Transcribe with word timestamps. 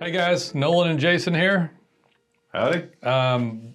Hey 0.00 0.10
guys, 0.10 0.54
Nolan 0.54 0.90
and 0.90 0.98
Jason 0.98 1.32
here 1.34 1.70
Howdy. 2.52 2.88
um, 3.04 3.74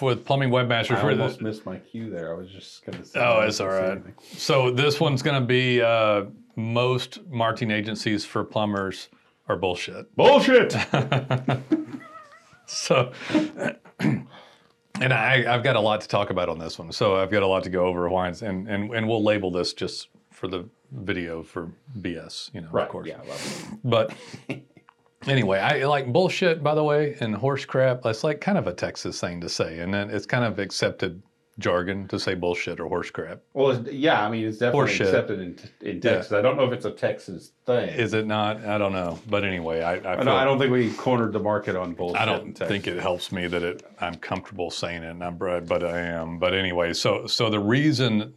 with 0.00 0.24
Plumbing 0.26 0.50
Webmasters. 0.50 0.96
I 0.98 1.04
We're 1.04 1.14
the- 1.14 1.22
almost 1.22 1.40
missed 1.40 1.64
my 1.64 1.76
cue 1.78 2.10
there. 2.10 2.34
I 2.34 2.38
was 2.38 2.50
just 2.50 2.84
going 2.84 2.98
to 2.98 3.04
say. 3.06 3.18
Oh, 3.20 3.40
it's 3.40 3.58
all 3.60 3.68
right. 3.68 3.92
anything. 3.92 4.14
So 4.36 4.70
this 4.70 5.00
one's 5.00 5.22
going 5.22 5.40
to 5.40 5.46
be 5.46 5.80
uh, 5.80 6.24
most 6.56 7.24
marketing 7.28 7.70
agencies 7.70 8.24
for 8.26 8.44
plumbers 8.44 9.08
are 9.48 9.56
bullshit. 9.56 10.14
Bullshit. 10.16 10.74
So, 12.64 13.12
and 13.98 15.12
I, 15.12 15.44
I've 15.52 15.62
got 15.62 15.76
a 15.76 15.80
lot 15.80 16.00
to 16.00 16.08
talk 16.08 16.30
about 16.30 16.48
on 16.48 16.58
this 16.58 16.78
one. 16.78 16.90
So 16.90 17.16
I've 17.16 17.30
got 17.30 17.42
a 17.42 17.46
lot 17.46 17.64
to 17.64 17.70
go 17.70 17.84
over. 17.84 18.08
Why 18.08 18.28
and 18.28 18.40
and 18.42 18.94
and 18.94 19.06
we'll 19.06 19.22
label 19.22 19.50
this 19.50 19.74
just 19.74 20.08
for 20.42 20.48
the 20.48 20.68
video 20.90 21.44
for 21.44 21.70
BS. 22.00 22.52
You 22.52 22.62
know, 22.62 22.68
right. 22.72 22.82
of 22.82 22.88
course. 22.88 23.06
Yeah. 23.06 23.20
I 23.22 23.28
love 23.28 23.68
it. 23.68 23.78
But 23.84 24.12
anyway, 25.28 25.60
I 25.60 25.84
like 25.84 26.12
bullshit, 26.12 26.64
by 26.64 26.74
the 26.74 26.82
way, 26.82 27.16
and 27.20 27.32
horse 27.36 27.64
crap. 27.64 28.02
That's 28.02 28.24
like 28.24 28.40
kind 28.40 28.58
of 28.58 28.66
a 28.66 28.74
Texas 28.74 29.20
thing 29.20 29.40
to 29.42 29.48
say, 29.48 29.78
and 29.78 29.94
then 29.94 30.10
it's 30.10 30.26
kind 30.26 30.44
of 30.44 30.58
accepted 30.58 31.22
jargon 31.60 32.08
to 32.08 32.18
say 32.18 32.34
bullshit 32.34 32.80
or 32.80 32.88
horse 32.88 33.10
crap. 33.10 33.40
Well, 33.52 33.86
yeah. 33.88 34.26
I 34.26 34.30
mean, 34.30 34.44
it's 34.44 34.58
definitely 34.58 34.90
Horseshit. 34.90 35.00
accepted 35.04 35.38
in, 35.38 35.58
in 35.80 35.96
Yeah. 36.02 36.14
Texas. 36.14 36.32
I 36.32 36.42
don't 36.42 36.56
know 36.56 36.64
if 36.64 36.72
it's 36.72 36.86
a 36.86 36.90
Texas 36.90 37.52
thing. 37.64 37.90
Is 37.90 38.12
it 38.12 38.26
not? 38.26 38.64
I 38.64 38.78
don't 38.78 38.92
know. 38.92 39.20
But 39.30 39.44
anyway, 39.44 39.82
I 39.82 39.92
I, 39.92 39.94
I, 39.94 40.16
don't, 40.16 40.28
I 40.28 40.42
don't 40.42 40.58
think 40.58 40.72
we 40.72 40.92
cornered 40.94 41.34
the 41.34 41.38
market 41.38 41.76
on 41.76 41.94
bullshit. 41.94 42.20
I 42.20 42.24
don't 42.24 42.52
think 42.58 42.88
it 42.88 42.98
helps 42.98 43.30
me 43.30 43.46
that 43.46 43.62
it 43.62 43.84
I'm 44.00 44.16
comfortable 44.16 44.72
saying 44.72 45.04
it, 45.04 45.10
and 45.10 45.22
I'm 45.22 45.36
but 45.36 45.84
I 45.84 46.00
am. 46.00 46.40
But 46.40 46.52
anyway, 46.52 46.94
so 46.94 47.28
so 47.28 47.48
the 47.48 47.60
reason 47.60 48.34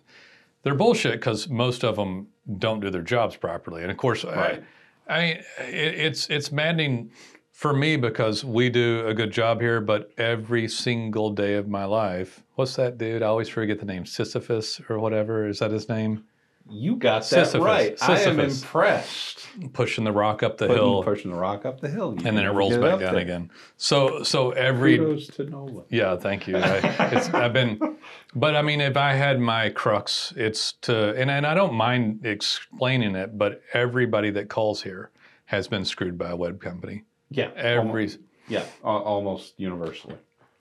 they're 0.66 0.76
bullshit 0.76 1.14
because 1.14 1.48
most 1.48 1.86
of 1.86 1.96
them 1.96 2.28
don't 2.58 2.80
do 2.80 2.90
their 2.90 3.04
jobs 3.04 3.36
properly, 3.38 3.84
and 3.84 3.92
of 3.92 3.98
course, 3.98 4.26
Right. 4.26 4.64
I, 5.08 5.14
I 5.14 5.22
mean, 5.22 5.38
it, 5.60 5.94
it's 5.94 6.28
it's 6.30 6.52
maddening 6.52 7.12
for 7.52 7.72
me 7.72 7.96
because 7.96 8.44
we 8.44 8.70
do 8.70 9.06
a 9.08 9.14
good 9.14 9.32
job 9.32 9.62
here, 9.62 9.80
but 9.80 10.10
every 10.18 10.68
single 10.68 11.30
day 11.30 11.54
of 11.54 11.70
my 11.70 11.86
life, 11.86 12.44
what's 12.56 12.76
that 12.78 12.98
dude? 12.98 13.22
I 13.22 13.28
always 13.28 13.48
forget 13.48 13.80
the 13.80 13.86
name, 13.86 14.08
Sisyphus 14.08 14.82
or 14.90 15.00
whatever. 15.00 15.48
Is 15.48 15.60
that 15.60 15.70
his 15.72 15.88
name? 15.88 16.26
You 16.68 16.96
got 16.96 17.20
that 17.20 17.26
Sisyphus. 17.48 17.62
right. 17.64 17.98
I 18.02 18.20
am 18.22 18.40
impressed. 18.40 19.48
Pushing 19.74 20.04
the 20.04 20.12
rock 20.12 20.42
up 20.44 20.58
the 20.58 20.68
Putting- 20.68 20.82
hill, 20.84 21.04
pushing 21.04 21.32
the 21.32 21.38
rock 21.38 21.64
up 21.66 21.80
the 21.80 21.88
hill, 21.90 22.16
You 22.20 22.26
and 22.28 22.36
then 22.38 22.46
it 22.46 22.50
rolls 22.50 22.76
back 22.78 22.94
up 22.94 23.00
down 23.00 23.14
there. 23.14 23.22
again. 23.22 23.52
So 23.78 24.24
so 24.24 24.52
every 24.52 24.98
Kudos 24.98 25.28
to 25.28 25.44
Nolan. 25.46 25.86
Yeah, 25.90 26.18
thank 26.18 26.48
you. 26.48 26.58
I, 26.58 26.78
it's, 27.14 27.30
I've 27.34 27.54
been, 27.54 27.80
but 28.36 28.56
I 28.56 28.62
mean, 28.64 28.82
if 28.82 28.98
I 28.98 29.14
had 29.14 29.40
my 29.40 29.70
crux, 29.70 30.34
it's 30.36 30.74
to, 30.82 31.14
and, 31.16 31.30
and 31.30 31.46
I 31.46 31.54
don't 31.54 31.74
mind 31.76 32.26
explaining 32.26 33.16
it, 33.16 33.38
but 33.38 33.62
everybody 33.74 34.32
that 34.32 34.50
calls 34.50 34.82
here 34.82 35.12
has 35.46 35.68
been 35.68 35.86
screwed 35.86 36.18
by 36.18 36.32
a 36.32 36.36
web 36.36 36.60
company. 36.60 37.04
Yeah. 37.30 37.52
Every, 37.56 37.78
almost, 37.90 38.20
yeah. 38.50 38.66
Almost 38.84 39.54
universally. 39.58 40.16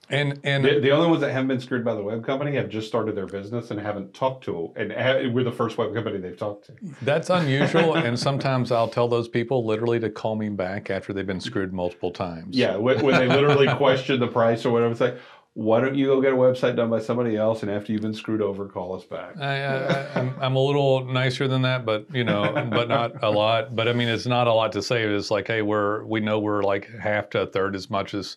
And 0.09 0.39
and 0.43 0.63
The, 0.63 0.79
the 0.79 0.91
only 0.91 1.07
ones 1.07 1.21
that 1.21 1.31
haven't 1.31 1.47
been 1.47 1.59
screwed 1.59 1.83
by 1.83 1.93
the 1.95 2.03
web 2.03 2.25
company 2.25 2.55
have 2.55 2.69
just 2.69 2.87
started 2.87 3.15
their 3.15 3.25
business 3.25 3.71
and 3.71 3.79
haven't 3.79 4.13
talked 4.13 4.43
to, 4.45 4.71
and 4.75 4.91
ha- 4.91 5.27
we're 5.31 5.43
the 5.43 5.51
first 5.51 5.77
web 5.77 5.93
company 5.93 6.17
they've 6.19 6.37
talked 6.37 6.65
to. 6.67 6.73
that's 7.01 7.29
unusual. 7.29 7.95
and 7.95 8.17
sometimes 8.19 8.71
I'll 8.71 8.87
tell 8.89 9.07
those 9.07 9.27
people 9.27 9.65
literally 9.65 9.99
to 9.99 10.09
call 10.09 10.35
me 10.35 10.49
back 10.49 10.89
after 10.89 11.13
they've 11.13 11.25
been 11.25 11.41
screwed 11.41 11.73
multiple 11.73 12.11
times. 12.11 12.55
Yeah, 12.55 12.75
when, 12.77 13.03
when 13.03 13.15
they 13.15 13.27
literally 13.27 13.67
question 13.75 14.19
the 14.19 14.27
price 14.27 14.65
or 14.65 14.71
whatever, 14.71 14.91
it's 14.91 15.01
like, 15.01 15.17
why 15.53 15.79
don't 15.79 15.95
you 15.95 16.07
go 16.07 16.19
get 16.21 16.33
a 16.33 16.35
website 16.35 16.75
done 16.75 16.89
by 16.89 16.99
somebody 16.99 17.37
else, 17.37 17.61
and 17.63 17.71
after 17.71 17.93
you've 17.93 18.01
been 18.01 18.13
screwed 18.13 18.41
over, 18.41 18.67
call 18.67 18.93
us 18.93 19.05
back. 19.05 19.37
I, 19.39 20.33
I'm 20.41 20.55
a 20.57 20.59
little 20.59 21.05
nicer 21.05 21.47
than 21.47 21.61
that, 21.61 21.85
but 21.85 22.13
you 22.13 22.25
know, 22.25 22.67
but 22.69 22.89
not 22.89 23.23
a 23.23 23.31
lot. 23.31 23.73
But 23.73 23.87
I 23.87 23.93
mean, 23.93 24.09
it's 24.09 24.25
not 24.25 24.47
a 24.47 24.53
lot 24.53 24.73
to 24.73 24.81
say. 24.83 25.03
It's 25.03 25.31
like, 25.31 25.47
hey, 25.47 25.61
we're 25.61 26.03
we 26.03 26.19
know 26.19 26.39
we're 26.39 26.61
like 26.61 26.89
half 26.99 27.29
to 27.29 27.41
a 27.43 27.45
third 27.47 27.73
as 27.73 27.89
much 27.89 28.13
as 28.13 28.35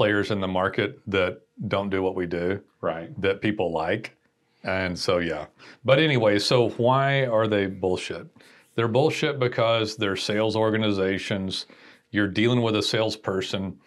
players 0.00 0.30
in 0.30 0.40
the 0.40 0.48
market 0.48 0.98
that 1.06 1.42
don't 1.68 1.90
do 1.90 2.02
what 2.02 2.14
we 2.14 2.24
do 2.26 2.58
Right. 2.80 3.10
that 3.20 3.42
people 3.42 3.70
like, 3.70 4.16
and 4.64 4.98
so 4.98 5.18
yeah. 5.18 5.44
But 5.84 5.98
anyway, 5.98 6.38
so 6.38 6.70
why 6.70 7.26
are 7.26 7.46
they 7.46 7.66
bullshit? 7.66 8.26
They're 8.76 8.88
bullshit 8.88 9.38
because 9.38 9.96
they're 9.98 10.16
sales 10.16 10.56
organizations. 10.56 11.66
You're 12.12 12.28
dealing 12.28 12.62
with 12.62 12.76
a 12.76 12.82
salesperson. 12.82 13.78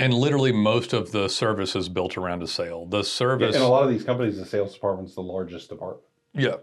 And 0.00 0.12
literally, 0.12 0.50
most 0.50 0.92
of 0.92 1.12
the 1.12 1.28
service 1.28 1.76
is 1.76 1.88
built 1.88 2.18
around 2.18 2.42
a 2.42 2.48
sale. 2.48 2.84
The 2.86 2.96
Yeah, 2.98 3.02
service, 3.04 3.54
in 3.54 3.62
a 3.62 3.68
lot 3.68 3.84
of 3.84 3.90
these 3.90 4.02
companies, 4.02 4.36
the 4.36 4.46
sales 4.46 4.74
department's 4.74 5.14
the 5.14 5.22
largest 5.22 5.68
department. 5.68 6.02
yeah, 6.34 6.56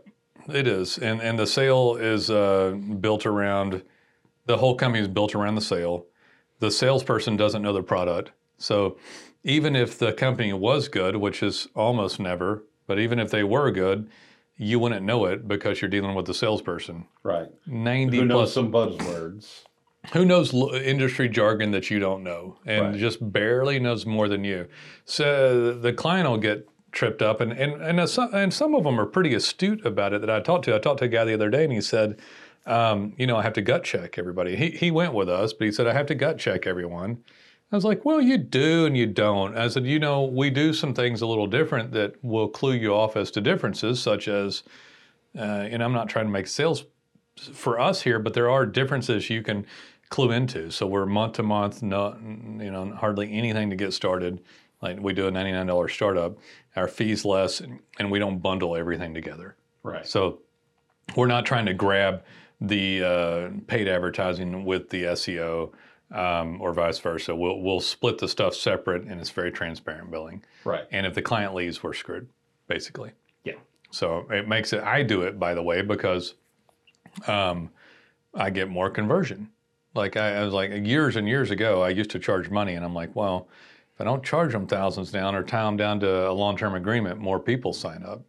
it 0.53 0.67
is, 0.67 0.97
and 0.97 1.22
and 1.22 1.40
the 1.40 1.47
sale 1.47 1.96
is 1.96 2.29
uh, 2.29 2.75
built 3.00 3.25
around 3.25 3.81
the 4.46 4.57
whole 4.57 4.75
company 4.75 5.02
is 5.02 5.07
built 5.07 5.34
around 5.35 5.56
the 5.56 5.62
sale. 5.75 6.06
The 6.59 6.71
salesperson 6.71 7.35
doesn't 7.38 7.61
know 7.61 7.73
the 7.73 7.83
product, 7.83 8.31
so 8.57 8.97
even 9.43 9.75
if 9.75 9.99
the 9.99 10.13
company 10.13 10.53
was 10.53 10.88
good, 10.88 11.17
which 11.17 11.43
is 11.43 11.67
almost 11.75 12.19
never, 12.19 12.63
but 12.88 12.97
even 12.99 13.19
if 13.19 13.29
they 13.29 13.43
were 13.43 13.71
good, 13.71 14.09
you 14.57 14.79
wouldn't 14.79 15.05
know 15.05 15.25
it 15.25 15.47
because 15.47 15.81
you're 15.81 15.89
dealing 15.89 16.16
with 16.16 16.25
the 16.25 16.33
salesperson. 16.33 17.05
Right. 17.23 17.47
Ninety 17.67 18.19
Who 18.19 18.27
plus, 18.29 18.53
some 18.53 18.71
buzzwords? 18.71 19.63
who 20.13 20.23
knows 20.23 20.53
l- 20.53 20.69
industry 20.73 21.27
jargon 21.27 21.71
that 21.71 21.89
you 21.91 21.99
don't 21.99 22.23
know, 22.23 22.57
and 22.66 22.91
Right. 22.91 22.95
just 22.97 23.31
barely 23.33 23.79
knows 23.79 24.05
more 24.05 24.27
than 24.29 24.43
you. 24.45 24.67
So 25.03 25.73
the 25.73 25.91
client 25.93 26.29
will 26.29 26.37
get 26.37 26.67
tripped 26.93 27.22
up, 27.22 27.41
and 27.41 27.51
and 27.51 27.81
and, 27.81 28.09
some, 28.09 28.33
and 28.33 28.53
some 28.53 28.73
of 28.75 28.85
them 28.85 28.97
are 28.99 29.05
pretty 29.05 29.33
astute 29.33 29.85
about 29.85 30.13
it. 30.13 30.22
That 30.22 30.29
I 30.29 30.39
talked 30.39 30.66
to, 30.66 30.75
I 30.75 30.79
talked 30.79 30.99
to 30.99 31.05
a 31.05 31.09
guy 31.09 31.25
the 31.25 31.33
other 31.33 31.49
day, 31.49 31.66
and 31.66 31.73
he 31.73 31.81
said, 31.81 32.17
um, 32.66 33.14
you 33.18 33.28
know, 33.28 33.38
I 33.38 33.44
have 33.44 33.53
to 33.53 33.62
gut 33.62 33.84
check 33.84 34.18
everybody. 34.18 34.56
He 34.56 34.72
he 34.72 34.92
went 34.92 35.14
with 35.14 35.30
us, 35.30 35.53
but 35.53 35.66
he 35.66 35.72
said 35.72 35.88
I 35.88 35.94
have 35.94 36.08
to 36.08 36.16
gut 36.16 36.38
check 36.38 36.66
everyone. 36.66 37.24
I 37.72 37.76
was 37.76 37.86
like, 37.86 38.06
well, 38.06 38.22
you 38.22 38.38
do 38.38 38.86
and 38.86 38.96
you 38.96 39.08
don't. 39.08 39.58
I 39.58 39.68
said, 39.68 39.86
you 39.86 40.00
know, 40.00 40.24
we 40.24 40.50
do 40.50 40.72
some 40.72 40.94
things 40.94 41.22
a 41.22 41.28
little 41.28 41.48
different 41.48 41.92
that 41.94 42.24
will 42.24 42.48
clue 42.48 42.74
you 42.74 42.94
off 42.94 43.18
as 43.18 43.31
to 43.31 43.42
differences, 43.42 44.02
such 44.02 44.28
as, 44.28 44.64
uh, 45.36 45.42
and 45.42 45.84
I'm 45.84 45.92
not 45.92 46.08
trying 46.08 46.26
to 46.26 46.31
make 46.31 46.46
sales 46.46 46.86
for 47.36 47.80
us 47.80 48.03
here, 48.03 48.20
but 48.20 48.34
there 48.34 48.50
are 48.52 48.66
differences 48.66 49.30
you 49.30 49.42
can 49.42 49.66
clue 50.09 50.32
into. 50.32 50.72
So 50.72 50.86
we're 50.86 51.08
month 51.08 51.34
to 51.34 51.44
month, 51.44 51.82
no, 51.82 52.16
you 52.22 52.72
know, 52.72 52.94
hardly 52.96 53.34
anything 53.34 53.72
to 53.72 53.76
get 53.76 53.94
started. 53.94 54.42
Like 54.82 55.00
we 55.00 55.14
do 55.14 55.28
a 55.28 55.32
$99 55.32 55.92
startup, 55.92 56.38
our 56.76 56.88
fees 56.88 57.26
less, 57.26 57.62
and 58.00 58.12
we 58.12 58.20
don't 58.20 58.40
bundle 58.40 58.76
everything 58.76 59.14
together. 59.14 59.56
Right. 59.82 60.08
So 60.08 60.42
we're 61.16 61.28
not 61.28 61.46
trying 61.46 61.66
to 61.66 61.74
grab 61.74 62.24
the 62.61 63.03
uh, 63.03 63.49
paid 63.67 63.88
advertising 63.88 64.66
with 64.66 64.89
the 64.89 65.03
SEO 65.03 65.71
um, 66.11 66.61
or 66.61 66.73
vice 66.73 66.99
versa. 66.99 67.35
We'll 67.35 67.59
we'll 67.61 67.79
split 67.79 68.17
the 68.17 68.27
stuff 68.27 68.55
separate, 68.55 69.03
and 69.03 69.19
it's 69.19 69.29
very 69.29 69.51
transparent 69.51 70.11
billing. 70.11 70.43
Right. 70.63 70.85
And 70.91 71.05
if 71.05 71.13
the 71.13 71.21
client 71.21 71.53
leaves, 71.53 71.83
we're 71.83 71.93
screwed, 71.93 72.27
basically. 72.67 73.11
Yeah. 73.43 73.55
So 73.91 74.27
it 74.29 74.47
makes 74.47 74.73
it. 74.73 74.83
I 74.83 75.03
do 75.03 75.23
it 75.23 75.39
by 75.39 75.53
the 75.53 75.63
way 75.63 75.81
because 75.81 76.35
um, 77.27 77.69
I 78.33 78.49
get 78.49 78.69
more 78.69 78.89
conversion. 78.89 79.49
Like 79.93 80.17
I, 80.17 80.35
I 80.35 80.43
was 80.43 80.53
like 80.53 80.72
years 80.85 81.16
and 81.16 81.27
years 81.27 81.51
ago, 81.51 81.81
I 81.81 81.89
used 81.89 82.09
to 82.11 82.19
charge 82.19 82.49
money, 82.49 82.73
and 82.73 82.85
I'm 82.85 82.93
like, 82.93 83.16
well, 83.16 83.47
if 83.93 84.01
I 84.01 84.03
don't 84.03 84.23
charge 84.23 84.51
them 84.51 84.67
thousands 84.67 85.11
down 85.11 85.35
or 85.35 85.43
tie 85.43 85.63
them 85.63 85.77
down 85.77 86.01
to 86.01 86.29
a 86.29 86.33
long-term 86.33 86.75
agreement, 86.75 87.19
more 87.19 87.39
people 87.39 87.72
sign 87.72 88.03
up. 88.03 88.22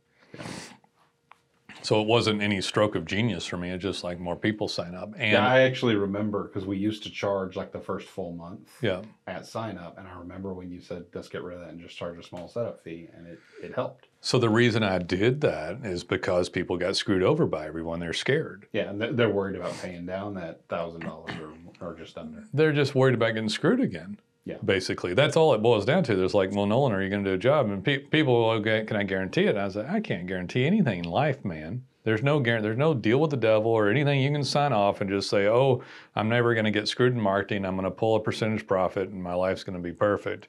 So 1.86 2.00
it 2.00 2.08
wasn't 2.08 2.42
any 2.42 2.60
stroke 2.62 2.96
of 2.96 3.04
genius 3.04 3.46
for 3.46 3.56
me. 3.56 3.70
It's 3.70 3.80
just 3.80 4.02
like 4.02 4.18
more 4.18 4.34
people 4.34 4.66
sign 4.66 4.96
up, 4.96 5.14
and 5.16 5.30
yeah, 5.30 5.46
I 5.46 5.60
actually 5.60 5.94
remember 5.94 6.42
because 6.42 6.66
we 6.66 6.76
used 6.76 7.04
to 7.04 7.10
charge 7.10 7.54
like 7.54 7.70
the 7.70 7.78
first 7.78 8.08
full 8.08 8.32
month 8.32 8.68
yeah, 8.82 9.02
at 9.28 9.46
sign 9.46 9.78
up, 9.78 9.96
and 9.96 10.08
I 10.08 10.18
remember 10.18 10.52
when 10.52 10.68
you 10.68 10.80
said 10.80 11.04
let's 11.14 11.28
get 11.28 11.44
rid 11.44 11.54
of 11.54 11.60
that 11.60 11.70
and 11.70 11.80
just 11.80 11.96
charge 11.96 12.18
a 12.18 12.24
small 12.24 12.48
setup 12.48 12.82
fee, 12.82 13.08
and 13.14 13.28
it 13.28 13.38
it 13.62 13.72
helped. 13.72 14.08
So 14.20 14.40
the 14.40 14.48
reason 14.48 14.82
I 14.82 14.98
did 14.98 15.42
that 15.42 15.84
is 15.84 16.02
because 16.02 16.48
people 16.48 16.76
got 16.76 16.96
screwed 16.96 17.22
over 17.22 17.46
by 17.46 17.68
everyone. 17.68 18.00
They're 18.00 18.12
scared. 18.12 18.66
Yeah, 18.72 18.90
and 18.90 19.00
th- 19.00 19.14
they're 19.14 19.30
worried 19.30 19.54
about 19.54 19.78
paying 19.80 20.06
down 20.06 20.34
that 20.34 20.66
thousand 20.68 21.02
dollars 21.02 21.36
or 21.40 21.52
or 21.86 21.94
just 21.94 22.18
under. 22.18 22.42
They're 22.52 22.72
just 22.72 22.96
worried 22.96 23.14
about 23.14 23.34
getting 23.34 23.48
screwed 23.48 23.78
again. 23.78 24.18
Yeah. 24.46 24.58
Basically, 24.64 25.12
that's 25.12 25.36
all 25.36 25.52
it 25.54 25.58
boils 25.60 25.84
down 25.84 26.04
to. 26.04 26.14
There's 26.14 26.32
like, 26.32 26.52
well, 26.52 26.66
Nolan, 26.66 26.92
are 26.92 27.02
you 27.02 27.10
going 27.10 27.24
to 27.24 27.30
do 27.30 27.34
a 27.34 27.38
job? 27.38 27.68
And 27.68 27.84
pe- 27.84 27.98
people, 27.98 28.46
will 28.46 28.60
go, 28.60 28.84
can 28.84 28.96
I 28.96 29.02
guarantee 29.02 29.42
it? 29.42 29.56
I 29.56 29.64
was 29.64 29.74
like, 29.74 29.90
I 29.90 29.98
can't 29.98 30.26
guarantee 30.28 30.64
anything 30.64 31.00
in 31.00 31.04
life, 31.04 31.44
man. 31.44 31.82
There's 32.04 32.22
no 32.22 32.38
guarantee. 32.38 32.68
There's 32.68 32.78
no 32.78 32.94
deal 32.94 33.18
with 33.18 33.32
the 33.32 33.36
devil 33.36 33.72
or 33.72 33.90
anything 33.90 34.20
you 34.20 34.30
can 34.30 34.44
sign 34.44 34.72
off 34.72 35.00
and 35.00 35.10
just 35.10 35.28
say, 35.28 35.48
oh, 35.48 35.82
I'm 36.14 36.28
never 36.28 36.54
going 36.54 36.64
to 36.64 36.70
get 36.70 36.86
screwed 36.86 37.12
in 37.12 37.20
marketing. 37.20 37.64
I'm 37.64 37.74
going 37.74 37.86
to 37.86 37.90
pull 37.90 38.14
a 38.14 38.20
percentage 38.20 38.68
profit 38.68 39.08
and 39.08 39.20
my 39.20 39.34
life's 39.34 39.64
going 39.64 39.76
to 39.76 39.82
be 39.82 39.92
perfect. 39.92 40.46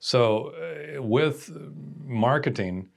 So 0.00 0.54
uh, 0.96 1.02
with 1.02 1.50
marketing, 2.06 2.88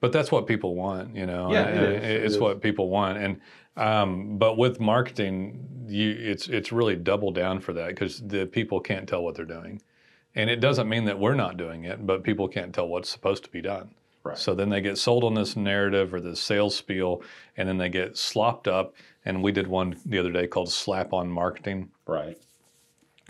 but 0.00 0.10
that's 0.12 0.32
what 0.32 0.46
people 0.46 0.74
want, 0.74 1.14
you 1.14 1.26
know. 1.26 1.52
Yeah, 1.52 1.68
it 1.68 1.76
and 1.76 1.94
is. 1.96 2.02
It 2.02 2.24
It's 2.24 2.36
what 2.38 2.60
people 2.60 2.88
want, 2.88 3.18
and 3.18 3.40
um, 3.76 4.38
but 4.38 4.56
with 4.56 4.80
marketing, 4.80 5.86
you 5.86 6.10
it's 6.10 6.48
it's 6.48 6.72
really 6.72 6.96
double 6.96 7.30
down 7.30 7.60
for 7.60 7.72
that 7.72 7.88
because 7.88 8.20
the 8.20 8.46
people 8.46 8.80
can't 8.80 9.08
tell 9.08 9.22
what 9.22 9.34
they're 9.34 9.44
doing, 9.44 9.82
and 10.34 10.50
it 10.50 10.60
doesn't 10.60 10.88
mean 10.88 11.04
that 11.06 11.18
we're 11.18 11.34
not 11.34 11.56
doing 11.56 11.84
it, 11.84 12.06
but 12.06 12.22
people 12.22 12.48
can't 12.48 12.74
tell 12.74 12.88
what's 12.88 13.08
supposed 13.08 13.44
to 13.44 13.50
be 13.50 13.60
done. 13.60 13.90
Right. 14.24 14.38
So 14.38 14.54
then 14.54 14.68
they 14.68 14.80
get 14.80 14.98
sold 14.98 15.24
on 15.24 15.34
this 15.34 15.56
narrative 15.56 16.14
or 16.14 16.20
this 16.20 16.40
sales 16.40 16.76
spiel, 16.76 17.22
and 17.56 17.68
then 17.68 17.78
they 17.78 17.88
get 17.88 18.16
slopped 18.16 18.68
up. 18.68 18.94
And 19.24 19.42
we 19.42 19.52
did 19.52 19.66
one 19.66 19.96
the 20.04 20.18
other 20.18 20.32
day 20.32 20.46
called 20.46 20.70
"Slap 20.70 21.12
on 21.12 21.28
Marketing." 21.28 21.90
Right. 22.06 22.38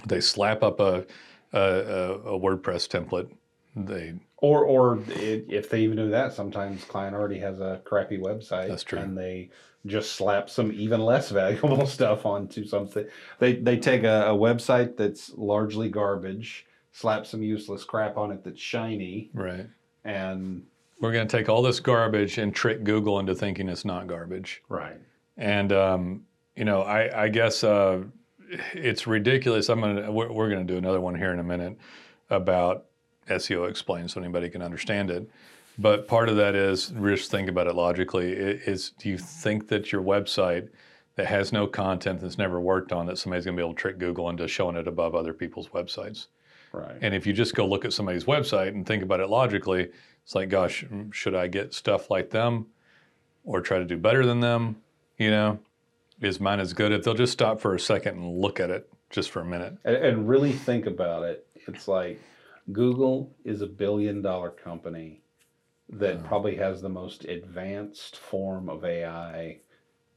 They 0.07 0.21
slap 0.21 0.63
up 0.63 0.81
a 0.81 1.07
a, 1.53 1.61
a, 1.61 2.13
a 2.35 2.41
WordPress 2.41 2.89
template. 2.89 3.31
They 3.75 4.15
Or, 4.39 4.65
or 4.65 4.99
it, 5.09 5.47
if 5.49 5.71
they 5.71 5.81
even 5.83 5.97
do 5.97 6.11
that, 6.11 6.33
sometimes 6.33 6.85
client 6.85 7.15
already 7.15 7.39
has 7.39 7.61
a 7.61 7.81
crappy 7.85 8.19
website. 8.19 8.69
That's 8.69 8.85
true. 8.85 8.99
And 8.99 9.17
they 9.17 9.51
just 9.87 10.13
slap 10.13 10.51
some 10.51 10.73
even 10.73 11.01
less 11.01 11.31
valuable 11.43 11.87
stuff 11.87 12.27
onto 12.27 12.65
something. 12.65 13.07
They 13.39 13.55
they 13.55 13.79
take 13.79 14.05
a, 14.05 14.27
a 14.27 14.35
website 14.35 14.97
that's 14.97 15.33
largely 15.35 15.89
garbage, 15.89 16.67
slap 16.93 17.27
some 17.27 17.43
useless 17.43 17.85
crap 17.85 18.17
on 18.17 18.31
it 18.31 18.45
that's 18.45 18.61
shiny, 18.61 19.31
right. 19.33 19.67
and 20.05 20.65
We're 21.01 21.13
going 21.13 21.27
to 21.27 21.37
take 21.37 21.49
all 21.49 21.63
this 21.63 21.81
garbage 21.81 22.39
and 22.39 22.55
trick 22.55 22.85
Google 22.85 23.19
into 23.19 23.35
thinking 23.35 23.69
it's 23.69 23.85
not 23.85 24.07
garbage. 24.07 24.63
right. 24.69 24.99
And 25.39 25.73
um, 25.73 26.27
you 26.57 26.67
know, 26.67 26.83
I, 26.83 27.25
I 27.25 27.29
guess 27.29 27.65
uh, 27.65 28.03
it's 28.75 29.07
ridiculous. 29.07 29.71
I'm 29.71 29.81
gonna 29.81 30.13
we're, 30.13 30.31
we're 30.31 30.51
gonna 30.51 30.65
do 30.65 30.77
another 30.77 31.01
one 31.01 31.15
here 31.15 31.33
in 31.33 31.39
a 31.39 31.45
minute 31.45 31.79
about 32.29 32.87
SEO 33.29 33.69
explained 33.69 34.11
so 34.11 34.21
anybody 34.21 34.49
can 34.49 34.63
understand 34.63 35.11
it. 35.11 35.29
But 35.79 36.07
part 36.07 36.29
of 36.29 36.37
that 36.37 36.55
is 36.55 36.93
just 37.03 37.31
think 37.31 37.49
about 37.49 37.67
it 37.67 37.75
logically. 37.75 38.33
Is 38.33 38.91
do 38.99 39.09
you 39.09 39.19
think 39.19 39.69
that 39.69 39.91
your 39.91 40.03
website 40.03 40.69
that 41.17 41.27
has 41.27 41.53
no 41.53 41.67
content 41.67 42.21
that's 42.21 42.39
never 42.39 42.61
worked 42.61 42.93
on 42.93 43.07
that 43.07 43.19
somebody's 43.19 43.45
gonna 43.45 43.57
be 43.57 43.63
able 43.63 43.75
to 43.75 43.81
trick 43.81 43.99
Google 43.99 44.29
into 44.29 44.47
showing 44.49 44.77
it 44.77 44.87
above 44.87 45.15
other 45.15 45.33
people's 45.33 45.69
websites? 45.69 46.27
Right. 46.73 46.97
And 47.01 47.15
if 47.15 47.27
you 47.27 47.33
just 47.33 47.55
go 47.55 47.67
look 47.67 47.85
at 47.85 47.93
somebody's 47.93 48.25
website 48.25 48.69
and 48.69 48.87
think 48.87 49.03
about 49.03 49.21
it 49.21 49.29
logically, 49.29 49.91
it's 50.25 50.35
like, 50.35 50.49
gosh, 50.49 50.85
should 51.11 51.35
I 51.35 51.49
get 51.49 51.75
stuff 51.75 52.11
like 52.11 52.31
them 52.31 52.67
or 53.45 53.61
try 53.61 53.79
to 53.79 53.85
do 53.85 53.97
better 53.97 54.25
than 54.25 54.41
them? 54.41 54.77
You 55.19 55.31
know, 55.31 55.59
is 56.21 56.41
mine 56.41 56.61
as 56.61 56.73
good? 56.73 56.93
If 56.93 57.05
they'll 57.05 57.15
just 57.15 57.33
stop 57.33 57.61
for 57.61 57.75
a 57.75 57.81
second 57.81 58.17
and 58.19 58.41
look 58.41 58.61
at 58.61 58.71
it 58.71 58.89
just 59.11 59.31
for 59.31 59.41
a 59.41 59.45
minute. 59.45 59.77
and, 59.85 59.97
and 59.97 60.29
really 60.29 60.53
think 60.53 60.87
about 60.87 61.25
it, 61.25 61.47
it's 61.67 61.89
like 61.89 62.21
Google 62.71 63.35
is 63.45 63.61
a 63.61 63.67
billion 63.67 64.23
dollar 64.23 64.51
company 64.51 65.23
that 65.89 66.25
probably 66.25 66.57
has 66.57 66.81
the 66.81 66.89
most 66.89 67.25
advanced 67.25 68.17
form 68.17 68.69
of 68.69 68.85
AI. 68.85 69.59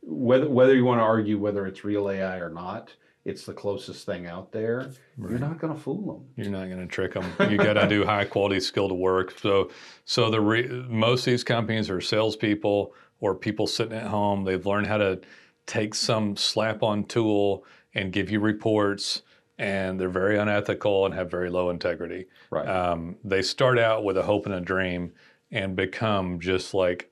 Whether 0.01 0.49
whether 0.49 0.75
you 0.75 0.85
want 0.85 0.99
to 0.99 1.03
argue 1.03 1.39
whether 1.39 1.65
it's 1.65 1.83
real 1.83 2.09
AI 2.09 2.37
or 2.37 2.49
not, 2.49 2.93
it's 3.25 3.43
the 3.43 3.53
closest 3.53 4.05
thing 4.05 4.27
out 4.27 4.51
there. 4.51 4.91
You're 5.17 5.39
not 5.39 5.57
going 5.57 5.73
to 5.73 5.79
fool 5.79 6.13
them. 6.13 6.27
You're 6.35 6.51
not 6.51 6.67
going 6.67 6.79
to 6.79 6.85
trick 6.87 7.15
them. 7.15 7.25
You 7.49 7.57
got 7.57 7.73
to 7.73 7.87
do 7.87 8.05
high 8.05 8.25
quality 8.25 8.59
skilled 8.59 8.91
work. 8.91 9.37
So, 9.39 9.71
so 10.05 10.29
the 10.29 10.39
re, 10.39 10.67
most 10.87 11.21
of 11.21 11.31
these 11.31 11.43
companies 11.43 11.89
are 11.89 11.99
salespeople 11.99 12.93
or 13.19 13.33
people 13.33 13.65
sitting 13.65 13.97
at 13.97 14.05
home. 14.05 14.43
They've 14.43 14.65
learned 14.65 14.85
how 14.85 14.97
to 14.97 15.19
take 15.65 15.95
some 15.95 16.37
slap 16.37 16.83
on 16.83 17.05
tool 17.05 17.65
and 17.95 18.13
give 18.13 18.29
you 18.29 18.39
reports, 18.39 19.23
and 19.57 19.99
they're 19.99 20.09
very 20.09 20.37
unethical 20.37 21.05
and 21.05 21.13
have 21.13 21.31
very 21.31 21.49
low 21.49 21.69
integrity. 21.69 22.25
Right. 22.49 22.67
Um, 22.67 23.15
they 23.23 23.41
start 23.41 23.79
out 23.79 24.03
with 24.03 24.17
a 24.17 24.23
hope 24.23 24.45
and 24.45 24.55
a 24.55 24.61
dream 24.61 25.13
and 25.51 25.75
become 25.75 26.39
just 26.39 26.73
like, 26.73 27.11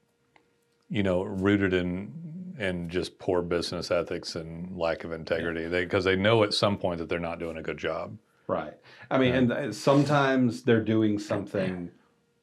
you 0.90 1.04
know, 1.04 1.24
rooted 1.24 1.74
in 1.74 2.12
in 2.60 2.88
just 2.88 3.18
poor 3.18 3.42
business 3.42 3.90
ethics 3.90 4.36
and 4.36 4.78
lack 4.78 5.04
of 5.04 5.12
integrity. 5.12 5.68
They 5.68 5.86
because 5.86 6.04
they 6.04 6.16
know 6.16 6.44
at 6.44 6.54
some 6.54 6.78
point 6.78 7.00
that 7.00 7.10
they're 7.10 7.20
not 7.20 7.40
doing 7.40 7.58
a 7.58 7.64
good 7.64 7.78
job. 7.78 8.18
Right. 8.48 8.74
I 9.10 9.18
mean, 9.18 9.34
and 9.34 9.52
uh, 9.52 9.72
sometimes 9.72 10.64
they're 10.64 10.84
doing 10.84 11.18
something 11.18 11.90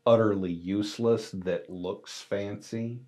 utterly 0.07 0.53
useless 0.53 1.31
that 1.33 1.69
looks 1.69 2.23
fancy. 2.23 3.01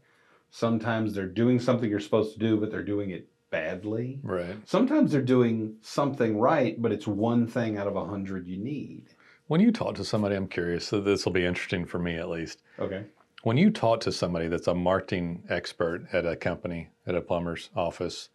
Sometimes 0.50 1.14
they're 1.14 1.26
doing 1.26 1.58
something 1.58 1.88
you're 1.88 2.00
supposed 2.00 2.34
to 2.34 2.38
do, 2.38 2.58
but 2.58 2.70
they're 2.70 2.84
doing 2.84 3.10
it 3.10 3.31
badly. 3.52 4.18
Right. 4.24 4.56
Sometimes 4.64 5.12
they're 5.12 5.22
doing 5.22 5.76
something 5.82 6.36
right, 6.38 6.80
but 6.82 6.90
it's 6.90 7.06
one 7.06 7.46
thing 7.46 7.78
out 7.78 7.86
of 7.86 7.94
a 7.94 8.04
hundred 8.04 8.48
you 8.48 8.56
need. 8.56 9.04
When 9.46 9.60
you 9.60 9.70
talk 9.70 9.94
to 9.96 10.04
somebody, 10.04 10.34
I'm 10.34 10.48
curious. 10.48 10.86
So 10.88 11.00
this 11.00 11.24
will 11.24 11.32
be 11.32 11.44
interesting 11.44 11.84
for 11.84 12.00
me 12.00 12.16
at 12.16 12.28
least. 12.28 12.62
Okay. 12.80 13.04
When 13.44 13.56
you 13.56 13.70
talk 13.70 14.00
to 14.00 14.12
somebody 14.12 14.48
that's 14.48 14.66
a 14.66 14.74
marketing 14.74 15.44
expert 15.48 16.06
at 16.12 16.26
a 16.26 16.34
company, 16.34 16.88
at 17.06 17.14
a 17.14 17.20
plumber's 17.20 17.70
office, 17.76 18.30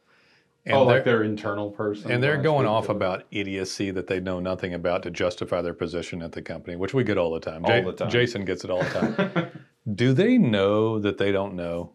and 0.65 0.75
oh, 0.75 0.85
they're, 0.85 0.95
like 0.97 1.05
their 1.05 1.23
internal 1.23 1.71
person. 1.71 2.11
and 2.11 2.21
they're 2.21 2.41
going 2.41 2.67
off 2.67 2.89
about 2.89 3.23
idiocy 3.31 3.89
that 3.91 4.07
they 4.07 4.19
know 4.19 4.41
nothing 4.41 4.73
about 4.73 5.01
to 5.03 5.09
justify 5.09 5.61
their 5.61 5.73
position 5.73 6.21
at 6.21 6.33
the 6.33 6.41
company, 6.41 6.75
which 6.75 6.93
we 6.93 7.05
get 7.05 7.17
all 7.17 7.31
the 7.31 7.39
time. 7.39 7.65
All 7.65 7.81
the 7.83 7.93
time. 7.93 8.09
Jason 8.09 8.43
gets 8.43 8.65
it 8.65 8.69
all 8.69 8.83
the 8.83 8.89
time. 8.89 9.65
Do 9.95 10.11
they 10.11 10.37
know 10.37 10.99
that 10.99 11.17
they 11.17 11.31
don't 11.31 11.55
know? 11.55 11.93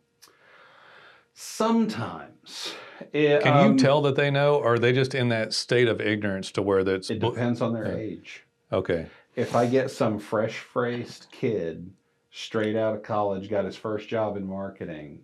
Sometimes. 1.35 2.75
It, 3.13 3.43
Can 3.43 3.57
um, 3.57 3.73
you 3.73 3.79
tell 3.79 4.03
that 4.03 4.17
they 4.17 4.31
know, 4.31 4.57
or 4.57 4.75
are 4.75 4.79
they 4.79 4.93
just 4.93 5.15
in 5.15 5.29
that 5.29 5.53
state 5.53 5.89
of 5.89 6.01
ignorance 6.01 6.51
to 6.53 6.63
where 6.63 6.85
that's 6.85 7.11
It 7.11 7.21
depends 7.21 7.61
on 7.61 7.73
their 7.73 7.97
age. 7.97 8.45
okay? 8.73 9.07
if 9.35 9.55
I 9.55 9.67
get 9.67 9.91
some 9.91 10.19
fresh 10.19 10.59
faced 10.59 11.31
kid 11.31 11.91
straight 12.31 12.77
out 12.77 12.95
of 12.95 13.03
college, 13.03 13.49
got 13.49 13.65
his 13.65 13.77
first 13.77 14.09
job 14.09 14.37
in 14.37 14.47
marketing, 14.47 15.21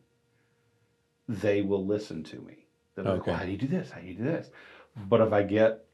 they 1.29 1.63
will 1.63 1.85
listen 1.85 2.23
to 2.25 2.37
me. 2.41 2.67
They're 2.95 3.05
like, 3.05 3.21
Okay. 3.21 3.31
well, 3.31 3.41
how 3.41 3.45
do 3.45 3.51
you 3.51 3.59
do 3.59 3.67
this? 3.67 3.91
How 3.91 4.01
do 4.01 4.07
you 4.07 4.15
do 4.15 4.25
this? 4.25 4.51
But 5.09 5.21
if 5.21 5.33
I 5.33 5.43
get 5.43 5.85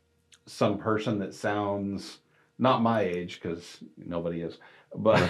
some 0.47 0.79
person 0.79 1.19
that 1.19 1.35
sounds 1.35 2.19
not 2.59 2.83
my 2.83 3.03
age, 3.03 3.41
because 3.43 3.79
nobody 3.97 4.43
is, 4.43 4.59
but 5.03 5.29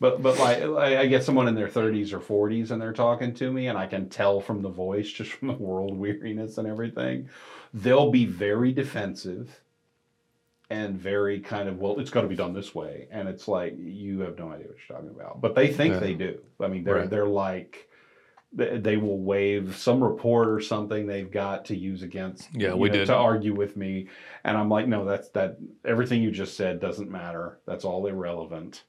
but 0.00 0.22
but 0.22 0.38
like 0.38 0.62
I 0.62 1.06
get 1.06 1.22
someone 1.24 1.48
in 1.48 1.54
their 1.54 1.68
30s 1.68 2.12
or 2.12 2.18
40s 2.20 2.70
and 2.70 2.80
they're 2.82 2.92
talking 2.92 3.32
to 3.34 3.52
me, 3.52 3.68
and 3.68 3.78
I 3.78 3.86
can 3.86 4.08
tell 4.08 4.40
from 4.40 4.60
the 4.62 4.68
voice, 4.68 5.10
just 5.10 5.32
from 5.32 5.48
the 5.48 5.54
world 5.54 5.96
weariness 5.96 6.58
and 6.58 6.66
everything, 6.68 7.28
they'll 7.72 8.10
be 8.10 8.24
very 8.26 8.72
defensive 8.72 9.60
and 10.70 10.96
very 10.98 11.40
kind 11.40 11.68
of 11.68 11.78
well 11.78 12.00
it's 12.00 12.10
got 12.10 12.22
to 12.22 12.28
be 12.28 12.36
done 12.36 12.52
this 12.54 12.74
way. 12.74 13.06
And 13.10 13.28
it's 13.28 13.46
like 13.48 13.74
you 13.78 14.20
have 14.20 14.38
no 14.38 14.50
idea 14.50 14.66
what 14.68 14.76
you're 14.88 14.96
talking 14.98 15.10
about. 15.14 15.40
But 15.40 15.54
they 15.54 15.68
think 15.72 15.94
Yeah. 15.94 16.00
they 16.00 16.14
do. 16.14 16.40
I 16.60 16.68
mean 16.68 16.84
they're 16.84 16.94
Right. 16.96 17.10
they're 17.10 17.26
like 17.26 17.88
they, 18.56 18.78
they 18.78 18.96
will 18.96 19.18
wave 19.18 19.76
some 19.76 20.02
report 20.02 20.48
or 20.48 20.60
something 20.60 21.06
they've 21.06 21.30
got 21.30 21.64
to 21.66 21.76
use 21.76 22.02
against 22.02 22.48
Yeah, 22.54 22.74
we 22.74 22.88
know, 22.88 22.94
did. 22.94 23.06
to 23.06 23.14
argue 23.14 23.52
with 23.54 23.76
me. 23.76 24.08
And 24.44 24.56
i'm 24.56 24.68
like 24.70 24.88
no 24.88 25.04
that's 25.04 25.28
that 25.30 25.58
everything 25.84 26.22
you 26.22 26.30
just 26.30 26.56
said 26.56 26.80
doesn't 26.80 27.10
matter. 27.10 27.58
That's 27.66 27.84
all 27.84 28.06
irrelevant 28.06 28.84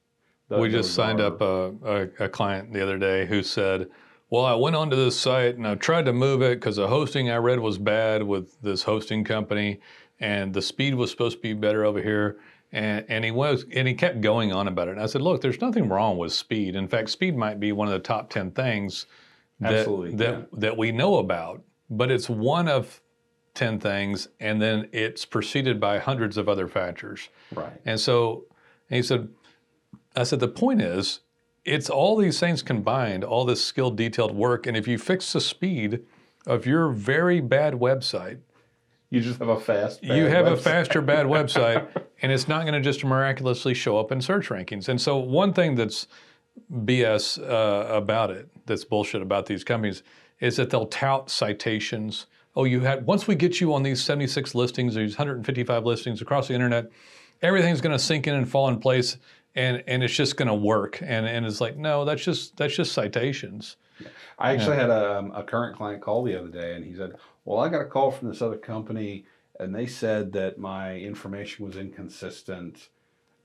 Those- 0.47 0.62
we 0.62 0.69
just 0.69 0.94
signed 0.94 1.21
up 1.21 1.42
a, 1.42 1.74
a, 1.83 2.25
a 2.25 2.30
client 2.30 2.71
the 2.71 2.81
other 2.81 2.97
day 2.97 3.25
who 3.25 3.42
said, 3.42 3.89
Well, 4.30 4.45
I 4.45 4.53
went 4.53 4.75
onto 4.75 4.95
this 4.95 5.19
site 5.19 5.56
and 5.56 5.68
I 5.68 5.75
tried 5.75 6.06
to 6.06 6.13
move 6.13 6.42
it 6.42 6.59
because 6.59 6.75
the 6.75 6.88
hosting 6.88 7.30
I 7.30 7.38
read 7.38 7.59
was 7.59 7.77
bad 7.77 8.24
with 8.24 8.62
this 8.62 8.83
hosting 8.83 9.24
company 9.24 9.79
and 10.20 10.53
the 10.53 10.62
speed 10.62 10.96
was 10.96 11.12
supposed 11.12 11.38
to 11.38 11.41
be 11.41 11.53
better 11.53 11.84
over 11.84 12.01
here. 12.01 12.38
And, 12.72 13.05
and 13.10 13.24
he 13.24 13.31
was 13.31 13.65
and 13.74 13.88
he 13.88 13.93
kept 13.93 14.22
going 14.22 14.51
on 14.51 14.67
about 14.67 14.88
it. 14.88 14.91
And 14.91 15.01
I 15.01 15.05
said, 15.05 15.22
Look, 15.22 15.41
there's 15.41 15.62
nothing 15.62 15.89
wrong 15.89 16.17
with 16.17 16.34
speed. 16.34 16.75
In 16.75 16.88
fact, 16.88 17.10
speed 17.10 17.36
might 17.36 17.60
be 17.60 17.72
one 17.72 17.88
of 17.88 17.93
the 17.93 18.00
top 18.00 18.29
10 18.29 18.51
things 18.51 19.05
that, 19.60 19.74
Absolutely, 19.74 20.15
that, 20.15 20.39
yeah. 20.39 20.60
that 20.60 20.77
we 20.77 20.91
know 20.91 21.17
about, 21.17 21.63
but 21.89 22.12
it's 22.12 22.29
one 22.29 22.67
of 22.67 23.01
10 23.53 23.79
things, 23.79 24.27
and 24.41 24.62
then 24.62 24.89
it's 24.91 25.24
preceded 25.24 25.79
by 25.79 25.98
hundreds 25.98 26.36
of 26.38 26.50
other 26.50 26.67
factors. 26.67 27.29
right 27.53 27.72
And 27.86 28.00
so 28.00 28.46
and 28.89 28.98
he 28.98 29.01
said, 29.03 29.29
I 30.15 30.24
said, 30.24 30.39
the 30.39 30.48
point 30.48 30.81
is, 30.81 31.22
it's 31.63 31.89
all 31.89 32.15
these 32.15 32.39
things 32.39 32.62
combined, 32.62 33.24
all 33.24 33.43
this 33.45 33.63
skilled, 33.63 33.98
detailed 33.98 34.36
work. 34.36 34.67
And 34.67 34.77
if 34.77 34.88
you 34.88 34.98
fix 34.98 35.34
the 35.34 35.41
speed 35.41 36.05
of 36.45 36.65
your 36.65 36.89
very 36.89 37.41
bad 37.41 37.74
website, 37.74 38.39
you 39.10 39.22
just 39.22 39.39
have 39.39 39.50
a 39.50 39.60
fast 39.60 40.03
you 40.03 40.25
have 40.25 40.48
a 40.48 40.57
faster 40.57 41.01
bad 41.01 41.25
website, 41.27 41.88
and 42.22 42.31
it's 42.31 42.48
not 42.48 42.63
going 42.63 42.74
to 42.74 42.81
just 42.81 43.05
miraculously 43.05 43.74
show 43.74 43.98
up 43.98 44.12
in 44.12 44.19
search 44.22 44.50
rankings. 44.50 44.89
And 44.89 45.00
so, 45.00 45.17
one 45.17 45.53
thing 45.53 45.75
that's 45.75 46.07
BS 46.74 47.39
uh, 47.39 47.93
about 47.93 48.31
it, 48.31 48.50
that's 48.65 48.84
bullshit 48.84 49.22
about 49.22 49.45
these 49.45 49.63
companies, 49.63 50.03
is 50.39 50.57
that 50.57 50.69
they'll 50.69 50.88
tout 50.88 51.29
citations. 51.29 52.25
Oh, 52.55 52.63
you 52.63 52.81
had 52.81 53.05
once 53.05 53.27
we 53.27 53.36
get 53.36 53.62
you 53.62 53.74
on 53.74 53.84
these 53.84 54.03
76 54.03 54.55
listings, 54.55 54.95
these 54.95 55.17
155 55.17 55.86
listings 55.86 56.22
across 56.22 56.48
the 56.48 56.53
internet, 56.53 56.89
everything's 57.41 57.81
going 57.81 57.95
to 57.95 58.03
sink 58.03 58.27
in 58.27 58.34
and 58.34 58.50
fall 58.50 58.67
in 58.69 58.79
place, 58.79 59.17
and 59.55 59.83
and 59.88 60.03
it's 60.03 60.13
just 60.13 60.38
going 60.38 60.47
to 60.47 60.53
work. 60.53 61.01
And 61.01 61.25
and 61.25 61.45
it's 61.45 61.62
like, 61.62 61.77
no, 61.77 62.05
that's 62.05 62.24
just 62.24 62.57
that's 62.57 62.75
just 62.75 62.91
citations. 62.93 63.77
I 64.38 64.51
actually 64.53 64.75
had 64.75 64.89
a, 64.89 65.17
um, 65.19 65.31
a 65.33 65.41
current 65.43 65.77
client 65.77 66.01
call 66.01 66.24
the 66.24 66.38
other 66.38 66.50
day, 66.50 66.75
and 66.75 66.83
he 66.83 66.93
said, 66.93 67.13
"Well, 67.45 67.59
I 67.59 67.69
got 67.69 67.81
a 67.81 67.85
call 67.85 68.12
from 68.12 68.27
this 68.27 68.41
other 68.41 68.57
company, 68.57 69.25
and 69.59 69.74
they 69.74 69.85
said 69.88 70.33
that 70.33 70.57
my 70.57 70.97
information 70.97 71.65
was 71.65 71.77
inconsistent, 71.77 72.89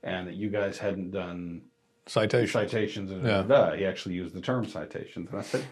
and 0.03 0.27
that 0.27 0.35
you 0.35 0.49
guys 0.49 0.77
hadn't 0.79 1.11
done 1.11 1.61
Citations. 2.05 2.51
citations." 2.51 3.11
And 3.11 3.23
Yeah. 3.23 3.43
da, 3.43 3.69
da. 3.69 3.75
he 3.77 3.85
actually 3.85 4.15
used 4.15 4.35
the 4.35 4.41
term 4.41 4.65
citations, 4.65 5.29
and 5.29 5.39
I 5.39 5.43
said, 5.43 5.63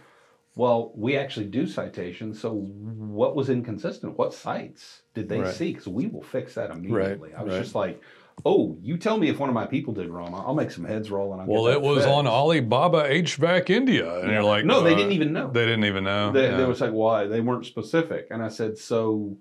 "Well, 0.56 0.94
we 0.96 1.18
actually 1.18 1.48
do 1.48 1.68
citations. 1.68 2.40
So, 2.40 2.54
what 2.54 3.36
was 3.36 3.50
inconsistent? 3.50 4.18
What 4.18 4.34
sites 4.34 5.02
did 5.14 5.28
they 5.28 5.42
Right. 5.42 5.54
see? 5.54 5.74
Because 5.74 5.90
we 5.90 6.08
will 6.08 6.24
fix 6.24 6.54
that 6.56 6.72
immediately." 6.72 7.32
Right. 7.32 7.38
I 7.40 7.44
was 7.44 7.54
right. 7.56 7.62
just 7.62 7.76
like. 7.76 8.02
Oh, 8.46 8.78
you 8.82 8.98
tell 8.98 9.18
me 9.18 9.30
if 9.30 9.40
one 9.40 9.50
of 9.50 9.56
my 9.56 9.66
people 9.66 9.94
did 9.94 10.10
wrong. 10.10 10.34
I'll 10.34 10.56
make 10.56 10.72
some 10.72 10.86
heads 10.86 11.10
roll 11.12 11.34
and 11.34 11.42
I'll 11.42 11.48
Well, 11.48 11.66
get 11.66 11.74
it 11.74 11.82
was 11.82 12.06
on 12.06 12.28
Alibaba 12.28 13.04
HVAC 13.10 13.70
India, 13.70 14.20
and 14.22 14.32
you're 14.32 14.44
like, 14.44 14.66
no, 14.66 14.82
they 14.82 14.94
uh, 14.94 14.98
didn't 14.98 15.12
even 15.14 15.34
know. 15.34 15.50
They 15.52 15.66
didn't 15.66 15.86
even 15.86 16.04
know. 16.04 16.32
They, 16.32 16.50
Yeah. 16.50 16.58
they 16.58 16.66
was 16.66 16.82
like, 16.82 16.92
why? 16.92 17.26
They 17.28 17.42
weren't 17.42 17.66
specific. 17.66 18.28
And 18.32 18.42
I 18.44 18.50
said, 18.50 18.78
so 18.78 19.38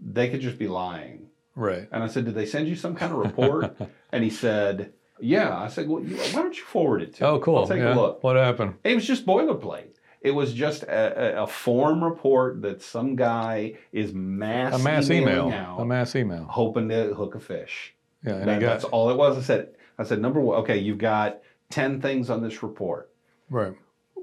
they 0.00 0.28
could 0.28 0.40
just 0.40 0.58
be 0.58 0.68
lying. 0.68 1.28
right. 1.54 1.88
And 1.92 2.02
I 2.02 2.06
said, 2.06 2.24
did 2.24 2.34
they 2.34 2.46
send 2.46 2.68
you 2.68 2.76
some 2.76 2.94
kind 2.94 3.12
of 3.12 3.18
report? 3.18 3.76
and 4.12 4.24
he 4.24 4.30
said, 4.30 4.92
yeah. 5.20 5.56
I 5.56 5.68
said, 5.68 5.88
well, 5.88 6.02
you, 6.02 6.16
why 6.16 6.42
don't 6.42 6.56
you 6.56 6.64
forward 6.64 7.02
it 7.02 7.14
to 7.16 7.26
Oh, 7.28 7.34
me? 7.36 7.42
cool. 7.42 7.58
I'll 7.58 7.66
take 7.68 7.78
yeah. 7.78 7.94
a 7.94 7.96
look. 7.96 8.22
What 8.24 8.36
happened? 8.36 8.74
It 8.84 8.94
was 8.94 9.06
just 9.06 9.24
boilerplate. 9.26 9.88
It 10.20 10.30
was 10.30 10.52
just 10.54 10.84
a, 10.84 11.42
a, 11.42 11.46
form 11.48 12.02
report 12.04 12.62
that 12.62 12.80
some 12.80 13.16
guy 13.16 13.74
is 13.92 14.12
mass 14.14 14.72
A 14.74 14.78
mass 14.78 15.10
emailing 15.10 15.48
email. 15.48 15.50
out, 15.50 15.80
A 15.80 15.84
mass 15.84 16.14
email. 16.14 16.44
hoping 16.48 16.88
to 16.90 17.12
hook 17.14 17.34
a 17.34 17.40
fish. 17.40 17.94
Yeah, 18.24 18.34
and 18.34 18.48
That- 18.48 18.60
got 18.60 18.66
that's 18.66 18.84
all 18.84 19.10
it 19.10 19.16
was. 19.16 19.36
I 19.36 19.40
said, 19.42 19.68
I 19.98 20.04
said, 20.04 20.20
number 20.20 20.40
one, 20.40 20.58
okay, 20.60 20.78
you've 20.78 20.98
got 20.98 21.40
ten 21.70 22.00
things 22.00 22.30
on 22.30 22.42
this 22.42 22.62
report. 22.62 23.10
right, 23.50 23.74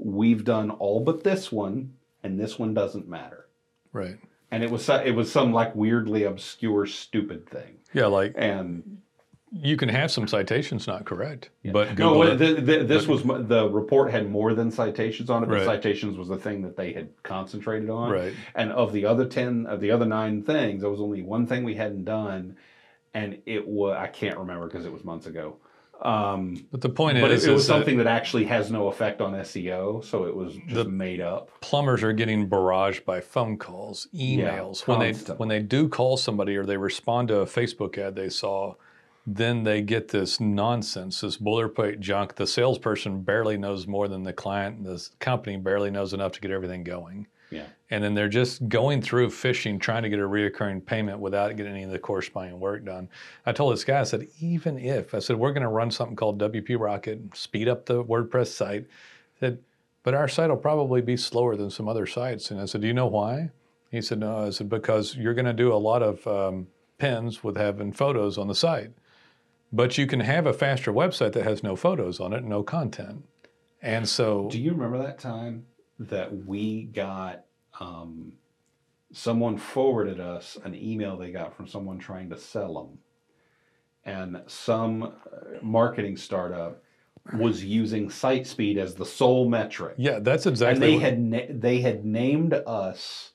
We've 0.02 0.44
done 0.46 0.72
all 0.72 1.02
but 1.02 1.24
this 1.24 1.52
one, 1.52 1.94
and 2.24 2.40
this 2.40 2.58
one 2.58 2.74
doesn't 2.74 3.08
matter. 3.08 3.48
right. 3.92 4.18
And 4.52 4.64
it 4.64 4.72
was 4.72 4.90
it 4.90 5.14
was 5.14 5.32
some 5.32 5.54
like 5.54 5.76
weirdly 5.76 6.24
obscure, 6.24 6.88
stupid 6.88 7.48
thing. 7.48 7.76
Yeah, 7.94 8.08
like 8.08 8.34
And 8.36 8.98
you 9.52 9.78
can 9.78 9.90
have 9.90 10.10
some 10.10 10.28
citations 10.28 10.88
not 10.88 11.06
correct, 11.06 11.50
but 11.72 11.90
no, 11.90 12.16
Google 12.16 12.24
it. 12.32 12.38
the, 12.38 12.54
the, 12.62 12.84
this 12.84 13.06
was 13.06 13.22
the 13.24 13.70
report 13.70 14.10
had 14.10 14.28
more 14.32 14.56
than 14.56 14.72
citations 14.72 15.30
on 15.30 15.44
it. 15.44 15.50
But 15.50 15.58
Right. 15.58 15.66
citations 15.66 16.18
was 16.18 16.30
the 16.30 16.38
thing 16.38 16.64
that 16.64 16.76
they 16.76 16.94
had 16.94 17.10
concentrated 17.22 17.92
on. 17.92 18.10
right. 18.12 18.34
And 18.56 18.72
of 18.72 18.92
the 18.92 19.06
other 19.06 19.26
ten, 19.28 19.68
of 19.68 19.82
the 19.82 19.92
other 19.92 20.06
nine 20.08 20.42
things, 20.42 20.82
there 20.82 20.90
was 20.90 21.00
only 21.02 21.22
one 21.22 21.46
thing 21.46 21.64
we 21.64 21.76
hadn't 21.76 22.06
done, 22.06 22.56
and 23.14 23.40
it 23.46 23.68
was 23.68 23.96
I 23.98 24.08
can't 24.08 24.38
remember 24.38 24.68
because 24.68 24.86
it 24.86 24.92
was 24.92 25.04
months 25.04 25.26
ago. 25.28 25.58
Um, 26.02 26.66
But 26.72 26.80
the 26.80 26.90
point 26.90 27.20
but 27.20 27.30
is, 27.32 27.44
it, 27.44 27.50
it 27.50 27.54
was 27.54 27.64
is 27.64 27.68
that 27.68 27.74
something 27.74 27.98
that 27.98 28.08
actually 28.08 28.46
has 28.46 28.72
no 28.72 28.88
effect 28.88 29.20
on 29.20 29.34
SEO, 29.34 30.04
so 30.04 30.26
it 30.26 30.36
was 30.36 30.56
just 30.68 30.88
made 30.88 31.20
up. 31.20 31.52
plumbers 31.60 32.04
are 32.04 32.14
getting 32.14 32.50
barraged 32.50 33.04
by 33.04 33.20
phone 33.20 33.58
calls, 33.58 34.08
emails. 34.16 34.88
when 34.88 35.00
they 35.00 35.12
when 35.34 35.50
they 35.50 35.60
do 35.60 35.90
call 35.90 36.16
somebody 36.16 36.56
or 36.56 36.66
they 36.66 36.78
respond 36.78 37.28
to 37.28 37.40
a 37.40 37.46
Facebook 37.46 37.98
ad 37.98 38.16
they 38.16 38.30
saw, 38.30 38.76
then 39.28 39.64
they 39.64 39.82
get 39.82 40.08
this 40.08 40.40
nonsense, 40.40 41.20
this 41.20 41.38
boilerplate 41.38 42.00
junk. 42.00 42.36
The 42.36 42.48
salesperson 42.48 43.24
barely 43.24 43.58
knows 43.58 43.86
more 43.86 44.08
than 44.08 44.24
the 44.24 44.34
client, 44.34 44.78
and 44.78 44.86
the 44.86 45.06
company 45.20 45.58
barely 45.58 45.92
knows 45.92 46.14
enough 46.14 46.32
to 46.34 46.40
get 46.42 46.52
everything 46.52 46.86
going. 46.86 47.28
Yeah. 47.50 47.66
And 47.90 48.04
then 48.04 48.14
they're 48.14 48.30
just 48.30 48.70
going 48.70 49.02
through 49.02 49.32
fishing, 49.32 49.80
trying 49.80 50.04
to 50.04 50.10
get 50.10 50.20
a 50.20 50.24
reoccurring 50.24 50.86
payment 50.86 51.20
without 51.20 51.56
getting 51.58 51.74
any 51.74 51.84
of 51.84 51.92
the 51.92 52.00
corresponding 52.00 52.60
work 52.60 52.86
done. 52.86 53.10
I 53.46 53.52
told 53.52 53.74
this 53.74 53.84
guy, 53.84 54.00
I 54.00 54.04
said, 54.04 54.28
even 54.40 54.78
if, 54.78 55.16
I 55.16 55.20
said, 55.20 55.38
we're 55.38 55.54
going 55.54 55.64
to 55.64 55.70
run 55.70 55.90
something 55.90 56.16
called 56.16 56.40
WP 56.40 56.80
Rocket, 56.80 57.36
speed 57.36 57.68
up 57.68 57.86
the 57.86 58.04
WordPress 58.04 58.48
site. 58.48 58.86
I 59.38 59.40
said, 59.40 59.60
but 60.04 60.14
our 60.14 60.28
site 60.28 60.50
will 60.50 60.58
probably 60.58 61.02
be 61.02 61.18
slower 61.18 61.56
than 61.56 61.70
some 61.70 61.88
other 61.88 62.06
sites. 62.06 62.52
And 62.52 62.62
I 62.62 62.66
said, 62.66 62.82
do 62.82 62.88
you 62.88 62.94
know 62.94 63.08
why? 63.08 63.50
He 63.92 64.02
said, 64.02 64.20
no. 64.20 64.46
I 64.46 64.50
said, 64.52 64.70
because 64.70 65.16
you're 65.16 65.34
going 65.34 65.46
to 65.46 65.54
do 65.54 65.74
a 65.74 65.76
lot 65.76 66.04
of 66.04 66.26
um, 66.28 66.68
pins 67.00 67.44
with 67.44 67.58
having 67.58 67.92
photos 67.92 68.38
on 68.38 68.48
the 68.48 68.56
site. 68.56 68.92
But 69.72 69.98
you 69.98 70.08
can 70.08 70.20
have 70.20 70.46
a 70.46 70.54
faster 70.54 70.94
website 70.94 71.34
that 71.34 71.44
has 71.44 71.64
no 71.64 71.76
photos 71.76 72.20
on 72.20 72.34
it, 72.34 72.44
no 72.44 72.64
content. 72.64 73.24
And 73.82 74.08
so, 74.08 74.50
Do 74.50 74.60
you 74.60 74.72
remember 74.72 74.98
that 75.00 75.20
time 75.20 75.66
that 76.00 76.46
we 76.46 76.84
got 76.84 77.46
um, 77.80 78.34
someone 79.12 79.58
forwarded 79.58 80.20
us 80.20 80.58
an 80.64 80.76
email 80.76 81.18
they 81.18 81.32
got 81.32 81.56
from 81.56 81.68
someone 81.68 82.00
trying 82.00 82.30
to 82.30 82.38
sell 82.38 82.74
them, 82.74 83.00
and 84.06 84.42
some 84.48 85.04
uh, 85.04 85.10
marketing 85.62 86.18
startup 86.18 86.82
was 87.38 87.64
using 87.64 88.10
site 88.10 88.48
speed 88.48 88.78
as 88.78 88.96
the 88.96 89.06
sole 89.06 89.48
metric, 89.48 89.96
yeah, 89.98 90.20
that's 90.20 90.46
exactly. 90.46 90.94
and 90.96 91.02
they 91.02 91.06
had 91.06 91.20
na- 91.20 91.54
they 91.60 91.82
had 91.82 92.06
named 92.06 92.54
us. 92.54 93.32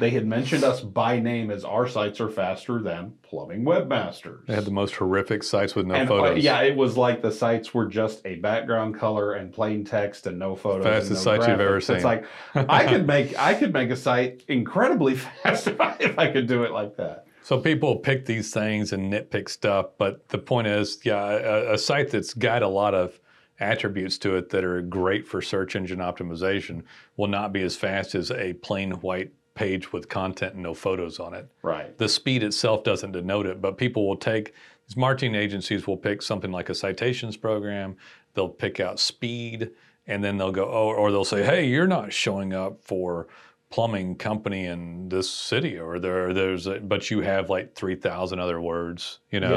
They 0.00 0.10
had 0.10 0.26
mentioned 0.26 0.64
us 0.64 0.80
by 0.80 1.18
name 1.20 1.50
as 1.50 1.64
our 1.64 1.86
sites 1.88 2.20
are 2.20 2.28
faster 2.28 2.80
than 2.80 3.14
Plumbing 3.22 3.64
Webmasters. 3.64 4.46
They 4.46 4.54
had 4.54 4.64
the 4.64 4.70
most 4.70 4.94
horrific 4.96 5.42
sites 5.42 5.74
with 5.74 5.86
no 5.86 5.94
and, 5.94 6.10
uh, 6.10 6.12
photos. 6.12 6.44
yeah, 6.44 6.62
it 6.62 6.76
was 6.76 6.96
like 6.96 7.22
the 7.22 7.32
sites 7.32 7.72
were 7.72 7.86
just 7.86 8.20
a 8.24 8.36
background 8.36 8.96
color 8.96 9.34
and 9.34 9.52
plain 9.52 9.84
text 9.84 10.26
and 10.26 10.38
no 10.38 10.56
photos. 10.56 10.84
Fastest 10.84 11.24
no 11.24 11.36
sites 11.36 11.48
you've 11.48 11.60
ever 11.60 11.80
seen. 11.80 11.96
It's 11.96 12.04
like 12.04 12.26
I 12.54 12.86
could 12.86 13.06
make 13.06 13.38
I 13.38 13.54
could 13.54 13.72
make 13.72 13.90
a 13.90 13.96
site 13.96 14.44
incredibly 14.48 15.14
fast 15.42 15.68
if 15.68 15.80
I, 15.80 15.96
if 16.00 16.18
I 16.18 16.30
could 16.30 16.46
do 16.46 16.64
it 16.64 16.72
like 16.72 16.96
that. 16.96 17.26
So 17.42 17.60
people 17.60 17.96
pick 17.96 18.24
these 18.24 18.52
things 18.52 18.92
and 18.92 19.12
nitpick 19.12 19.50
stuff, 19.50 19.90
but 19.98 20.28
the 20.28 20.38
point 20.38 20.66
is, 20.66 20.98
yeah, 21.04 21.22
a, 21.22 21.74
a 21.74 21.78
site 21.78 22.10
that's 22.10 22.32
got 22.32 22.62
a 22.62 22.68
lot 22.68 22.94
of 22.94 23.20
attributes 23.60 24.18
to 24.18 24.36
it 24.36 24.50
that 24.50 24.64
are 24.64 24.82
great 24.82 25.28
for 25.28 25.40
search 25.40 25.76
engine 25.76 25.98
optimization 25.98 26.82
will 27.16 27.28
not 27.28 27.52
be 27.52 27.62
as 27.62 27.76
fast 27.76 28.14
as 28.14 28.30
a 28.30 28.54
plain 28.54 28.92
white 28.92 29.32
page 29.54 29.92
with 29.92 30.08
content 30.08 30.54
and 30.54 30.62
no 30.62 30.74
photos 30.74 31.20
on 31.20 31.32
it. 31.34 31.48
Right. 31.62 31.96
The 31.96 32.08
speed 32.08 32.42
itself 32.42 32.82
doesn't 32.84 33.12
denote 33.12 33.46
it, 33.46 33.60
but 33.60 33.78
people 33.78 34.06
will 34.06 34.16
take 34.16 34.52
these 34.88 34.96
marketing 34.96 35.34
agencies 35.34 35.86
will 35.86 35.96
pick 35.96 36.20
something 36.22 36.52
like 36.52 36.68
a 36.68 36.74
citations 36.74 37.36
program. 37.36 37.96
They'll 38.34 38.48
pick 38.48 38.80
out 38.80 39.00
speed, 39.00 39.70
and 40.06 40.22
then 40.22 40.36
they'll 40.36 40.52
go, 40.52 40.66
oh, 40.66 40.88
or 40.92 41.10
they'll 41.10 41.24
say, 41.24 41.42
hey, 41.42 41.66
you're 41.66 41.86
not 41.86 42.12
showing 42.12 42.52
up 42.52 42.84
for 42.84 43.28
plumbing 43.70 44.16
company 44.16 44.66
in 44.66 45.08
this 45.08 45.30
city, 45.30 45.78
or 45.78 45.98
there, 45.98 46.34
there's, 46.34 46.66
a, 46.66 46.80
but 46.80 47.10
you 47.10 47.22
have 47.22 47.48
like 47.48 47.74
three 47.74 47.96
thousand 47.96 48.38
other 48.40 48.60
words, 48.60 49.20
you 49.30 49.40
know, 49.40 49.52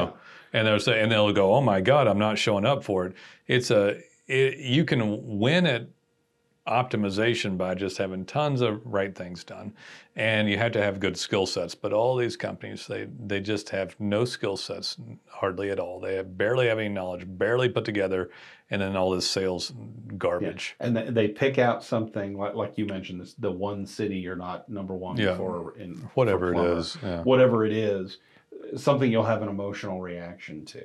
Yeah. 0.53 0.59
and 0.59 0.67
they'll 0.67 0.79
say, 0.79 1.01
and 1.01 1.11
they'll 1.11 1.33
go, 1.33 1.53
oh 1.53 1.61
my 1.61 1.81
God, 1.81 2.07
I'm 2.07 2.17
not 2.19 2.37
showing 2.37 2.65
up 2.65 2.83
for 2.83 3.05
it. 3.07 3.13
It's 3.47 3.69
a, 3.69 3.99
it, 4.27 4.57
you 4.59 4.85
can 4.85 5.37
win 5.39 5.65
at 5.67 5.87
optimization 6.67 7.57
by 7.57 7.73
just 7.73 7.97
having 7.97 8.25
tons 8.25 8.61
of 8.61 8.81
right 8.85 9.15
things 9.15 9.43
done 9.43 9.73
and 10.15 10.49
you 10.49 10.57
have 10.57 10.71
to 10.71 10.81
have 10.81 10.99
good 10.99 11.17
skill 11.17 11.45
sets 11.45 11.73
but 11.75 11.93
all 11.93 12.15
these 12.15 12.35
companies 12.35 12.87
they 12.87 13.07
they 13.25 13.39
just 13.39 13.69
have 13.69 13.95
no 13.99 14.25
skill 14.25 14.57
sets 14.57 14.97
hardly 15.29 15.69
at 15.69 15.79
all 15.79 15.99
they 15.99 16.15
have 16.15 16.37
barely 16.37 16.67
have 16.67 16.77
any 16.79 16.89
knowledge 16.89 17.23
barely 17.25 17.69
put 17.69 17.85
together 17.85 18.29
and 18.69 18.81
then 18.81 18.95
all 18.97 19.11
this 19.11 19.27
sales 19.29 19.71
garbage 20.17 20.75
And 20.79 20.95
they 20.97 21.29
pick 21.29 21.57
out 21.57 21.83
something 21.83 22.37
like 22.37 22.53
like 22.55 22.77
you 22.77 22.85
mentioned 22.85 23.21
this 23.21 23.33
the 23.35 23.51
one 23.51 23.85
city 23.85 24.17
you're 24.17 24.35
not 24.35 24.67
number 24.69 24.93
one 24.93 25.17
Yeah. 25.17 25.37
for 25.37 25.77
in 25.77 25.95
whatever 26.15 26.51
it 26.51 26.55
plumber. 26.55 26.77
is 26.77 26.97
yeah. 27.01 27.21
whatever 27.23 27.65
it 27.65 27.71
is, 27.73 28.17
something 28.75 29.09
you'll 29.11 29.23
have 29.23 29.41
an 29.41 29.47
emotional 29.49 30.01
reaction 30.01 30.65
to. 30.65 30.83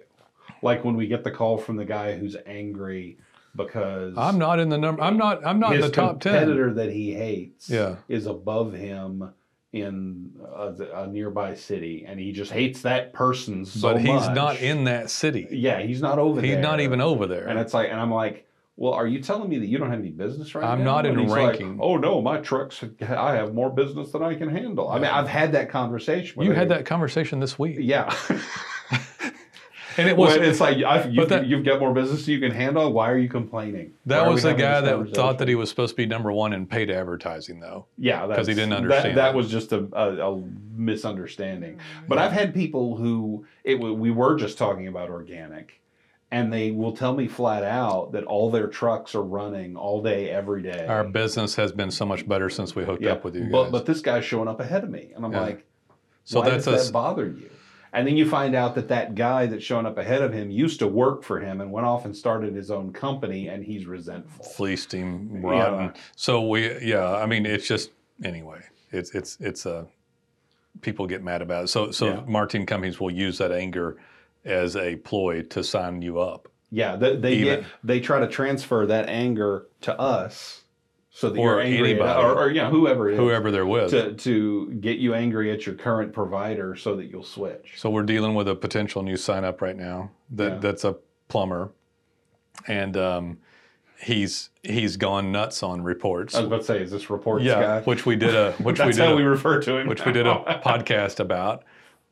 Like 0.62 0.84
when 0.84 0.94
we 0.96 1.06
get 1.08 1.24
the 1.24 1.30
call 1.30 1.58
from 1.58 1.76
the 1.76 1.84
guy 1.84 2.16
who's 2.16 2.36
angry 2.46 3.16
because 3.56 4.14
i'm 4.16 4.38
not 4.38 4.58
in 4.58 4.68
the 4.68 4.78
number 4.78 5.02
i'm 5.02 5.16
not 5.16 5.44
i'm 5.46 5.58
not 5.60 5.74
in 5.74 5.80
the 5.80 5.90
top 5.90 6.20
10 6.20 6.32
competitor 6.32 6.72
that 6.74 6.90
he 6.90 7.12
hates 7.12 7.68
Yeah. 7.68 7.96
is 8.08 8.26
above 8.26 8.72
him 8.72 9.32
in 9.72 10.30
a, 10.54 10.74
a 11.02 11.06
nearby 11.06 11.54
city, 11.54 12.04
and 12.06 12.20
he 12.20 12.30
just 12.32 12.52
hates 12.52 12.82
that 12.82 13.14
person 13.14 13.64
so 13.64 13.92
but 13.92 14.00
he's 14.02 14.08
much. 14.08 14.34
not 14.34 14.60
in 14.60 14.84
that 14.84 15.08
city 15.08 15.46
Yeah, 15.50 15.80
he's 15.80 16.02
not 16.02 16.18
over 16.18 16.40
he's 16.42 16.50
there. 16.50 16.58
He's 16.58 16.62
not 16.62 16.80
even 16.80 17.00
over 17.00 17.26
there 17.26 17.46
And 17.48 17.58
it's 17.58 17.72
like, 17.72 17.88
and 17.88 17.98
I'm 17.98 18.12
like, 18.12 18.46
well, 18.76 18.92
are 18.92 19.06
you 19.06 19.20
telling 19.22 19.48
me 19.48 19.58
that 19.58 19.66
you 19.66 19.78
don't 19.78 19.90
have 19.90 20.00
any 20.00 20.10
business 20.10 20.54
right 20.54 20.62
now? 20.62 20.72
I'm 20.72 20.80
now? 20.80 20.84
not 20.96 21.06
in 21.06 21.18
And 21.18 21.26
like, 21.28 21.48
ranking. 21.52 21.78
oh 21.80 21.96
no, 21.96 22.20
my 22.20 22.38
trucks, 22.38 22.84
I 23.00 23.34
have 23.34 23.54
more 23.54 23.70
business 23.70 24.12
than 24.12 24.22
I 24.22 24.34
can 24.34 24.50
handle. 24.50 24.90
I 24.90 24.96
mean, 24.96 25.06
I've 25.10 25.28
had 25.28 25.52
that 25.52 25.70
conversation. 25.70 26.38
with 26.38 26.48
you 26.48 26.52
had 26.52 26.68
that 26.68 26.84
conversation 26.84 27.40
this 27.40 27.58
week 27.58 27.76
Yeah. 27.80 28.14
and 29.96 30.08
it 30.08 30.16
was 30.16 30.36
well, 30.36 30.42
it's 30.48 30.60
like 30.60 30.78
I've, 30.84 31.12
you've, 31.12 31.28
that- 31.28 31.46
you've 31.46 31.64
got 31.64 31.80
more 31.80 31.92
business 31.92 32.26
you 32.28 32.40
can 32.40 32.50
handle. 32.50 32.92
Why 32.92 33.10
are 33.10 33.18
you 33.18 33.28
complaining? 33.28 33.92
That 34.06 34.20
are 34.20 34.28
we 34.28 34.34
was 34.34 34.42
the 34.42 34.54
guy 34.54 34.80
that 34.80 35.14
thought 35.14 35.38
that 35.38 35.48
he 35.48 35.54
was 35.54 35.68
supposed 35.70 35.90
to 35.92 35.96
be 35.96 36.06
number 36.06 36.30
one 36.32 36.52
in 36.52 36.66
paid 36.66 36.90
advertising 36.90 37.60
though 37.60 37.86
yeah 37.98 38.26
'cause 38.26 38.46
he 38.46 38.54
didn't 38.54 38.70
that- 38.70 38.76
understand 38.76 39.16
That, 39.18 39.30
it. 39.34 39.36
was 39.36 39.50
just 39.50 39.72
a, 39.72 39.86
a, 39.92 40.32
a 40.34 40.42
misunderstanding. 40.76 41.74
Mm-hmm. 41.76 42.06
But 42.08 42.18
I've 42.18 42.32
had 42.32 42.54
people 42.54 42.96
who 42.96 43.46
it 43.64 43.80
we 43.80 44.10
were 44.10 44.36
just 44.36 44.58
talking 44.58 44.88
about 44.88 45.10
organic, 45.10 45.80
and 46.30 46.52
they 46.52 46.70
will 46.70 46.92
tell 46.96 47.14
me 47.14 47.28
flat 47.28 47.62
out 47.64 48.12
that 48.12 48.24
all 48.24 48.50
their 48.50 48.66
trucks 48.68 49.14
are 49.14 49.22
running 49.22 49.76
all 49.76 50.02
day 50.02 50.30
every 50.30 50.62
day. 50.62 50.86
Our 50.86 51.04
business 51.04 51.54
has 51.56 51.72
been 51.72 51.90
so 51.90 52.06
much 52.06 52.26
better 52.28 52.48
since 52.50 52.74
we 52.74 52.84
hooked 52.84 53.02
yeah, 53.02 53.12
up 53.12 53.24
with 53.24 53.34
you 53.34 53.42
guys. 53.42 53.52
but 53.52 53.70
but 53.72 53.86
this 53.86 54.00
guy's 54.00 54.24
showing 54.24 54.48
up 54.48 54.60
ahead 54.60 54.84
of 54.84 54.90
me, 54.90 55.10
and 55.14 55.24
I'm 55.24 55.32
Yeah. 55.32 55.40
like, 55.40 55.66
so 56.24 56.40
why 56.40 56.50
that's 56.50 56.64
does 56.64 56.74
us. 56.74 56.86
that 56.86 56.92
bother 56.92 57.26
you? 57.26 57.50
And 57.94 58.06
then 58.06 58.16
you 58.16 58.26
find 58.28 58.54
out 58.54 58.74
that 58.76 58.88
that 58.88 59.14
guy 59.14 59.44
that's 59.46 59.62
showing 59.62 59.84
up 59.84 59.98
ahead 59.98 60.22
of 60.22 60.32
him 60.32 60.50
used 60.50 60.78
to 60.78 60.86
work 60.86 61.22
for 61.22 61.40
him 61.40 61.60
and 61.60 61.70
went 61.70 61.86
off 61.86 62.06
and 62.06 62.16
started 62.16 62.54
his 62.54 62.70
own 62.70 62.92
company, 62.92 63.48
and 63.48 63.62
he's 63.64 63.86
resentful. 63.86 64.44
fleeced 64.44 64.92
him 64.92 65.42
Yeah. 65.42 65.50
rotten. 65.50 65.92
So 66.16 66.46
we, 66.48 66.80
yeah, 66.80 67.14
I 67.16 67.26
mean, 67.26 67.44
it's 67.44 67.68
just 67.68 67.90
anyway. 68.24 68.60
It's 68.90 69.14
it's 69.14 69.36
it's 69.40 69.66
a 69.66 69.86
people 70.80 71.06
get 71.06 71.22
mad 71.22 71.42
about 71.42 71.64
it. 71.64 71.68
So 71.68 71.90
so 71.90 72.06
Yeah. 72.06 72.20
marketing 72.26 72.66
companies 72.66 72.98
will 72.98 73.10
use 73.10 73.38
that 73.38 73.52
anger 73.52 73.98
as 74.44 74.74
a 74.74 74.96
ploy 74.96 75.42
to 75.42 75.62
sign 75.62 76.00
you 76.02 76.18
up. 76.18 76.48
Yeah, 76.70 76.96
they, 76.96 77.16
they 77.16 77.38
get 77.42 77.64
they 77.84 78.00
try 78.00 78.20
to 78.20 78.26
transfer 78.26 78.86
that 78.86 79.08
anger 79.10 79.66
to 79.82 79.98
us, 80.00 80.61
so 81.14 81.28
that 81.28 81.38
Or 81.38 81.44
you're 81.52 81.60
angry, 81.60 81.78
at, 81.92 82.00
anybody. 82.00 82.22
or, 82.24 82.32
or 82.38 82.50
you 82.50 82.62
know 82.62 82.70
whoever 82.70 83.08
it 83.10 83.12
is, 83.14 83.18
whoever 83.18 83.50
they're 83.50 83.66
with. 83.66 83.90
to 83.90 84.14
to 84.14 84.70
get 84.80 84.98
you 84.98 85.14
angry 85.14 85.50
at 85.52 85.66
your 85.66 85.74
current 85.74 86.12
provider 86.12 86.74
so 86.74 86.96
that 86.96 87.06
you'll 87.06 87.22
switch. 87.22 87.74
So 87.76 87.90
we're 87.90 88.02
dealing 88.04 88.34
with 88.34 88.48
a 88.48 88.54
potential 88.54 89.02
new 89.02 89.16
sign 89.16 89.44
up 89.44 89.60
right 89.60 89.76
now 89.76 90.10
that 90.30 90.52
Yeah. 90.54 90.58
that's 90.58 90.84
a 90.84 90.96
plumber, 91.28 91.70
and 92.66 92.96
um, 92.96 93.38
he's 94.00 94.50
he's 94.62 94.96
gone 94.96 95.30
nuts 95.32 95.62
on 95.62 95.82
reports. 95.82 96.34
I 96.34 96.38
was 96.38 96.46
about 96.46 96.60
to 96.60 96.64
say, 96.66 96.80
is 96.82 96.90
this 96.90 97.10
reports 97.10 97.44
yeah, 97.44 97.60
guy? 97.60 97.80
which 97.82 98.06
we 98.06 98.16
did 98.16 98.34
a 98.34 98.52
which 98.62 98.78
we 98.80 98.86
did 98.92 98.96
how 98.96 99.12
a, 99.12 99.16
we 99.16 99.22
refer 99.22 99.60
to 99.60 99.76
him. 99.78 99.86
which 99.88 100.04
we 100.06 100.12
did 100.12 100.26
a 100.26 100.34
podcast 100.64 101.20
about, 101.20 101.62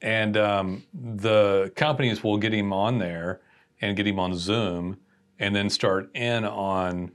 and 0.02 0.36
um, 0.36 0.82
the 0.92 1.72
companies 1.74 2.22
will 2.22 2.36
get 2.36 2.52
him 2.52 2.72
on 2.72 2.98
there 2.98 3.40
and 3.80 3.96
get 3.96 4.06
him 4.06 4.18
on 4.18 4.34
Zoom, 4.34 4.98
and 5.38 5.56
then 5.56 5.70
start 5.70 6.10
in 6.14 6.44
on 6.44 7.12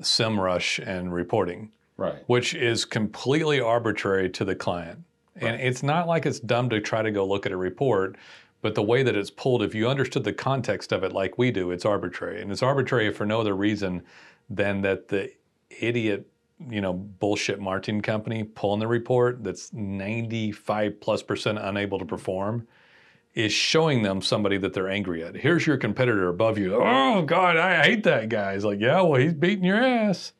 SEMrush 0.00 0.84
and 0.86 1.12
reporting 1.12 1.70
right. 1.98 2.22
which 2.26 2.54
is 2.54 2.86
completely 2.86 3.60
arbitrary 3.60 4.30
to 4.30 4.44
the 4.44 4.54
client. 4.54 5.04
And 5.40 5.60
it's 5.60 5.84
not 5.84 6.08
like 6.08 6.26
it's 6.26 6.40
dumb 6.40 6.68
to 6.70 6.80
try 6.80 7.02
to 7.02 7.12
go 7.12 7.24
look 7.24 7.46
at 7.46 7.52
a 7.52 7.56
report, 7.56 8.16
but 8.60 8.74
the 8.74 8.82
way 8.82 9.04
that 9.04 9.14
it's 9.14 9.30
pulled, 9.30 9.62
if 9.62 9.72
you 9.72 9.88
understood 9.88 10.24
the 10.24 10.32
context 10.32 10.90
of 10.90 11.04
it 11.04 11.12
like 11.12 11.38
we 11.38 11.52
do, 11.52 11.70
it's 11.70 11.84
arbitrary. 11.84 12.42
And 12.42 12.50
it's 12.50 12.62
arbitrary 12.62 13.12
for 13.12 13.24
no 13.24 13.40
other 13.40 13.54
reason 13.54 14.02
than 14.50 14.80
that 14.82 15.06
the 15.06 15.30
idiot, 15.80 16.26
you 16.68 16.80
know, 16.80 16.92
bullshit 16.92 17.60
marketing 17.60 18.00
company 18.00 18.42
pulling 18.42 18.80
the 18.80 18.88
report 18.88 19.44
that's 19.44 19.72
95 19.72 21.00
plus 21.00 21.22
percent 21.22 21.58
unable 21.58 22.00
to 22.00 22.04
perform 22.04 22.66
is 23.34 23.52
showing 23.52 24.02
them 24.02 24.20
somebody 24.20 24.58
that 24.58 24.72
they're 24.72 24.88
angry 24.88 25.22
at. 25.22 25.36
Here's 25.36 25.66
your 25.66 25.76
competitor 25.76 26.28
above 26.28 26.58
you. 26.58 26.74
Oh 26.74 27.22
God, 27.22 27.56
I 27.56 27.82
hate 27.84 28.04
that 28.04 28.28
guy. 28.28 28.54
He's 28.54 28.64
like, 28.64 28.80
yeah, 28.80 29.00
well, 29.02 29.20
he's 29.20 29.34
beating 29.34 29.64
your 29.64 29.82
ass. 29.82 30.32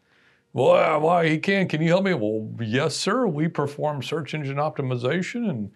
Well, 0.52 0.73
uh, 0.73 0.99
why 0.99 1.28
he 1.28 1.38
can? 1.38 1.68
Can 1.68 1.83
you 1.83 1.88
help 1.88 2.04
me? 2.04 2.14
Well, 2.14 2.50
yes, 2.61 2.97
sir. 2.97 3.26
We 3.26 3.49
perform 3.49 4.02
search 4.02 4.35
engine 4.35 4.57
optimization 4.57 5.49
and 5.49 5.71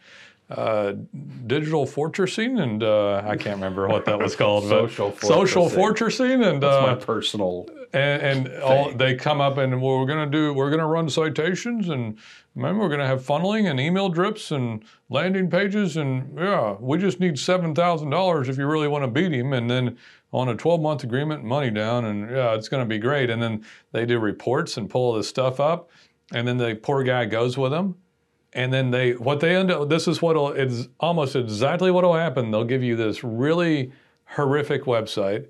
uh, 0.58 0.94
digital 1.46 1.86
fortressing, 1.86 2.60
and 2.62 2.82
uh, 2.82 3.22
I 3.26 3.36
can't 3.36 3.56
remember 3.56 3.88
what 3.88 4.04
that 4.06 4.18
was 4.18 4.36
called. 4.36 4.68
but 4.68 4.90
Social 4.90 5.16
social 5.16 5.68
fortressing. 5.70 6.38
fortressing, 6.38 6.48
and 6.50 6.62
That's 6.62 6.76
uh, 6.76 6.86
my 6.86 6.94
personal. 6.94 7.66
and, 7.92 8.22
and 8.48 8.62
all, 8.62 8.90
they 8.92 9.14
come 9.14 9.40
up 9.40 9.58
and 9.58 9.80
well, 9.82 9.98
we're 9.98 10.06
going 10.06 10.30
to 10.30 10.38
do 10.38 10.54
we're 10.54 10.70
going 10.70 10.80
to 10.80 10.86
run 10.86 11.08
citations 11.10 11.88
and 11.90 12.18
remember 12.54 12.80
we're 12.82 12.88
going 12.88 13.00
to 13.00 13.06
have 13.06 13.22
funneling 13.22 13.70
and 13.70 13.78
email 13.78 14.08
drips 14.08 14.50
and 14.50 14.84
landing 15.10 15.50
pages 15.50 15.96
and 15.98 16.38
yeah 16.38 16.74
we 16.80 16.96
just 16.98 17.20
need 17.20 17.34
$7000 17.34 18.48
if 18.48 18.56
you 18.58 18.66
really 18.66 18.88
want 18.88 19.02
to 19.04 19.08
beat 19.08 19.32
him 19.32 19.52
and 19.52 19.70
then 19.70 19.96
on 20.32 20.48
a 20.48 20.54
12 20.56 20.80
month 20.80 21.04
agreement 21.04 21.44
money 21.44 21.70
down 21.70 22.06
and 22.06 22.30
yeah 22.30 22.54
it's 22.54 22.68
going 22.68 22.82
to 22.82 22.88
be 22.88 22.98
great 22.98 23.28
and 23.30 23.42
then 23.42 23.62
they 23.92 24.06
do 24.06 24.18
reports 24.18 24.76
and 24.78 24.88
pull 24.88 25.12
this 25.14 25.28
stuff 25.28 25.60
up 25.60 25.90
and 26.32 26.48
then 26.48 26.56
the 26.56 26.74
poor 26.82 27.02
guy 27.02 27.24
goes 27.26 27.58
with 27.58 27.72
them 27.72 27.94
and 28.54 28.72
then 28.72 28.90
they 28.90 29.12
what 29.12 29.40
they 29.40 29.54
end 29.56 29.70
up 29.70 29.88
this 29.88 30.06
is 30.06 30.20
what 30.20 30.36
it's 30.56 30.88
almost 31.00 31.34
exactly 31.36 31.90
what 31.90 32.04
will 32.04 32.14
happen 32.14 32.50
they'll 32.50 32.64
give 32.64 32.82
you 32.82 32.96
this 32.96 33.22
really 33.24 33.92
horrific 34.26 34.84
website 34.84 35.46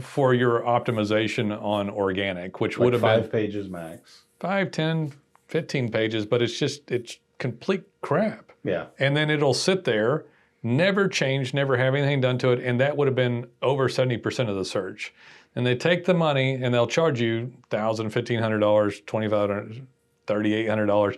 for 0.00 0.32
your 0.34 0.60
optimization 0.60 1.60
on 1.62 1.90
organic 1.90 2.60
which 2.60 2.78
would 2.78 2.92
Like 2.92 2.92
have 2.92 3.00
five 3.22 3.30
been 3.32 3.40
pages 3.46 3.68
max. 3.68 4.22
5 4.40 4.70
10 4.70 5.12
15 5.48 5.90
pages 5.90 6.26
but 6.26 6.40
it's 6.42 6.58
just 6.58 6.90
it's 6.90 7.18
complete 7.38 7.82
crap 8.00 8.52
Yeah. 8.64 8.86
and 8.98 9.16
then 9.16 9.30
it'll 9.30 9.54
sit 9.54 9.84
there 9.84 10.24
never 10.62 11.08
change 11.08 11.52
never 11.54 11.76
have 11.76 11.94
anything 11.94 12.20
done 12.20 12.38
to 12.38 12.50
it 12.50 12.60
and 12.60 12.78
that 12.80 12.96
would 12.96 13.08
have 13.08 13.16
been 13.16 13.46
over 13.62 13.88
70% 13.88 14.48
of 14.48 14.54
the 14.56 14.64
search 14.64 15.12
and 15.56 15.66
they 15.66 15.74
take 15.74 16.04
the 16.04 16.14
money 16.14 16.54
and 16.54 16.72
they'll 16.72 16.86
charge 16.86 17.20
you 17.20 17.52
$1000 17.70 18.10
$1500 18.12 19.04
$2500 19.04 19.82
$3800 20.26 21.14
uh, 21.14 21.16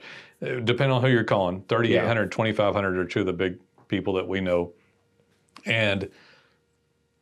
depending 0.65 0.91
on 0.91 1.03
who 1.03 1.09
you're 1.09 1.25
calling 1.25 1.65
3800 1.69 2.31
2500 2.31 2.99
are 2.99 3.05
two 3.05 3.21
of 3.21 3.27
the 3.27 3.33
big 3.33 3.59
people 3.89 4.15
that 4.15 4.27
we 4.27 4.41
know 4.41 4.73
and 5.67 6.09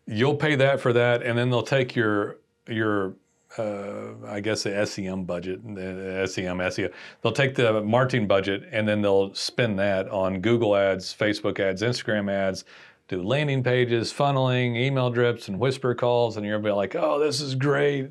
you'll 0.07 0.37
pay 0.37 0.55
that 0.55 0.81
for 0.81 0.93
that 0.93 1.23
and 1.23 1.39
then 1.39 1.51
they'll 1.51 1.63
take 1.63 1.95
your 1.95 2.39
your 2.69 3.15
uh, 3.59 4.15
I 4.27 4.41
guess 4.41 4.63
the 4.63 4.87
SEM 4.87 5.25
budget, 5.25 5.63
the 5.75 6.27
SEM, 6.27 6.59
SEO. 6.59 6.93
They'll 7.21 7.33
take 7.33 7.55
the 7.55 7.83
marketing 7.83 8.27
budget 8.27 8.69
and 8.73 8.89
then 8.89 9.03
they'll 9.03 9.35
spend 9.35 9.79
that 9.79 10.09
on 10.09 10.41
Google 10.41 10.75
ads, 10.75 11.15
Facebook 11.15 11.61
ads, 11.61 11.83
Instagram 11.83 12.31
ads, 12.31 12.65
do 13.09 13.23
landing 13.23 13.63
pages, 13.63 14.13
funneling, 14.13 14.77
email 14.77 15.11
drips, 15.11 15.49
and 15.49 15.59
whisper 15.59 15.95
calls. 15.95 16.37
And 16.37 16.47
you're 16.47 16.57
gonna 16.59 16.69
be 16.71 16.75
like, 16.75 16.95
oh, 16.95 17.19
this 17.19 17.41
is 17.41 17.55
great. 17.55 18.11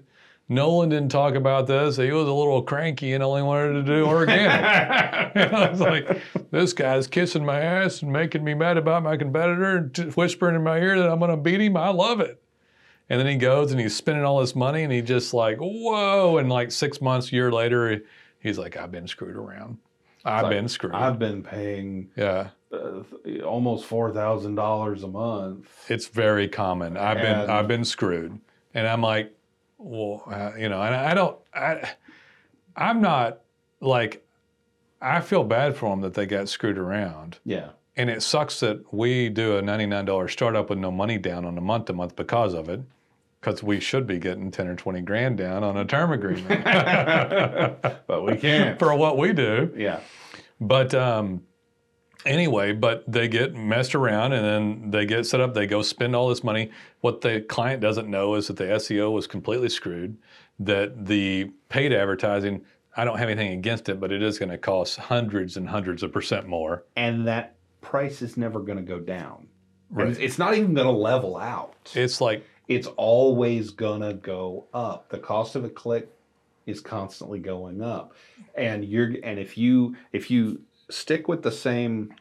Nolan 0.51 0.89
didn't 0.89 1.11
talk 1.11 1.35
about 1.35 1.65
this. 1.65 1.95
He 1.95 2.11
was 2.11 2.27
a 2.27 2.33
little 2.33 2.61
cranky 2.61 3.13
and 3.13 3.23
only 3.23 3.41
wanted 3.41 3.71
to 3.71 3.83
do 3.83 4.05
organic. 4.05 4.51
I 5.53 5.69
was 5.71 5.79
like, 5.79 6.21
this 6.51 6.73
guy's 6.73 7.07
kissing 7.07 7.45
my 7.45 7.61
ass 7.61 8.01
and 8.01 8.11
making 8.11 8.43
me 8.43 8.53
mad 8.53 8.75
about 8.75 9.01
my 9.01 9.15
competitor 9.15 9.77
and 9.77 9.95
t- 9.95 10.03
whispering 10.03 10.57
in 10.57 10.63
my 10.63 10.77
ear 10.77 10.99
that 10.99 11.09
I'm 11.09 11.19
going 11.19 11.31
to 11.31 11.37
beat 11.37 11.61
him. 11.61 11.77
I 11.77 11.87
love 11.87 12.19
it. 12.19 12.43
And 13.09 13.17
then 13.17 13.27
he 13.27 13.37
goes 13.37 13.71
and 13.71 13.79
he's 13.79 13.95
spending 13.95 14.25
all 14.25 14.41
this 14.41 14.53
money 14.53 14.83
and 14.83 14.91
he 14.91 15.01
just 15.01 15.33
like, 15.33 15.57
whoa. 15.57 16.37
And 16.37 16.49
like 16.49 16.71
six 16.71 16.99
months, 16.99 17.31
year 17.31 17.49
later, 17.49 18.01
he's 18.39 18.57
like, 18.57 18.75
I've 18.75 18.91
been 18.91 19.07
screwed 19.07 19.37
around. 19.37 19.77
I've 20.25 20.43
like, 20.43 20.51
been 20.51 20.67
screwed. 20.67 20.93
I've 20.93 21.17
been 21.17 21.43
paying 21.43 22.09
yeah. 22.17 22.49
uh, 22.73 23.03
th- 23.23 23.41
almost 23.41 23.85
four 23.85 24.11
thousand 24.11 24.55
dollars 24.55 25.03
a 25.03 25.07
month. 25.07 25.69
It's 25.89 26.07
very 26.07 26.49
common. 26.49 26.97
I've 26.97 27.17
been 27.17 27.49
I've 27.49 27.67
been 27.67 27.85
screwed, 27.85 28.37
and 28.75 28.87
I'm 28.87 29.01
like, 29.01 29.33
well, 29.81 30.23
uh, 30.27 30.51
you 30.57 30.69
know, 30.69 30.81
and 30.81 30.93
I 30.95 31.13
don't, 31.13 31.37
I, 31.53 31.91
I'm 32.75 33.01
not 33.01 33.39
like, 33.79 34.25
I 35.01 35.21
feel 35.21 35.43
bad 35.43 35.75
for 35.75 35.89
them 35.89 36.01
that 36.01 36.13
they 36.13 36.25
got 36.25 36.47
screwed 36.49 36.77
around, 36.77 37.39
Yeah. 37.43 37.69
and 37.97 38.09
it 38.09 38.21
sucks 38.21 38.59
that 38.59 38.93
we 38.93 39.29
do 39.29 39.57
a 39.57 39.61
$99 39.61 40.29
startup 40.29 40.69
with 40.69 40.79
no 40.79 40.91
money 40.91 41.17
down 41.17 41.45
on 41.45 41.57
a 41.57 41.61
month 41.61 41.85
to 41.85 41.93
month 41.93 42.15
because 42.15 42.53
of 42.53 42.69
it, 42.69 42.81
because 43.39 43.63
we 43.63 43.79
should 43.79 44.05
be 44.05 44.19
getting 44.19 44.51
10 44.51 44.67
or 44.67 44.75
20 44.75 45.01
grand 45.01 45.37
down 45.37 45.63
on 45.63 45.75
a 45.77 45.83
term 45.85 46.11
agreement 46.11 46.63
but 48.07 48.23
we 48.23 48.35
can't. 48.37 48.77
for 48.77 48.95
what 48.95 49.17
we 49.17 49.33
do. 49.33 49.73
yeah. 49.75 49.99
But 50.59 50.93
um, 50.93 51.41
anyway, 52.25 52.73
but 52.73 53.03
they 53.11 53.27
get 53.27 53.55
messed 53.55 53.95
around 53.95 54.33
and 54.33 54.45
then 54.45 54.91
they 54.91 55.05
get 55.05 55.25
set 55.25 55.39
up. 55.39 55.53
They 55.53 55.67
go 55.67 55.81
spend 55.81 56.15
all 56.15 56.29
this 56.29 56.43
money. 56.43 56.71
What 57.01 57.21
the 57.21 57.41
client 57.41 57.81
doesn't 57.81 58.09
know 58.09 58.35
is 58.35 58.47
that 58.47 58.57
the 58.57 58.65
SEO 58.65 59.11
was 59.11 59.27
completely 59.27 59.69
screwed. 59.69 60.17
That 60.59 61.05
the 61.07 61.51
paid 61.69 61.91
advertising, 61.93 62.63
I 62.95 63.05
don't 63.05 63.17
have 63.17 63.29
anything 63.29 63.53
against 63.53 63.89
it, 63.89 63.99
but 63.99 64.11
it 64.11 64.21
is 64.21 64.37
going 64.37 64.49
to 64.49 64.57
cost 64.57 64.97
hundreds 64.97 65.57
and 65.57 65.69
hundreds 65.69 66.03
of 66.03 66.11
percent 66.11 66.47
more. 66.47 66.83
And 66.95 67.27
that 67.27 67.55
price 67.81 68.21
is 68.21 68.37
never 68.37 68.59
going 68.59 68.77
to 68.77 68.83
go 68.83 68.99
down. 68.99 69.47
Right. 69.89 70.07
And 70.07 70.17
It's 70.17 70.37
not 70.37 70.53
even 70.53 70.73
going 70.73 70.87
to 70.87 70.93
level 70.93 71.37
out. 71.37 71.91
It's 71.95 72.21
like 72.21 72.45
It's 72.67 72.87
always 72.87 73.71
going 73.71 74.01
to 74.01 74.13
go 74.13 74.65
up. 74.73 75.09
The 75.09 75.19
cost 75.19 75.55
of 75.55 75.65
a 75.65 75.69
click 75.69 76.09
is 76.65 76.79
constantly 76.79 77.39
going 77.39 77.81
up. 77.81 78.13
And 78.55 78.85
you're 78.85 79.15
and 79.23 79.39
if 79.39 79.57
you 79.57 79.95
if 80.11 80.29
you 80.29 80.61
stick 80.91 81.27
with 81.27 81.43
the 81.43 81.51
same 81.51 82.13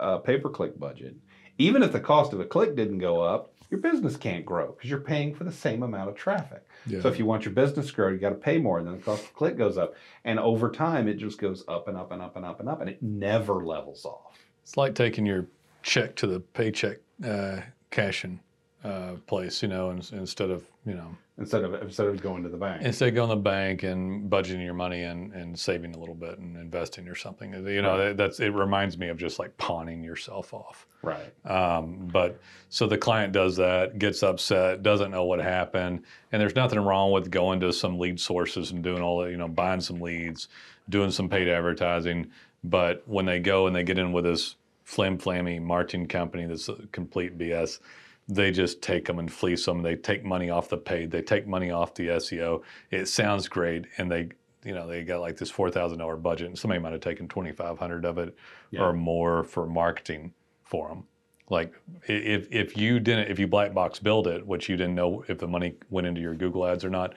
uh, 0.00 0.18
pay 0.18 0.38
per 0.38 0.48
click 0.48 0.78
budget, 0.78 1.16
even 1.58 1.82
if 1.82 1.92
the 1.92 2.00
cost 2.00 2.32
of 2.32 2.40
a 2.40 2.44
click 2.44 2.76
didn't 2.76 2.98
go 2.98 3.20
up, 3.20 3.52
your 3.70 3.80
business 3.80 4.16
can't 4.16 4.46
grow 4.46 4.72
because 4.72 4.88
you're 4.88 5.00
paying 5.00 5.34
for 5.34 5.44
the 5.44 5.52
same 5.52 5.82
amount 5.82 6.08
of 6.08 6.14
traffic. 6.14 6.66
Yeah. 6.86 7.00
So 7.02 7.08
if 7.08 7.18
you 7.18 7.26
want 7.26 7.44
your 7.44 7.52
business 7.52 7.88
to 7.88 7.92
grow, 7.92 8.08
you 8.08 8.18
got 8.18 8.30
to 8.30 8.34
pay 8.36 8.58
more, 8.58 8.78
and 8.78 8.86
then 8.86 8.96
the 8.96 9.02
cost 9.02 9.24
of 9.24 9.34
click 9.34 9.58
goes 9.58 9.76
up. 9.76 9.94
And 10.24 10.38
over 10.38 10.70
time, 10.70 11.06
it 11.08 11.14
just 11.14 11.38
goes 11.38 11.64
up 11.68 11.88
and 11.88 11.96
up 11.96 12.10
and 12.10 12.22
up 12.22 12.36
and 12.36 12.46
up 12.46 12.60
and 12.60 12.68
up, 12.68 12.80
and 12.80 12.88
it 12.88 13.02
never 13.02 13.64
levels 13.64 14.04
off. 14.04 14.38
it's 14.62 14.76
like 14.76 14.94
taking 14.94 15.26
your 15.26 15.46
check 15.82 16.16
to 16.16 16.26
the 16.26 16.40
paycheck 16.40 16.98
uh, 17.24 17.60
cashing 17.90 18.40
uh, 18.84 19.14
place, 19.26 19.62
you 19.62 19.68
know, 19.68 19.90
in, 19.90 20.02
instead 20.12 20.50
of 20.50 20.64
you 20.86 20.94
know 20.94 21.16
Instead 21.38 21.62
of 21.62 21.74
instead 21.80 22.08
of 22.08 22.20
going 22.20 22.42
to 22.42 22.48
the 22.48 22.56
bank. 22.56 22.82
instead 22.82 23.10
of 23.10 23.14
going 23.14 23.28
to 23.28 23.36
the 23.36 23.40
bank 23.40 23.84
and 23.84 24.28
budgeting 24.28 24.64
your 24.64 24.74
money 24.74 25.04
and, 25.04 25.32
and 25.32 25.56
saving 25.56 25.94
a 25.94 25.98
little 25.98 26.14
bit 26.14 26.38
and 26.38 26.56
investing 26.56 27.06
or 27.06 27.14
something. 27.14 27.52
You 27.52 27.80
know, 27.80 27.96
that, 27.96 28.16
that's 28.16 28.40
it 28.40 28.48
reminds 28.48 28.98
me 28.98 29.08
of 29.08 29.18
just 29.18 29.38
like 29.38 29.56
pawning 29.56 30.02
yourself 30.02 30.52
off. 30.52 30.86
right. 31.02 31.32
Um, 31.44 32.08
but 32.12 32.40
so 32.70 32.88
the 32.88 32.98
client 32.98 33.32
does 33.32 33.56
that, 33.56 34.00
gets 34.00 34.24
upset, 34.24 34.82
doesn't 34.82 35.12
know 35.12 35.24
what 35.24 35.38
happened, 35.38 36.02
and 36.32 36.42
there's 36.42 36.56
nothing 36.56 36.80
wrong 36.80 37.12
with 37.12 37.30
going 37.30 37.60
to 37.60 37.72
some 37.72 38.00
lead 38.00 38.18
sources 38.18 38.72
and 38.72 38.82
doing 38.82 39.00
all 39.00 39.20
that, 39.20 39.30
you 39.30 39.36
know, 39.36 39.46
buying 39.48 39.80
some 39.80 40.00
leads, 40.00 40.48
doing 40.88 41.12
some 41.12 41.28
paid 41.28 41.46
advertising. 41.46 42.32
But 42.64 43.04
when 43.06 43.26
they 43.26 43.38
go 43.38 43.68
and 43.68 43.76
they 43.76 43.84
get 43.84 43.98
in 43.98 44.10
with 44.10 44.24
this 44.24 44.56
flim 44.82 45.18
flammy 45.18 45.62
marketing 45.62 46.08
company 46.08 46.46
that's 46.46 46.68
a 46.68 46.74
complete 46.90 47.38
BS, 47.38 47.78
they 48.28 48.50
just 48.50 48.82
take 48.82 49.06
them 49.06 49.18
and 49.18 49.32
fleece 49.32 49.64
them. 49.64 49.82
They 49.82 49.96
take 49.96 50.24
money 50.24 50.50
off 50.50 50.68
the 50.68 50.76
paid, 50.76 51.10
they 51.10 51.22
take 51.22 51.46
money 51.46 51.70
off 51.70 51.94
the 51.94 52.08
SEO. 52.08 52.62
It 52.90 53.06
sounds 53.06 53.48
great, 53.48 53.86
and 53.96 54.10
they, 54.10 54.28
you 54.64 54.74
know, 54.74 54.86
they 54.86 55.02
got 55.02 55.20
like 55.20 55.36
this 55.36 55.50
four 55.50 55.70
thousand 55.70 55.98
dollar 55.98 56.16
budget, 56.16 56.48
and 56.48 56.58
somebody 56.58 56.80
might 56.80 56.92
have 56.92 57.00
taken 57.00 57.26
twenty 57.28 57.52
five 57.52 57.78
hundred 57.78 58.04
of 58.04 58.18
it 58.18 58.36
Yeah. 58.70 58.82
or 58.82 58.92
more 58.92 59.44
for 59.44 59.66
marketing 59.66 60.34
for 60.62 60.88
them. 60.88 61.04
Like 61.50 61.72
if 62.06 62.46
if 62.52 62.76
you 62.76 63.00
didn't 63.00 63.30
if 63.30 63.38
you 63.38 63.46
black 63.46 63.72
box 63.72 63.98
billed 63.98 64.26
it, 64.26 64.46
which 64.46 64.68
you 64.68 64.76
didn't 64.76 64.94
know 64.94 65.24
if 65.28 65.38
the 65.38 65.46
money 65.48 65.74
went 65.88 66.06
into 66.06 66.20
your 66.20 66.34
Google 66.34 66.66
ads 66.66 66.84
or 66.84 66.90
not, 66.90 67.14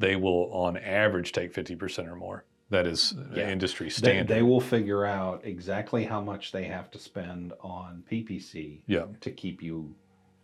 they 0.00 0.16
will 0.16 0.52
on 0.52 0.76
average 0.76 1.30
take 1.32 1.52
50% 1.54 2.08
or 2.08 2.16
more. 2.16 2.44
That 2.70 2.86
is 2.88 3.14
Yeah. 3.34 3.48
industry 3.48 3.86
They, 3.86 3.90
standard. 3.90 4.28
they 4.28 4.42
will 4.42 4.60
figure 4.60 5.04
out 5.06 5.40
exactly 5.44 6.04
how 6.04 6.20
much 6.20 6.50
they 6.50 6.64
have 6.64 6.90
to 6.90 6.98
spend 6.98 7.52
on 7.60 8.02
PPC 8.10 8.82
yeah. 8.88 9.04
to 9.20 9.30
keep 9.30 9.62
you 9.62 9.94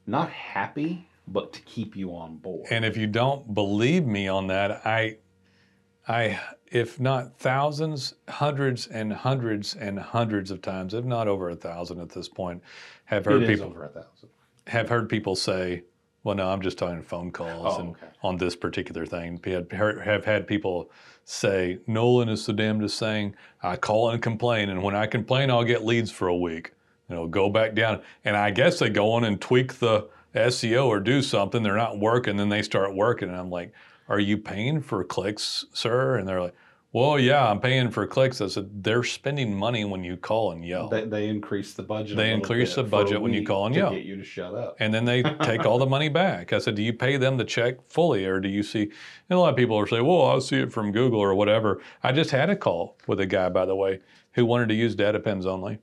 not 0.06 0.30
happy, 0.30 1.08
but 1.26 1.52
to 1.54 1.60
keep 1.62 1.96
you 1.96 2.14
on 2.14 2.36
board. 2.36 2.66
And 2.70 2.84
if 2.84 2.96
you 2.96 3.06
don't 3.06 3.54
believe 3.54 4.06
me 4.06 4.28
on 4.28 4.46
that, 4.48 4.84
I, 4.86 5.16
I, 6.06 6.38
if 6.66 7.00
not 7.00 7.38
thousands, 7.38 8.14
hundreds 8.28 8.86
and 8.86 9.12
hundreds 9.12 9.74
and 9.74 9.98
hundreds 9.98 10.50
of 10.50 10.60
times, 10.60 10.92
if 10.94 11.04
not 11.04 11.28
over 11.28 11.48
a 11.50 11.56
thousand 11.56 12.00
at 12.00 12.10
this 12.10 12.28
point, 12.28 12.62
have 13.06 13.24
heard 13.24 13.42
it 13.42 13.46
people 13.48 13.66
over 13.66 13.84
a 13.84 13.88
thousand. 13.88 14.28
have 14.66 14.88
heard 14.90 15.08
people 15.08 15.34
say, 15.36 15.84
"Well, 16.24 16.34
no, 16.34 16.48
I'm 16.48 16.60
just 16.60 16.76
talking 16.76 17.02
phone 17.02 17.30
calls 17.30 17.76
Oh, 17.78 17.80
and 17.80 17.90
okay. 17.90 18.06
on 18.22 18.36
this 18.36 18.54
particular 18.56 19.06
thing." 19.06 19.40
Have, 19.44 19.70
have 20.00 20.24
had 20.26 20.46
people 20.46 20.90
say, 21.24 21.78
"Nolan 21.86 22.28
is 22.28 22.44
the 22.44 22.52
damnedest 22.52 22.98
thing." 22.98 23.34
I 23.62 23.76
call 23.76 24.10
and 24.10 24.22
complain, 24.22 24.68
and 24.68 24.82
when 24.82 24.94
I 24.94 25.06
complain, 25.06 25.50
I'll 25.50 25.64
get 25.64 25.84
leads 25.86 26.10
for 26.10 26.28
a 26.28 26.36
week. 26.36 26.72
You 27.08 27.16
know, 27.16 27.26
go 27.26 27.50
back 27.50 27.74
down, 27.74 28.00
and 28.24 28.36
I 28.36 28.50
guess 28.50 28.78
they 28.78 28.88
go 28.88 29.12
on 29.12 29.24
and 29.24 29.40
tweak 29.40 29.74
the 29.74 30.08
SEO 30.34 30.86
or 30.86 31.00
do 31.00 31.20
something. 31.22 31.62
They're 31.62 31.76
not 31.76 31.98
working, 31.98 32.36
then 32.36 32.48
they 32.48 32.62
start 32.62 32.94
working, 32.94 33.28
and 33.28 33.36
I'm 33.36 33.50
like, 33.50 33.72
"Are 34.08 34.20
you 34.20 34.38
paying 34.38 34.80
for 34.80 35.04
clicks, 35.04 35.64
sir?" 35.72 36.16
And 36.16 36.28
they're 36.28 36.40
like. 36.40 36.54
Well, 36.94 37.18
yeah, 37.18 37.50
I'm 37.50 37.58
paying 37.58 37.90
for 37.90 38.06
clicks. 38.06 38.40
I 38.40 38.46
said 38.46 38.84
they're 38.84 39.02
spending 39.02 39.52
money 39.52 39.84
when 39.84 40.04
you 40.04 40.16
call 40.16 40.52
and 40.52 40.64
yell. 40.64 40.88
They, 40.88 41.04
they 41.04 41.28
increase 41.28 41.74
the 41.74 41.82
budget. 41.82 42.16
They 42.16 42.30
increase 42.30 42.76
the 42.76 42.84
budget 42.84 43.20
when 43.20 43.32
you 43.32 43.44
call 43.44 43.66
and 43.66 43.74
to 43.74 43.80
yell. 43.80 43.90
get 43.90 44.04
you 44.04 44.14
to 44.14 44.22
shut 44.22 44.54
up. 44.54 44.76
and 44.78 44.94
then 44.94 45.04
they 45.04 45.24
take 45.42 45.66
all 45.66 45.78
the 45.78 45.86
money 45.86 46.08
back. 46.08 46.52
I 46.52 46.58
said, 46.58 46.76
"Do 46.76 46.84
you 46.84 46.92
pay 46.92 47.16
them 47.16 47.36
the 47.36 47.44
check 47.44 47.78
fully, 47.90 48.24
or 48.26 48.38
do 48.38 48.48
you 48.48 48.62
see?" 48.62 48.82
And 48.82 49.36
a 49.36 49.40
lot 49.40 49.48
of 49.48 49.56
people 49.56 49.76
are 49.76 49.88
saying, 49.88 50.06
"Well, 50.06 50.22
I'll 50.22 50.40
see 50.40 50.58
it 50.60 50.72
from 50.72 50.92
Google 50.92 51.18
or 51.18 51.34
whatever." 51.34 51.82
I 52.04 52.12
just 52.12 52.30
had 52.30 52.48
a 52.48 52.54
call 52.54 52.96
with 53.08 53.18
a 53.18 53.26
guy, 53.26 53.48
by 53.48 53.66
the 53.66 53.74
way, 53.74 53.98
who 54.34 54.46
wanted 54.46 54.68
to 54.68 54.76
use 54.76 54.94
data 54.94 55.18
pins 55.18 55.46
only, 55.46 55.80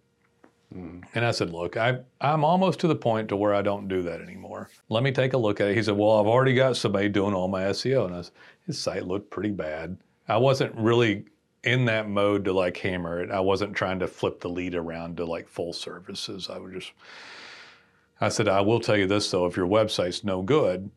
Mm. 0.73 1.03
and 1.15 1.25
I 1.25 1.31
said, 1.31 1.49
"Look, 1.49 1.75
I 1.75 1.99
I'm 2.21 2.45
almost 2.45 2.79
to 2.79 2.87
the 2.87 2.95
point 2.95 3.27
to 3.29 3.35
where 3.35 3.53
I 3.53 3.61
don't 3.61 3.89
do 3.89 4.01
that 4.03 4.21
anymore. 4.21 4.69
Let 4.87 5.03
me 5.03 5.11
take 5.11 5.33
a 5.33 5.37
look 5.37 5.59
at 5.59 5.67
it." 5.67 5.75
He 5.75 5.83
said, 5.83 5.97
"Well, 5.97 6.19
I've 6.19 6.27
already 6.27 6.53
got 6.53 6.77
somebody 6.77 7.09
doing 7.09 7.33
all 7.33 7.49
my 7.49 7.63
SEO," 7.63 8.05
and 8.05 8.15
I 8.15 8.21
said, 8.21 8.33
his 8.65 8.79
site 8.79 9.05
looked 9.05 9.29
pretty 9.29 9.51
bad. 9.51 9.97
I 10.27 10.37
wasn't 10.37 10.73
really 10.75 11.25
in 11.63 11.85
that 11.85 12.07
mode 12.09 12.45
to 12.45 12.53
like 12.53 12.77
hammer 12.77 13.21
it. 13.21 13.31
I 13.31 13.39
wasn't 13.39 13.75
trying 13.75 13.99
to 13.99 14.07
flip 14.07 14.39
the 14.39 14.49
lead 14.49 14.75
around 14.75 15.17
to 15.17 15.25
like 15.25 15.47
full 15.47 15.73
services. 15.73 16.49
I 16.49 16.57
would 16.57 16.73
just 16.73 16.93
I 18.19 18.29
said, 18.29 18.47
I 18.47 18.61
will 18.61 18.79
tell 18.79 18.97
you 18.97 19.07
this 19.07 19.29
though, 19.31 19.47
if 19.47 19.57
your 19.57 19.67
website's 19.67 20.23
no 20.23 20.41
good, 20.41 20.91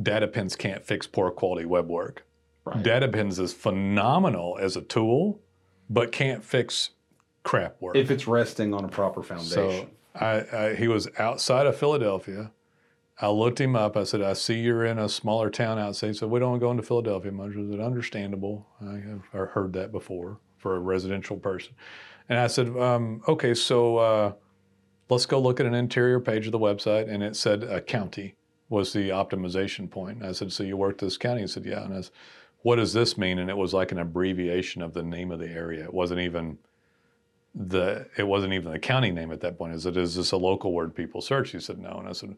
data 0.00 0.28
pins 0.28 0.54
can't 0.54 0.84
fix 0.84 1.06
poor 1.06 1.30
quality 1.30 1.66
web 1.66 1.88
work. 1.88 2.24
Right. 2.64 2.82
Data 2.82 3.08
pins 3.08 3.38
is 3.38 3.52
phenomenal 3.52 4.58
as 4.60 4.76
a 4.76 4.82
tool, 4.82 5.40
but 5.90 6.12
can't 6.12 6.44
fix 6.44 6.90
crap 7.42 7.80
work. 7.80 7.96
if 7.96 8.10
it's 8.10 8.26
resting 8.26 8.74
on 8.74 8.84
a 8.84 8.88
proper 8.88 9.22
foundation. 9.22 9.50
So 9.50 9.88
I, 10.14 10.44
I, 10.52 10.74
he 10.74 10.88
was 10.88 11.08
outside 11.18 11.66
of 11.66 11.76
Philadelphia. 11.76 12.52
I 13.20 13.28
looked 13.28 13.60
him 13.60 13.76
up. 13.76 13.96
I 13.96 14.04
said, 14.04 14.22
I 14.22 14.32
see 14.32 14.58
you're 14.60 14.84
in 14.84 14.98
a 14.98 15.08
smaller 15.08 15.50
town 15.50 15.78
outside. 15.78 16.08
He 16.08 16.14
said, 16.14 16.30
We 16.30 16.40
don't 16.40 16.58
go 16.58 16.70
into 16.70 16.82
Philadelphia 16.82 17.30
much. 17.30 17.52
Is 17.52 17.70
it 17.70 17.80
Understandable. 17.80 18.66
I 18.80 18.94
have 18.94 19.50
heard 19.50 19.72
that 19.74 19.92
before 19.92 20.38
for 20.58 20.76
a 20.76 20.80
residential 20.80 21.36
person. 21.36 21.74
And 22.28 22.38
I 22.38 22.46
said, 22.46 22.68
um, 22.76 23.22
Okay, 23.28 23.54
so 23.54 23.98
uh, 23.98 24.32
let's 25.08 25.26
go 25.26 25.40
look 25.40 25.60
at 25.60 25.66
an 25.66 25.74
interior 25.74 26.20
page 26.20 26.46
of 26.46 26.52
the 26.52 26.58
website. 26.58 27.08
And 27.08 27.22
it 27.22 27.36
said 27.36 27.62
a 27.64 27.80
county 27.80 28.34
was 28.68 28.92
the 28.92 29.10
optimization 29.10 29.90
point. 29.90 30.18
And 30.18 30.26
I 30.26 30.32
said, 30.32 30.52
So 30.52 30.64
you 30.64 30.76
worked 30.76 31.00
this 31.00 31.16
county? 31.16 31.42
He 31.42 31.46
said, 31.46 31.64
Yeah. 31.64 31.84
And 31.84 31.94
I 31.94 32.00
said, 32.00 32.12
What 32.62 32.76
does 32.76 32.92
this 32.92 33.16
mean? 33.16 33.38
And 33.38 33.50
it 33.50 33.56
was 33.56 33.72
like 33.72 33.92
an 33.92 33.98
abbreviation 33.98 34.82
of 34.82 34.94
the 34.94 35.02
name 35.02 35.30
of 35.30 35.38
the 35.38 35.50
area. 35.50 35.84
It 35.84 35.94
wasn't 35.94 36.20
even 36.20 36.58
the 37.54 38.06
it 38.16 38.26
wasn't 38.26 38.52
even 38.52 38.72
the 38.72 38.78
county 38.78 39.10
name 39.10 39.30
at 39.30 39.40
that 39.40 39.58
point. 39.58 39.74
Is 39.74 39.86
it 39.86 39.96
is 39.96 40.14
this 40.14 40.32
a 40.32 40.36
local 40.36 40.72
word 40.72 40.94
people 40.94 41.20
search? 41.20 41.50
He 41.50 41.60
said 41.60 41.78
no, 41.78 41.96
and 41.98 42.08
I 42.08 42.12
said, 42.12 42.36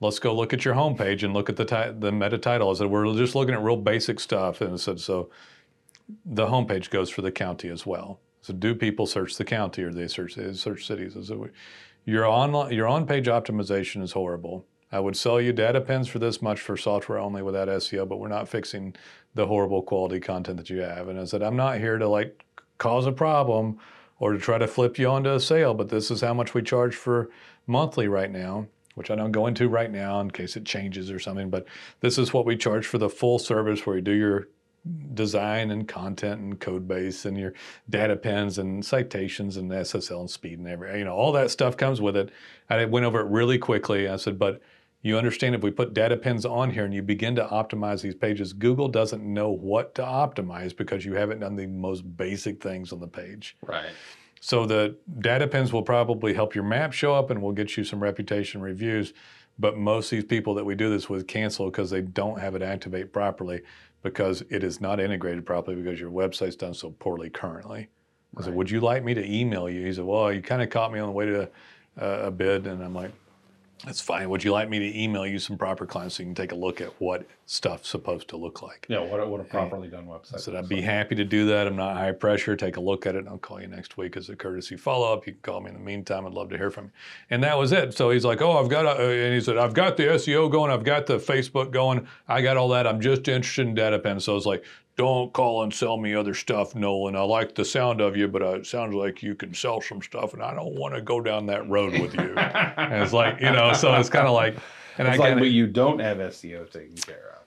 let's 0.00 0.18
go 0.18 0.34
look 0.34 0.52
at 0.52 0.64
your 0.64 0.74
homepage 0.74 1.22
and 1.22 1.32
look 1.32 1.48
at 1.48 1.56
the 1.56 1.64
ti- 1.64 1.98
the 1.98 2.12
meta 2.12 2.38
title. 2.38 2.70
I 2.70 2.74
said 2.74 2.88
we're 2.88 3.12
just 3.14 3.34
looking 3.34 3.54
at 3.54 3.62
real 3.62 3.76
basic 3.76 4.20
stuff, 4.20 4.60
and 4.60 4.74
I 4.74 4.76
said 4.76 5.00
so. 5.00 5.30
The 6.26 6.46
homepage 6.46 6.90
goes 6.90 7.08
for 7.08 7.22
the 7.22 7.32
county 7.32 7.68
as 7.70 7.86
well. 7.86 8.20
So 8.42 8.52
do 8.52 8.74
people 8.74 9.06
search 9.06 9.36
the 9.36 9.44
county 9.44 9.84
or 9.84 9.92
they 9.92 10.08
search 10.08 10.34
they 10.34 10.52
search 10.52 10.86
cities? 10.86 11.16
I 11.16 11.22
said 11.22 11.38
your 12.04 12.72
your 12.72 12.88
on 12.88 13.06
page 13.06 13.26
optimization 13.26 14.02
is 14.02 14.12
horrible. 14.12 14.66
I 14.90 15.00
would 15.00 15.16
sell 15.16 15.40
you 15.40 15.54
data 15.54 15.80
pins 15.80 16.08
for 16.08 16.18
this 16.18 16.42
much 16.42 16.60
for 16.60 16.76
software 16.76 17.18
only 17.18 17.40
without 17.40 17.68
SEO, 17.68 18.06
but 18.06 18.18
we're 18.18 18.28
not 18.28 18.48
fixing 18.48 18.94
the 19.34 19.46
horrible 19.46 19.80
quality 19.80 20.20
content 20.20 20.58
that 20.58 20.68
you 20.68 20.80
have. 20.80 21.08
And 21.08 21.18
I 21.18 21.24
said 21.24 21.42
I'm 21.42 21.56
not 21.56 21.78
here 21.78 21.96
to 21.96 22.08
like 22.08 22.44
cause 22.76 23.06
a 23.06 23.12
problem 23.12 23.78
or 24.22 24.32
to 24.32 24.38
try 24.38 24.56
to 24.56 24.68
flip 24.68 25.00
you 25.00 25.08
onto 25.08 25.30
a 25.30 25.40
sale, 25.40 25.74
but 25.74 25.88
this 25.88 26.08
is 26.08 26.20
how 26.20 26.32
much 26.32 26.54
we 26.54 26.62
charge 26.62 26.94
for 26.94 27.28
monthly 27.66 28.06
right 28.06 28.30
now, 28.30 28.68
which 28.94 29.10
I 29.10 29.16
don't 29.16 29.32
go 29.32 29.48
into 29.48 29.68
right 29.68 29.90
now 29.90 30.20
in 30.20 30.30
case 30.30 30.54
it 30.54 30.64
changes 30.64 31.10
or 31.10 31.18
something, 31.18 31.50
but 31.50 31.66
this 32.02 32.18
is 32.18 32.32
what 32.32 32.46
we 32.46 32.56
charge 32.56 32.86
for 32.86 32.98
the 32.98 33.08
full 33.08 33.40
service 33.40 33.84
where 33.84 33.96
you 33.96 34.02
do 34.02 34.12
your 34.12 34.46
design 35.12 35.72
and 35.72 35.88
content 35.88 36.40
and 36.40 36.60
code 36.60 36.86
base 36.86 37.24
and 37.24 37.36
your 37.36 37.52
data 37.90 38.14
pins 38.14 38.58
and 38.58 38.84
citations 38.84 39.56
and 39.56 39.72
SSL 39.72 40.20
and 40.20 40.30
speed 40.30 40.60
and 40.60 40.68
every 40.68 41.00
you 41.00 41.04
know 41.04 41.14
all 41.14 41.32
that 41.32 41.50
stuff 41.50 41.76
comes 41.76 42.00
with 42.00 42.16
it. 42.16 42.30
I 42.70 42.84
went 42.84 43.04
over 43.04 43.20
it 43.20 43.26
really 43.26 43.58
quickly. 43.58 44.08
I 44.08 44.16
said, 44.16 44.38
but 44.38 44.60
you 45.02 45.18
understand 45.18 45.54
if 45.54 45.62
we 45.62 45.70
put 45.70 45.94
data 45.94 46.16
pins 46.16 46.46
on 46.46 46.70
here 46.70 46.84
and 46.84 46.94
you 46.94 47.02
begin 47.02 47.34
to 47.34 47.44
optimize 47.44 48.02
these 48.02 48.14
pages, 48.14 48.52
Google 48.52 48.88
doesn't 48.88 49.22
know 49.22 49.50
what 49.50 49.94
to 49.96 50.02
optimize 50.02 50.76
because 50.76 51.04
you 51.04 51.14
haven't 51.14 51.40
done 51.40 51.56
the 51.56 51.66
most 51.66 52.16
basic 52.16 52.62
things 52.62 52.92
on 52.92 53.00
the 53.00 53.08
page. 53.08 53.56
right. 53.66 53.90
So 54.44 54.66
the 54.66 54.96
data 55.20 55.46
pins 55.46 55.72
will 55.72 55.84
probably 55.84 56.34
help 56.34 56.52
your 56.52 56.64
map 56.64 56.92
show 56.92 57.14
up 57.14 57.30
and 57.30 57.40
we'll 57.40 57.52
get 57.52 57.76
you 57.76 57.84
some 57.84 58.02
reputation 58.02 58.60
reviews. 58.60 59.12
But 59.56 59.78
most 59.78 60.06
of 60.06 60.16
these 60.16 60.24
people 60.24 60.54
that 60.54 60.64
we 60.64 60.74
do 60.74 60.90
this 60.90 61.08
with 61.08 61.28
cancel 61.28 61.66
because 61.66 61.90
they 61.90 62.00
don't 62.00 62.40
have 62.40 62.56
it 62.56 62.62
activate 62.62 63.12
properly 63.12 63.62
because 64.02 64.42
it 64.50 64.64
is 64.64 64.80
not 64.80 64.98
integrated 64.98 65.46
properly 65.46 65.76
because 65.76 66.00
your 66.00 66.10
website's 66.10 66.56
done 66.56 66.74
so 66.74 66.90
poorly 66.90 67.30
currently. 67.30 67.86
I 68.36 68.42
said, 68.42 68.54
would 68.54 68.68
you 68.68 68.80
like 68.80 69.04
me 69.04 69.14
to 69.14 69.24
email 69.24 69.70
you? 69.70 69.86
He 69.86 69.92
said, 69.92 70.04
well, 70.04 70.32
you 70.32 70.42
kind 70.42 70.60
of 70.60 70.70
caught 70.70 70.92
me 70.92 70.98
on 70.98 71.06
the 71.06 71.12
way 71.12 71.26
to 71.26 71.42
uh, 72.00 72.22
a 72.24 72.30
bid. 72.32 72.66
And 72.66 72.82
I'm 72.82 72.94
like, 72.94 73.12
that's 73.84 74.00
fine. 74.00 74.28
Would 74.30 74.44
you 74.44 74.52
like 74.52 74.68
me 74.68 74.78
to 74.78 75.02
email 75.02 75.26
you 75.26 75.38
some 75.38 75.58
proper 75.58 75.86
clients 75.86 76.16
so 76.16 76.22
you 76.22 76.28
can 76.28 76.34
take 76.34 76.52
a 76.52 76.56
look 76.56 76.80
at 76.80 76.88
what 77.00 77.26
stuff's 77.46 77.88
supposed 77.88 78.28
to 78.28 78.36
look 78.36 78.62
like? 78.62 78.86
Yeah, 78.88 79.00
what 79.00 79.18
a, 79.18 79.26
what 79.26 79.40
a 79.40 79.44
properly 79.44 79.88
done 79.88 80.06
website. 80.06 80.36
I 80.36 80.38
said, 80.38 80.54
I'd 80.54 80.68
be 80.68 80.76
like. 80.76 80.84
happy 80.84 81.14
to 81.16 81.24
do 81.24 81.46
that. 81.46 81.66
I'm 81.66 81.74
not 81.74 81.96
high 81.96 82.12
pressure. 82.12 82.54
Take 82.54 82.76
a 82.76 82.80
look 82.80 83.06
at 83.06 83.16
it 83.16 83.20
and 83.20 83.28
I'll 83.28 83.38
call 83.38 83.60
you 83.60 83.66
next 83.66 83.96
week 83.96 84.16
as 84.16 84.28
a 84.28 84.36
courtesy 84.36 84.76
follow 84.76 85.12
up. 85.12 85.26
You 85.26 85.32
can 85.32 85.42
call 85.42 85.60
me 85.60 85.68
in 85.70 85.74
the 85.74 85.80
meantime. 85.82 86.26
I'd 86.26 86.32
love 86.32 86.50
to 86.50 86.56
hear 86.56 86.70
from 86.70 86.86
you. 86.86 86.90
And 87.30 87.42
that 87.42 87.58
was 87.58 87.72
it. 87.72 87.94
So 87.94 88.10
he's 88.10 88.24
like, 88.24 88.40
Oh, 88.40 88.58
I've 88.62 88.68
got, 88.68 88.86
a, 88.86 88.90
uh, 88.90 89.10
and 89.10 89.34
he 89.34 89.40
said, 89.40 89.58
I've 89.58 89.74
got 89.74 89.96
the 89.96 90.04
SEO 90.04 90.50
going. 90.50 90.70
I've 90.70 90.84
got 90.84 91.06
the 91.06 91.18
Facebook 91.18 91.72
going. 91.72 92.06
I 92.28 92.40
got 92.42 92.56
all 92.56 92.68
that. 92.68 92.86
I'm 92.86 93.00
just 93.00 93.26
interested 93.26 93.66
in 93.66 93.74
data 93.74 93.98
pins. 93.98 94.24
So 94.24 94.32
I 94.32 94.34
was 94.34 94.46
like, 94.46 94.64
don't 94.96 95.32
call 95.32 95.62
and 95.62 95.72
sell 95.72 95.96
me 95.96 96.14
other 96.14 96.34
stuff, 96.34 96.74
Nolan. 96.74 97.16
I 97.16 97.22
like 97.22 97.54
the 97.54 97.64
sound 97.64 98.00
of 98.00 98.16
you, 98.16 98.28
but 98.28 98.42
uh, 98.42 98.48
it 98.56 98.66
sounds 98.66 98.94
like 98.94 99.22
you 99.22 99.34
can 99.34 99.54
sell 99.54 99.80
some 99.80 100.02
stuff, 100.02 100.34
and 100.34 100.42
I 100.42 100.54
don't 100.54 100.74
want 100.74 100.94
to 100.94 101.00
go 101.00 101.20
down 101.20 101.46
that 101.46 101.68
road 101.68 101.92
with 101.98 102.14
you. 102.14 102.34
and 102.36 103.02
it's 103.02 103.12
like, 103.12 103.40
you 103.40 103.50
know, 103.50 103.72
so 103.72 103.94
it's 103.94 104.10
kind 104.10 104.26
of 104.26 104.34
like, 104.34 104.56
and 104.98 105.08
It's 105.08 105.16
I 105.16 105.18
like, 105.18 105.28
kinda, 105.30 105.42
but 105.42 105.50
you 105.50 105.66
don't 105.66 105.98
have 106.00 106.18
SEO 106.18 106.70
taken 106.70 106.94
care 106.96 107.30
of. 107.36 107.42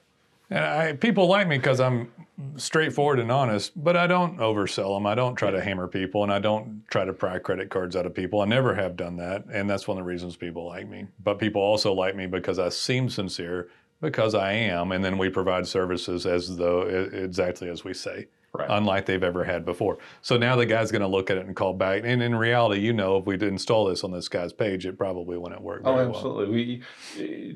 and 0.50 0.64
I, 0.64 0.92
people 0.94 1.28
like 1.28 1.46
me 1.46 1.56
because 1.58 1.78
I'm 1.80 2.10
straightforward 2.56 3.20
and 3.20 3.30
honest, 3.30 3.72
but 3.82 3.96
I 3.96 4.06
don't 4.08 4.38
oversell 4.38 4.96
them. 4.96 5.06
I 5.06 5.14
don't 5.14 5.36
try 5.36 5.50
to 5.52 5.60
hammer 5.62 5.86
people, 5.86 6.24
and 6.24 6.32
I 6.32 6.40
don't 6.40 6.82
try 6.90 7.04
to 7.04 7.12
pry 7.12 7.38
credit 7.38 7.70
cards 7.70 7.94
out 7.94 8.06
of 8.06 8.14
people. 8.14 8.40
I 8.40 8.44
never 8.46 8.74
have 8.74 8.96
done 8.96 9.16
that, 9.18 9.44
and 9.52 9.70
that's 9.70 9.86
one 9.86 9.96
of 9.98 10.04
the 10.04 10.08
reasons 10.08 10.36
people 10.36 10.66
like 10.66 10.88
me. 10.88 11.06
But 11.22 11.38
people 11.38 11.62
also 11.62 11.92
like 11.92 12.16
me 12.16 12.26
because 12.26 12.58
I 12.58 12.68
seem 12.70 13.08
sincere, 13.08 13.68
because 14.00 14.34
I 14.34 14.52
am, 14.52 14.92
and 14.92 15.04
then 15.04 15.18
we 15.18 15.28
provide 15.28 15.66
services 15.66 16.26
as 16.26 16.56
though 16.56 16.82
exactly 16.82 17.68
as 17.68 17.84
we 17.84 17.94
say, 17.94 18.26
Right. 18.52 18.68
unlike 18.70 19.04
they've 19.06 19.22
ever 19.22 19.44
had 19.44 19.64
before. 19.64 19.98
So 20.22 20.36
now 20.38 20.56
the 20.56 20.64
guy's 20.66 20.90
going 20.90 21.02
to 21.02 21.08
look 21.08 21.30
at 21.30 21.36
it 21.36 21.46
and 21.46 21.54
call 21.54 21.74
back. 21.74 22.02
And 22.04 22.22
in 22.22 22.34
reality, 22.34 22.80
you 22.80 22.92
know, 22.94 23.18
if 23.18 23.26
we 23.26 23.36
did 23.36 23.48
install 23.48 23.84
this 23.86 24.02
on 24.02 24.12
this 24.12 24.28
guy's 24.28 24.52
page, 24.52 24.86
it 24.86 24.96
probably 24.96 25.36
wouldn't 25.36 25.60
work. 25.60 25.82
Oh, 25.84 25.94
Very 25.94 26.06
well. 26.06 26.16
absolutely. 26.16 26.82
We, 27.18 27.22
eh, 27.22 27.52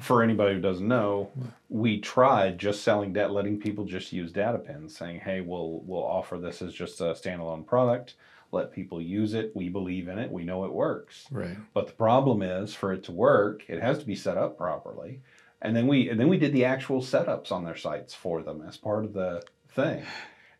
for 0.00 0.22
anybody 0.22 0.54
who 0.54 0.60
doesn't 0.60 0.88
know, 0.88 1.30
we 1.68 2.00
tried 2.00 2.58
just 2.58 2.82
selling 2.82 3.12
debt, 3.12 3.30
letting 3.30 3.60
people 3.60 3.84
just 3.84 4.12
use 4.12 4.32
data 4.32 4.58
pins, 4.58 4.96
saying, 4.96 5.20
"Hey, 5.20 5.42
we'll 5.42 5.82
we'll 5.84 6.02
offer 6.02 6.38
this 6.38 6.62
as 6.62 6.72
just 6.72 7.00
a 7.00 7.12
standalone 7.12 7.64
product. 7.66 8.14
Let 8.52 8.72
people 8.72 9.00
use 9.02 9.34
it. 9.34 9.52
We 9.54 9.68
believe 9.68 10.08
in 10.08 10.18
it. 10.18 10.32
We 10.32 10.44
know 10.44 10.64
it 10.64 10.72
works." 10.72 11.28
Right. 11.30 11.56
But 11.74 11.86
the 11.88 11.92
problem 11.92 12.42
is, 12.42 12.74
for 12.74 12.92
it 12.92 13.04
to 13.04 13.12
work, 13.12 13.64
it 13.68 13.80
has 13.82 13.98
to 13.98 14.06
be 14.06 14.14
set 14.16 14.38
up 14.38 14.56
properly. 14.56 15.20
And 15.62 15.76
then 15.76 15.86
we 15.86 16.10
and 16.10 16.18
then 16.18 16.28
we 16.28 16.38
did 16.38 16.52
the 16.52 16.64
actual 16.64 17.00
setups 17.00 17.52
on 17.52 17.64
their 17.64 17.76
sites 17.76 18.12
for 18.12 18.42
them 18.42 18.62
as 18.68 18.76
part 18.76 19.04
of 19.04 19.12
the 19.12 19.42
thing. 19.70 20.04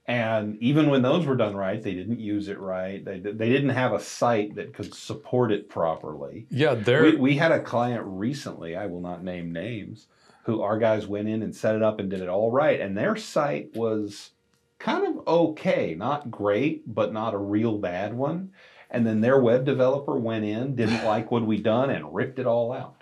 And 0.06 0.56
even 0.60 0.90
when 0.90 1.02
those 1.02 1.26
were 1.26 1.36
done 1.36 1.54
right, 1.54 1.80
they 1.80 1.94
didn't 1.94 2.20
use 2.20 2.48
it 2.48 2.58
right. 2.58 3.04
They 3.04 3.18
they 3.18 3.48
didn't 3.48 3.70
have 3.70 3.92
a 3.92 4.00
site 4.00 4.54
that 4.54 4.74
could 4.74 4.94
support 4.94 5.52
it 5.52 5.68
properly. 5.68 6.46
Yeah, 6.50 6.74
there. 6.74 7.02
We, 7.02 7.16
we 7.16 7.36
had 7.36 7.52
a 7.52 7.62
client 7.62 8.02
recently. 8.06 8.76
I 8.76 8.86
will 8.86 9.00
not 9.00 9.24
name 9.24 9.52
names, 9.52 10.06
who 10.44 10.62
our 10.62 10.78
guys 10.78 11.06
went 11.06 11.28
in 11.28 11.42
and 11.42 11.54
set 11.54 11.76
it 11.76 11.82
up 11.82 12.00
and 12.00 12.08
did 12.08 12.20
it 12.20 12.28
all 12.28 12.50
right, 12.50 12.80
and 12.80 12.96
their 12.96 13.16
site 13.16 13.76
was 13.76 14.30
kind 14.78 15.06
of 15.06 15.26
okay, 15.26 15.94
not 15.96 16.30
great, 16.30 16.92
but 16.92 17.12
not 17.12 17.34
a 17.34 17.38
real 17.38 17.78
bad 17.78 18.14
one. 18.14 18.52
And 18.90 19.06
then 19.06 19.20
their 19.20 19.40
web 19.40 19.64
developer 19.64 20.16
went 20.18 20.44
in, 20.44 20.76
didn't 20.76 21.04
like 21.04 21.30
what 21.30 21.46
we 21.46 21.58
done, 21.58 21.90
and 21.90 22.14
ripped 22.14 22.38
it 22.38 22.46
all 22.46 22.72
out. 22.72 23.01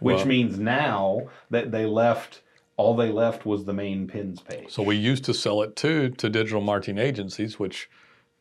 Which 0.00 0.16
Well- 0.18 0.26
means 0.26 0.58
now 0.58 1.28
that 1.50 1.70
they 1.72 1.86
left, 1.86 2.42
all 2.76 2.94
they 2.94 3.10
left 3.10 3.46
was 3.46 3.64
the 3.64 3.72
main 3.72 4.06
pins 4.06 4.40
page. 4.40 4.70
So 4.70 4.82
we 4.82 4.96
used 4.96 5.24
to 5.24 5.34
sell 5.34 5.62
it 5.62 5.76
too 5.76 6.10
to 6.10 6.28
digital 6.28 6.60
marketing 6.60 6.98
agencies, 6.98 7.58
which 7.58 7.88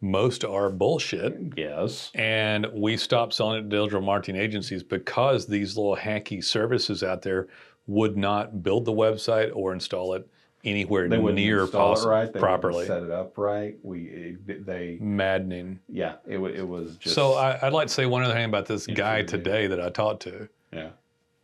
most 0.01 0.43
are 0.43 0.69
bullshit. 0.69 1.37
yes, 1.55 2.11
And 2.13 2.67
we 2.73 2.97
stopped 2.97 3.33
selling 3.33 3.59
it 3.59 3.69
to 3.69 3.77
digital 3.81 4.01
marketing 4.01 4.35
agencies 4.39 4.83
because 4.83 5.47
these 5.47 5.77
little 5.77 5.95
hacky 5.95 6.43
services 6.43 7.01
out 7.01 7.21
there 7.21 7.47
would 7.87 8.17
not 8.17 8.61
build 8.61 8.83
the 8.85 8.91
website 8.91 9.51
or 9.55 9.71
install 9.73 10.13
it 10.13 10.27
anywhere 10.65 11.07
they 11.07 11.17
near 11.19 11.61
install 11.61 11.89
possible 11.93 12.11
it 12.11 12.15
right. 12.15 12.33
They 12.33 12.39
properly. 12.39 12.85
set 12.87 13.03
it 13.03 13.11
up 13.11 13.37
right. 13.37 13.75
We 13.83 14.35
it, 14.47 14.65
they 14.65 14.97
Maddening. 14.99 15.79
yeah, 15.87 16.15
it 16.27 16.39
it 16.39 16.67
was 16.67 16.97
just 16.97 17.13
so 17.15 17.33
I, 17.33 17.59
I'd 17.61 17.71
like 17.73 17.87
to 17.87 17.93
say 17.93 18.07
one 18.07 18.23
other 18.23 18.33
thing 18.33 18.45
about 18.45 18.65
this 18.65 18.87
guy 18.87 19.21
today 19.21 19.67
that 19.67 19.79
I 19.79 19.89
talked 19.89 20.23
to. 20.23 20.49
yeah 20.73 20.89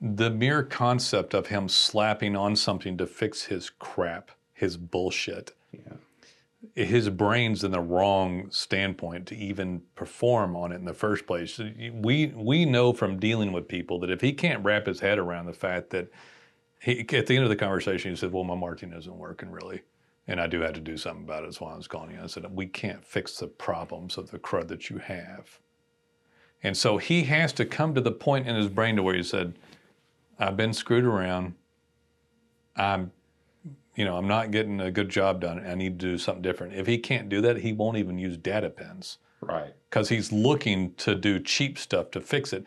The 0.02 0.32
mere 0.32 0.64
concept 0.64 1.34
of 1.34 1.48
him 1.48 1.70
slapping 1.70 2.36
on 2.36 2.56
something 2.56 2.98
to 2.98 3.06
fix 3.06 3.44
his 3.44 3.70
crap, 3.70 4.32
his 4.54 4.76
bullshit, 4.78 5.52
yeah 5.72 5.94
his 6.76 7.10
brain's 7.10 7.64
in 7.64 7.72
the 7.72 7.82
wrong 7.82 8.50
standpoint 8.52 9.28
to 9.28 9.36
even 9.36 9.82
perform 9.96 10.56
on 10.56 10.72
it 10.72 10.76
in 10.76 10.86
the 10.86 10.94
first 10.94 11.26
place. 11.26 11.60
We 11.94 12.28
we 12.28 12.66
know 12.66 12.94
from 12.94 13.20
dealing 13.20 13.52
with 13.52 13.68
people 13.68 14.00
that 14.00 14.12
if 14.12 14.22
he 14.22 14.34
can't 14.34 14.64
wrap 14.64 14.86
his 14.86 15.00
head 15.00 15.18
around 15.18 15.48
the 15.48 15.54
fact 15.54 15.90
that 15.90 16.12
he 16.80 17.00
at 17.14 17.28
the 17.28 17.36
end 17.36 17.44
of 17.44 17.50
the 17.50 17.56
conversation 17.56 18.12
he 18.12 18.18
said, 18.18 18.32
"Well, 18.32 18.44
my 18.44 18.56
marketing 18.56 18.94
isn't 18.94 19.16
working 19.16 19.50
really." 19.50 19.82
And 20.28 20.40
I 20.40 20.46
do 20.46 20.62
have 20.62 20.74
to 20.74 20.80
do 20.80 20.98
something 20.98 21.24
about 21.24 21.44
it. 21.44 21.48
That's 21.48 21.60
why 21.60 21.74
I 21.74 21.78
was 21.78 21.88
calling 21.88 22.12
you. 22.12 22.20
I 22.24 22.28
said, 22.28 22.46
We 22.56 22.68
can't 22.68 23.04
fix 23.04 23.38
the 23.38 23.48
problems 23.48 24.20
of 24.20 24.30
the 24.30 24.38
crud 24.38 24.68
that 24.68 24.88
you 24.90 25.00
have. 25.00 25.60
And 26.62 26.78
so 26.78 26.98
he 26.98 27.24
has 27.24 27.52
to 27.54 27.66
come 27.66 27.96
to 27.96 28.02
the 28.02 28.12
point 28.12 28.48
in 28.48 28.56
his 28.56 28.70
brain 28.70 28.96
to 28.98 29.04
where 29.04 29.16
he 29.16 29.24
said, 29.24 29.56
I've 30.41 30.58
been 30.58 30.73
screwed 30.73 31.06
around. 31.06 31.54
I'm 32.75 33.12
you 33.95 34.06
know, 34.06 34.17
I'm 34.17 34.27
not 34.27 34.51
getting 34.51 34.80
a 34.80 34.89
good 34.89 35.10
job 35.10 35.41
done. 35.41 35.65
I 35.65 35.75
need 35.75 35.99
to 35.99 36.06
do 36.12 36.17
something 36.17 36.41
different. 36.41 36.73
If 36.73 36.88
he 36.88 36.97
can't 36.97 37.30
do 37.30 37.41
that, 37.41 37.58
he 37.58 37.73
won't 37.73 37.97
even 37.97 38.17
use 38.17 38.38
data 38.38 38.69
pins 38.69 39.17
right. 39.41 39.73
because 39.89 40.10
he's 40.10 40.32
looking 40.32 40.93
to 40.95 41.13
do 41.13 41.39
cheap 41.39 41.77
stuff 41.77 42.10
to 42.12 42.21
fix 42.21 42.54
it. 42.54 42.65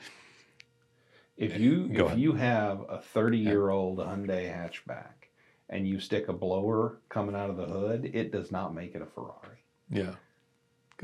If 1.37 1.59
you 1.59 1.89
Go 1.89 2.05
if 2.05 2.07
ahead. 2.09 2.21
you 2.21 2.33
have 2.35 2.85
a 2.89 2.99
30 3.01 3.39
year 3.39 3.71
old 3.71 3.99
Hyundai 3.99 4.53
hatchback 4.53 5.31
and 5.71 5.89
you 5.89 5.99
stick 5.99 6.29
a 6.29 6.33
blower 6.33 6.99
coming 7.09 7.35
out 7.35 7.51
of 7.51 7.57
the 7.57 7.67
hood, 7.67 8.11
it 8.13 8.31
does 8.31 8.53
not 8.53 8.75
make 8.75 8.95
it 8.95 9.03
a 9.03 9.07
Ferrari. 9.07 9.65
Yeah. 9.91 10.13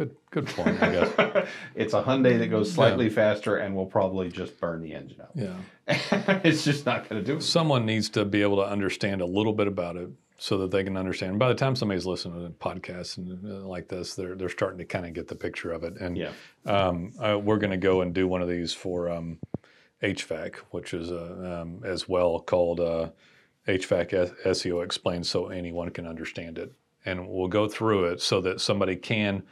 Good 0.01 0.17
good 0.31 0.47
point, 0.47 0.83
I 0.83 0.93
guess. 0.93 1.49
it's 1.75 1.93
a 1.93 2.03
Hyundai 2.03 2.39
that 2.39 2.47
goes 2.47 2.73
slightly 2.73 3.11
faster 3.11 3.59
and 3.59 3.77
will 3.77 3.85
probably 3.85 4.31
just 4.31 4.59
burn 4.59 4.81
the 4.81 4.95
engine 4.95 5.21
up. 5.21 5.31
Yeah. 5.35 5.57
it's 6.43 6.65
just 6.65 6.87
not 6.87 7.07
going 7.07 7.23
to 7.23 7.27
do 7.33 7.37
it. 7.37 7.43
Someone 7.43 7.85
needs 7.85 8.09
to 8.11 8.25
be 8.25 8.41
able 8.41 8.57
to 8.57 8.63
understand 8.63 9.21
a 9.21 9.27
little 9.27 9.53
bit 9.53 9.67
about 9.67 9.99
it 9.99 10.09
so 10.39 10.57
that 10.57 10.71
they 10.71 10.85
can 10.85 10.97
understand. 10.97 11.39
By 11.39 11.49
the 11.49 11.55
time 11.55 11.77
somebody's 11.77 12.07
listening 12.07 12.47
to 12.47 12.51
podcasts 12.55 13.19
and 13.19 13.45
uh, 13.45 13.67
like 13.67 13.89
this, 13.89 14.15
they're 14.15 14.35
they're 14.37 14.49
starting 14.49 14.79
to 14.79 14.87
kind 14.87 15.05
of 15.05 15.13
get 15.13 15.29
the 15.29 15.35
picture 15.35 15.71
of 15.71 15.85
it. 15.85 16.01
And 16.01 16.17
Yeah. 16.17 16.33
um, 16.65 17.13
uh, 17.21 17.39
we're 17.39 17.59
going 17.59 17.73
to 17.73 17.77
go 17.77 18.01
and 18.01 18.15
do 18.15 18.27
one 18.27 18.41
of 18.41 18.49
these 18.49 18.73
for 18.73 19.11
um, 19.11 19.39
HVAC, 20.03 20.57
which 20.71 20.95
is 20.95 21.11
uh, 21.11 21.61
um, 21.61 21.83
as 21.85 22.09
well 22.09 22.41
called 22.41 22.81
uh, 22.81 23.11
HVAC 23.69 24.35
SEO 24.47 24.83
explained, 24.83 25.27
so 25.27 25.49
anyone 25.49 25.91
can 25.91 26.07
understand 26.07 26.57
it. 26.57 26.73
And 27.05 27.29
we'll 27.29 27.49
go 27.49 27.69
through 27.69 28.07
it 28.07 28.23
so 28.23 28.41
that 28.41 28.63
somebody 28.63 28.97
can 28.97 29.43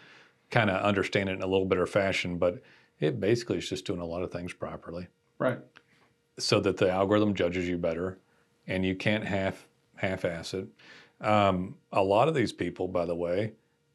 kind 0.50 0.70
of 0.70 0.82
understand 0.82 1.28
it 1.28 1.34
in 1.34 1.42
a 1.42 1.46
little 1.46 1.66
better 1.66 1.87
fashion. 1.87 2.38
But 2.38 2.62
it 3.00 3.20
basically 3.20 3.58
is 3.58 3.68
just 3.68 3.84
doing 3.84 4.00
a 4.00 4.06
lot 4.06 4.22
of 4.22 4.32
things 4.32 4.52
properly 4.52 5.06
Right. 5.38 5.58
so 6.38 6.61
that 6.61 6.76
the 6.78 6.90
algorithm 6.90 7.34
judges 7.34 7.68
you 7.68 7.78
better 7.78 8.18
and 8.66 8.84
you 8.84 8.94
can't 8.94 9.24
half 9.24 9.66
half-ass 9.96 10.54
it. 10.54 10.68
Um, 11.20 11.76
a 11.92 12.02
lot 12.02 12.28
of 12.28 12.34
these 12.34 12.52
people, 12.52 12.87
by 12.87 13.04
the 13.04 13.14
way, 13.14 13.52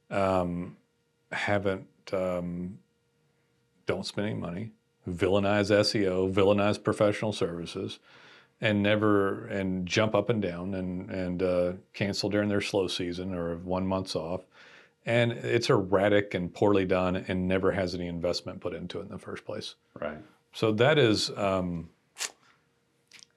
um, 0.09 0.75
haven't 1.31 1.87
um, 2.11 2.77
don't 3.85 4.05
spend 4.05 4.27
any 4.27 4.39
money, 4.39 4.71
villainize 5.09 5.71
SEO, 5.71 6.31
villainize 6.33 6.81
professional 6.81 7.31
services, 7.31 7.99
and 8.61 8.83
never 8.83 9.45
and 9.47 9.85
jump 9.85 10.15
up 10.15 10.29
and 10.29 10.41
down 10.41 10.73
and 10.75 11.09
and 11.09 11.43
uh, 11.43 11.73
cancel 11.93 12.29
during 12.29 12.49
their 12.49 12.61
slow 12.61 12.87
season 12.87 13.33
or 13.33 13.55
one 13.57 13.87
month's 13.87 14.15
off. 14.15 14.41
And 15.05 15.31
it's 15.33 15.69
erratic 15.69 16.33
and 16.33 16.53
poorly 16.53 16.85
done, 16.85 17.15
and 17.27 17.47
never 17.47 17.71
has 17.73 17.93
any 17.93 18.07
investment 18.07 18.61
put 18.61 18.73
into 18.73 18.99
it 18.99 19.03
in 19.03 19.09
the 19.09 19.17
first 19.19 19.43
place. 19.45 19.75
Right. 19.99 20.17
So 20.53 20.71
that 20.73 20.97
is 20.97 21.29
um, 21.37 21.89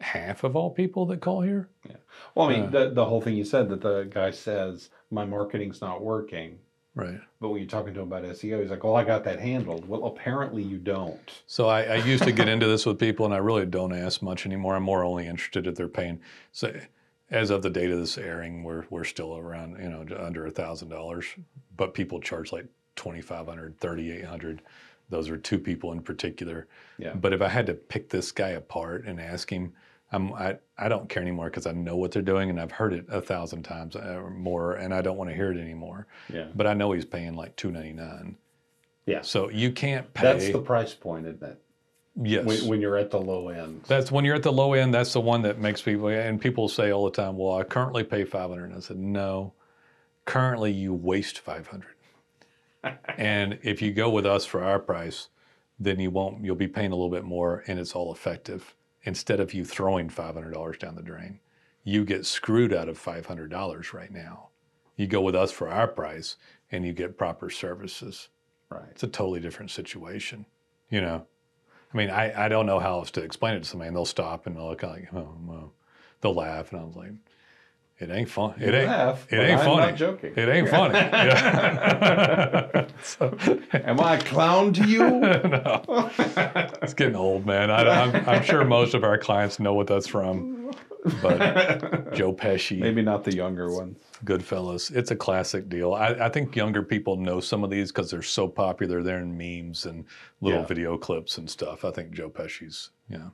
half 0.01 0.45
of 0.45 0.55
all 0.55 0.71
people 0.71 1.07
that 1.07 1.21
call 1.21 1.41
here. 1.43 1.69
Yeah. 1.89 1.97
Well, 2.35 2.49
I 2.49 2.53
mean, 2.53 2.65
Uh. 2.67 2.71
the, 2.71 2.91
the 2.91 3.05
whole 3.05 3.21
thing 3.21 3.35
you 3.37 3.45
said 3.45 3.69
that 3.71 3.81
the 3.81 4.05
guy 4.11 4.31
says, 4.31 4.91
my 5.11 5.25
marketing's 5.25 5.81
not 5.81 6.03
working. 6.03 6.59
Right. 6.95 7.21
But 7.41 7.51
when 7.51 7.59
you're 7.61 7.69
talking 7.69 7.93
to 7.95 8.01
him 8.01 8.07
about 8.13 8.23
SEO, 8.25 8.61
he's 8.63 8.71
like, 8.71 8.83
well, 8.83 8.97
I 8.97 9.05
got 9.05 9.23
that 9.25 9.39
handled. 9.39 9.87
Well, 9.87 10.07
apparently 10.07 10.63
you 10.63 10.79
don't. 10.79 11.43
So 11.47 11.69
I, 11.69 11.83
I 11.83 11.95
used 11.97 12.25
to 12.25 12.33
get 12.33 12.49
into 12.49 12.67
this 12.67 12.87
with 12.87 12.99
people, 12.99 13.27
and 13.27 13.35
I 13.35 13.39
really 13.39 13.67
don't 13.67 13.93
ask 13.93 14.23
much 14.23 14.47
anymore. 14.47 14.77
I'm 14.77 14.83
more 14.85 15.05
only 15.05 15.27
interested 15.27 15.67
if 15.67 15.75
they're 15.75 15.89
paying. 15.89 16.21
So 16.53 16.75
as 17.31 17.51
of 17.51 17.63
the 17.63 17.71
date 17.71 17.91
of 17.91 17.99
this 17.99 18.19
airing, 18.19 18.63
we're 18.63 18.85
we're 18.91 19.05
still 19.05 19.37
around 19.37 19.77
you 19.83 19.89
know 19.89 20.05
under 20.19 20.47
a 20.47 20.51
thousand 20.51 20.89
dollars, 20.89 21.27
but 21.77 21.95
people 21.95 22.21
charge 22.21 22.53
like 22.53 22.67
2,500, 22.97 23.79
3,800. 23.79 24.63
Those 25.09 25.29
are 25.29 25.37
two 25.37 25.59
people 25.59 25.93
in 25.93 26.01
particular. 26.01 26.67
Yeah. 26.99 27.15
But 27.15 27.33
if 27.33 27.41
I 27.41 27.49
had 27.49 27.67
to 27.67 27.75
pick 27.75 28.09
this 28.09 28.33
guy 28.33 28.51
apart 28.51 29.05
and 29.05 29.21
ask 29.21 29.49
him, 29.51 29.73
I'm, 30.11 30.33
I, 30.33 30.57
I 30.79 30.89
don't 30.89 31.09
care 31.09 31.23
anymore 31.23 31.47
because 31.47 31.67
I 31.67 31.73
know 31.73 31.97
what 31.97 32.11
they're 32.11 32.23
doing 32.23 32.51
and 32.51 32.61
I've 32.61 32.73
heard 32.73 32.93
it 32.93 33.07
a 33.09 33.21
thousand 33.21 33.63
times 33.63 33.95
uh, 33.95 34.21
or 34.23 34.31
more 34.31 34.75
and 34.75 34.93
I 34.93 35.03
don't 35.03 35.17
want 35.17 35.31
to 35.31 35.37
hear 35.37 35.53
it 35.53 35.59
anymore. 35.59 36.07
Yeah. 36.33 36.49
But 36.55 36.67
I 36.67 36.75
know 36.75 36.93
he's 36.93 37.05
paying 37.05 37.37
like 37.37 37.55
two 37.57 37.71
ninety 37.71 37.93
nine. 37.93 38.37
Yeah. 39.05 39.21
So 39.23 39.51
you 39.51 39.71
can't 39.71 40.13
pay. 40.15 40.23
That's 40.23 40.51
the 40.51 40.59
price 40.61 40.95
point, 40.95 41.27
isn't 41.27 41.43
it? 41.43 41.63
Yes. 42.23 42.45
When, 42.45 42.67
when 42.67 42.81
you're 42.81 42.97
at 42.97 43.11
the 43.11 43.21
low 43.21 43.49
end. 43.49 43.83
That's 43.87 44.11
when 44.11 44.25
you're 44.25 44.35
at 44.35 44.43
the 44.43 44.53
low 44.53 44.73
end. 44.73 44.95
That's 44.95 45.13
the 45.13 45.21
one 45.21 45.43
that 45.43 45.59
makes 45.59 45.83
people. 45.83 46.09
And 46.09 46.41
people 46.41 46.69
say 46.69 46.91
all 46.91 47.05
the 47.05 47.11
time, 47.11 47.37
"Well, 47.37 47.57
I 47.57 47.65
currently 47.65 48.05
pay 48.05 48.25
500." 48.25 48.65
And 48.65 48.75
I 48.75 48.81
said, 48.81 48.99
"No, 48.99 49.53
currently 50.25 50.73
you 50.73 50.93
waste 50.93 51.39
500. 51.39 51.95
and 53.17 53.59
if 53.63 53.81
you 53.81 53.93
go 53.93 54.11
with 54.11 54.27
us 54.27 54.45
for 54.45 54.63
our 54.63 54.79
price, 54.79 55.29
then 55.79 55.99
you 55.99 56.11
won't. 56.11 56.45
You'll 56.45 56.57
be 56.57 56.69
paying 56.69 56.93
a 56.93 56.97
little 56.97 57.11
bit 57.11 57.25
more, 57.25 57.65
and 57.67 57.79
it's 57.79 57.95
all 57.95 58.13
effective. 58.13 58.75
Instead 59.05 59.41
of 59.41 59.55
you 59.55 59.65
throwing 59.65 60.09
$500 60.09 60.79
down 60.79 60.97
the 60.97 61.03
drain, 61.03 61.41
you 61.85 62.05
get 62.05 62.27
screwed 62.27 62.73
out 62.73 62.89
of 62.89 63.03
$500 63.03 63.93
right 63.93 64.11
now. 64.11 64.49
You 64.97 65.07
go 65.07 65.21
with 65.21 65.37
us 65.37 65.53
for 65.53 65.69
our 65.69 65.87
price, 65.87 66.37
and 66.71 66.85
you 66.85 66.93
get 66.93 67.19
proper 67.19 67.49
services 67.49 68.29
right. 68.71 68.89
it's 68.91 69.03
a 69.03 69.09
totally 69.09 69.41
different 69.41 69.71
situation. 69.71 70.47
You 70.91 71.01
know, 71.01 71.27
I 71.93 71.97
mean, 71.97 72.11
I, 72.11 72.47
I 72.47 72.49
don't 72.49 72.67
know 72.67 72.79
how 72.79 72.99
else 72.99 73.11
to 73.13 73.23
explain 73.23 73.55
it 73.55 73.63
to 73.63 73.69
somebody. 73.69 73.89
And 73.89 73.97
they'll 73.97 74.05
stop 74.05 74.47
and 74.47 74.57
they'll 74.57 74.69
look 74.69 74.83
like, 74.83 75.09
oh, 75.15 75.29
well, 75.47 75.73
they'll 76.21 76.35
laugh, 76.35 76.73
and 76.73 76.81
I 76.81 76.85
was 76.85 76.97
like, 76.97 77.13
it 77.99 78.11
ain't 78.11 78.29
fun. 78.29 78.55
It 78.61 78.75
ain't. 78.75 78.89
laugh, 78.89 79.27
it 79.33 79.39
ain't 79.39 79.59
I'm 79.61 79.65
funny. 79.65 79.87
not 79.87 79.95
joking. 79.97 80.35
It 80.37 80.49
ain't 80.49 80.69
funny. 80.69 80.95
Yeah. 80.99 82.87
so, 83.03 83.37
Am 83.73 83.99
I 84.01 84.17
a 84.17 84.21
clown 84.21 84.75
to 84.75 84.85
you? 84.87 84.99
no, 84.99 86.11
it's 86.83 86.93
getting 86.93 87.17
old, 87.17 87.47
man. 87.47 87.71
I, 87.71 87.89
I'm, 87.89 88.29
I'm 88.29 88.43
sure 88.43 88.65
most 88.65 88.93
of 88.93 89.03
our 89.03 89.17
clients 89.17 89.59
know 89.59 89.73
what 89.73 89.87
that's 89.87 90.07
from. 90.07 90.73
But 91.23 92.13
Joe 92.15 92.33
Pesci, 92.33 92.79
Maybe 92.79 93.03
not 93.03 93.25
the 93.25 93.35
younger 93.35 93.71
ones. 93.73 93.99
Goodfellas. 94.25 94.95
It's 94.95 95.11
a 95.11 95.17
classic 95.17 95.69
deal. 95.69 95.95
I, 95.95 96.09
I 96.15 96.29
think 96.29 96.57
younger 96.57 96.83
people 96.83 97.17
know 97.17 97.41
some 97.41 97.63
of 97.65 97.71
these 97.71 97.93
because 97.93 98.11
they're 98.11 98.23
so 98.23 98.49
popular. 98.49 99.03
They're 99.03 99.21
in 99.21 99.37
memes 99.37 99.87
and 99.87 100.05
little 100.41 100.61
Yeah. 100.61 100.67
video 100.67 100.97
clips 100.99 101.39
and 101.39 101.49
stuff. 101.49 101.85
I 101.85 101.91
think 101.91 102.13
Joe 102.13 102.31
Pesci's, 102.31 102.91
you 103.09 103.19
know, 103.19 103.33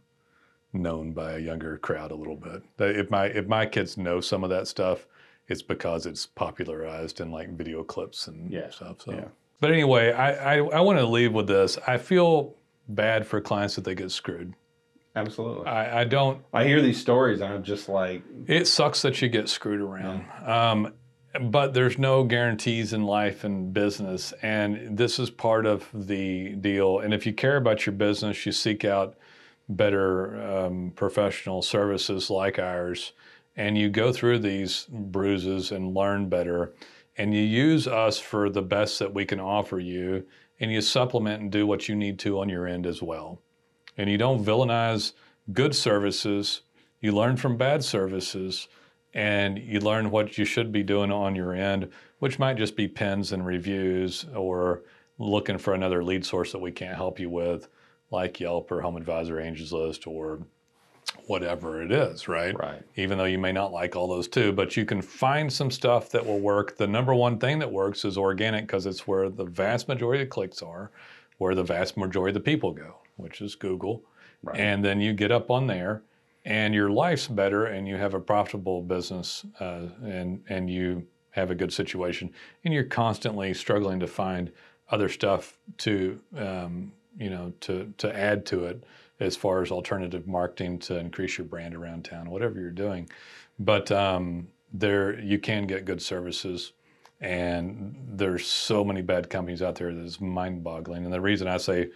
known 0.72 1.12
by 1.12 1.32
a 1.34 1.38
younger 1.38 1.78
crowd 1.78 2.10
a 2.10 2.14
little 2.14 2.36
bit. 2.36 2.62
If 2.78 3.10
my 3.10 3.26
if 3.26 3.46
my 3.46 3.66
kids 3.66 3.96
know 3.96 4.20
some 4.20 4.42
of 4.44 4.50
that 4.50 4.66
stuff, 4.68 5.06
it's 5.48 5.62
because 5.62 6.06
it's 6.06 6.26
popularized 6.26 7.20
in 7.20 7.30
like 7.30 7.50
video 7.56 7.82
clips 7.84 8.26
and 8.28 8.50
Yeah. 8.50 8.70
stuff. 8.70 9.02
So, 9.02 9.12
Yeah. 9.12 9.28
but 9.60 9.70
anyway, 9.70 10.12
I, 10.12 10.54
I 10.54 10.56
I 10.58 10.80
want 10.80 10.98
to 10.98 11.06
leave 11.06 11.32
with 11.32 11.46
this. 11.46 11.78
I 11.86 11.96
feel 11.98 12.54
bad 12.88 13.26
for 13.26 13.40
clients 13.40 13.76
that 13.76 13.84
they 13.84 13.94
get 13.94 14.10
screwed. 14.10 14.54
Absolutely. 15.14 15.66
I, 15.66 16.00
I 16.00 16.04
don't 16.04 16.42
I 16.52 16.64
hear 16.64 16.80
these 16.80 17.00
stories 17.00 17.40
and 17.40 17.52
I'm 17.52 17.62
just 17.62 17.88
like, 17.88 18.22
it 18.46 18.66
sucks 18.66 19.02
that 19.02 19.20
you 19.20 19.28
get 19.28 19.48
screwed 19.48 19.80
around. 19.80 20.24
Um, 20.44 20.94
but 21.40 21.74
there's 21.74 21.98
no 21.98 22.24
guarantees 22.24 22.92
in 22.92 23.04
life 23.04 23.44
and 23.44 23.72
business. 23.72 24.32
And 24.42 24.96
this 24.96 25.18
is 25.18 25.30
part 25.30 25.66
of 25.66 25.88
the 25.94 26.50
deal. 26.56 26.98
And 26.98 27.14
if 27.14 27.26
you 27.26 27.32
care 27.32 27.56
about 27.56 27.86
your 27.86 27.94
business, 27.94 28.44
you 28.44 28.52
seek 28.52 28.84
out 28.84 29.16
better 29.68 30.42
um, 30.42 30.92
professional 30.94 31.62
services 31.62 32.30
like 32.30 32.58
ours, 32.58 33.12
and 33.56 33.76
you 33.76 33.88
go 33.88 34.12
through 34.12 34.38
these 34.38 34.86
bruises 34.90 35.70
and 35.70 35.94
learn 35.94 36.28
better, 36.28 36.72
and 37.16 37.34
you 37.34 37.42
use 37.42 37.86
us 37.86 38.18
for 38.18 38.50
the 38.50 38.62
best 38.62 38.98
that 38.98 39.14
we 39.14 39.24
can 39.24 39.40
offer 39.40 39.78
you, 39.78 40.26
and 40.60 40.72
you 40.72 40.80
supplement 40.80 41.42
and 41.42 41.52
do 41.52 41.66
what 41.66 41.88
you 41.88 41.94
need 41.94 42.18
to 42.18 42.40
on 42.40 42.48
your 42.48 42.66
end 42.66 42.86
as 42.86 43.02
well. 43.02 43.41
And 43.96 44.08
you 44.10 44.18
don't 44.18 44.44
villainize 44.44 45.12
good 45.52 45.74
services, 45.74 46.62
you 47.00 47.12
learn 47.12 47.36
from 47.36 47.56
bad 47.56 47.84
services, 47.84 48.68
and 49.14 49.58
you 49.58 49.80
learn 49.80 50.10
what 50.10 50.38
you 50.38 50.44
should 50.44 50.72
be 50.72 50.82
doing 50.82 51.12
on 51.12 51.34
your 51.34 51.52
end, 51.52 51.90
which 52.18 52.38
might 52.38 52.56
just 52.56 52.76
be 52.76 52.88
pins 52.88 53.32
and 53.32 53.44
reviews 53.44 54.24
or 54.34 54.82
looking 55.18 55.58
for 55.58 55.74
another 55.74 56.02
lead 56.02 56.24
source 56.24 56.52
that 56.52 56.60
we 56.60 56.72
can't 56.72 56.96
help 56.96 57.20
you 57.20 57.28
with, 57.28 57.68
like 58.10 58.40
Yelp 58.40 58.70
or 58.70 58.80
Home 58.80 58.96
Advisor 58.96 59.40
Angie's 59.40 59.72
List 59.72 60.06
or 60.06 60.40
whatever 61.26 61.82
it 61.82 61.92
is, 61.92 62.28
right? 62.28 62.58
Right. 62.58 62.82
Even 62.96 63.18
though 63.18 63.24
you 63.24 63.38
may 63.38 63.52
not 63.52 63.72
like 63.72 63.96
all 63.96 64.08
those 64.08 64.28
too, 64.28 64.52
but 64.52 64.76
you 64.76 64.84
can 64.84 65.02
find 65.02 65.52
some 65.52 65.70
stuff 65.70 66.10
that 66.10 66.24
will 66.24 66.40
work. 66.40 66.76
The 66.76 66.86
number 66.86 67.14
one 67.14 67.38
thing 67.38 67.58
that 67.58 67.70
works 67.70 68.04
is 68.04 68.16
organic 68.16 68.66
because 68.66 68.86
it's 68.86 69.06
where 69.06 69.28
the 69.28 69.44
vast 69.44 69.88
majority 69.88 70.22
of 70.22 70.30
clicks 70.30 70.62
are, 70.62 70.90
where 71.38 71.54
the 71.54 71.62
vast 71.62 71.96
majority 71.96 72.30
of 72.30 72.42
the 72.42 72.50
people 72.50 72.72
go, 72.72 72.96
which 73.16 73.40
is 73.40 73.54
Google. 73.54 74.04
Right. 74.42 74.58
And 74.58 74.84
then 74.84 75.00
you 75.00 75.12
get 75.12 75.30
up 75.30 75.50
on 75.50 75.66
there 75.66 76.02
and 76.44 76.74
your 76.74 76.90
life's 76.90 77.28
better 77.28 77.66
and 77.66 77.86
you 77.86 77.96
have 77.96 78.14
a 78.14 78.20
profitable 78.20 78.82
business 78.82 79.44
uh, 79.60 79.86
and, 80.04 80.42
and 80.48 80.68
you 80.68 81.06
have 81.30 81.50
a 81.50 81.54
good 81.54 81.72
situation 81.72 82.32
and 82.64 82.74
you're 82.74 82.84
constantly 82.84 83.54
struggling 83.54 84.00
to 84.00 84.06
find 84.06 84.50
other 84.90 85.08
stuff 85.08 85.58
to, 85.78 86.20
um, 86.36 86.92
you 87.18 87.30
know, 87.30 87.52
to, 87.60 87.92
to 87.98 88.14
add 88.16 88.44
to 88.46 88.64
it 88.64 88.84
as 89.20 89.36
far 89.36 89.62
as 89.62 89.70
alternative 89.70 90.26
marketing 90.26 90.78
to 90.80 90.98
increase 90.98 91.38
your 91.38 91.46
brand 91.46 91.74
around 91.74 92.04
town, 92.04 92.28
whatever 92.28 92.60
you're 92.60 92.70
doing. 92.70 93.08
But 93.58 93.92
um, 93.92 94.48
there, 94.72 95.18
you 95.20 95.38
can 95.38 95.66
get 95.66 95.84
good 95.84 96.02
services, 96.02 96.72
and 97.20 97.94
there's 98.08 98.46
so 98.46 98.84
many 98.84 99.02
bad 99.02 99.30
companies 99.30 99.62
out 99.62 99.76
there 99.76 99.94
that 99.94 100.04
is 100.04 100.20
mind-boggling. 100.20 101.04
And 101.04 101.12
the 101.12 101.20
reason 101.20 101.46
I 101.46 101.58
say, 101.58 101.90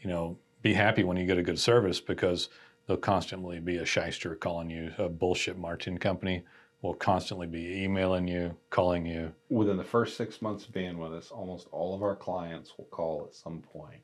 you 0.00 0.08
know, 0.08 0.38
be 0.64 0.72
happy 0.72 1.04
when 1.04 1.16
you 1.18 1.26
get 1.26 1.36
a 1.38 1.42
good 1.42 1.58
service 1.60 2.00
because 2.00 2.48
there'll 2.86 2.98
constantly 3.00 3.60
be 3.60 3.76
a 3.76 3.84
shyster 3.84 4.34
calling 4.34 4.70
you, 4.70 4.90
a 4.98 5.08
bullshit 5.10 5.58
marketing 5.58 5.98
company 5.98 6.42
will 6.80 6.94
constantly 6.94 7.46
be 7.46 7.82
emailing 7.82 8.26
you, 8.26 8.56
calling 8.70 9.04
you. 9.06 9.32
Within 9.50 9.76
the 9.76 9.84
first 9.84 10.16
six 10.16 10.40
months 10.42 10.64
of 10.66 10.72
being 10.72 10.98
with 10.98 11.12
us, 11.14 11.30
almost 11.30 11.68
all 11.70 11.94
of 11.94 12.02
our 12.02 12.16
clients 12.16 12.72
will 12.78 12.86
call 12.86 13.24
at 13.28 13.34
some 13.34 13.60
point 13.60 14.00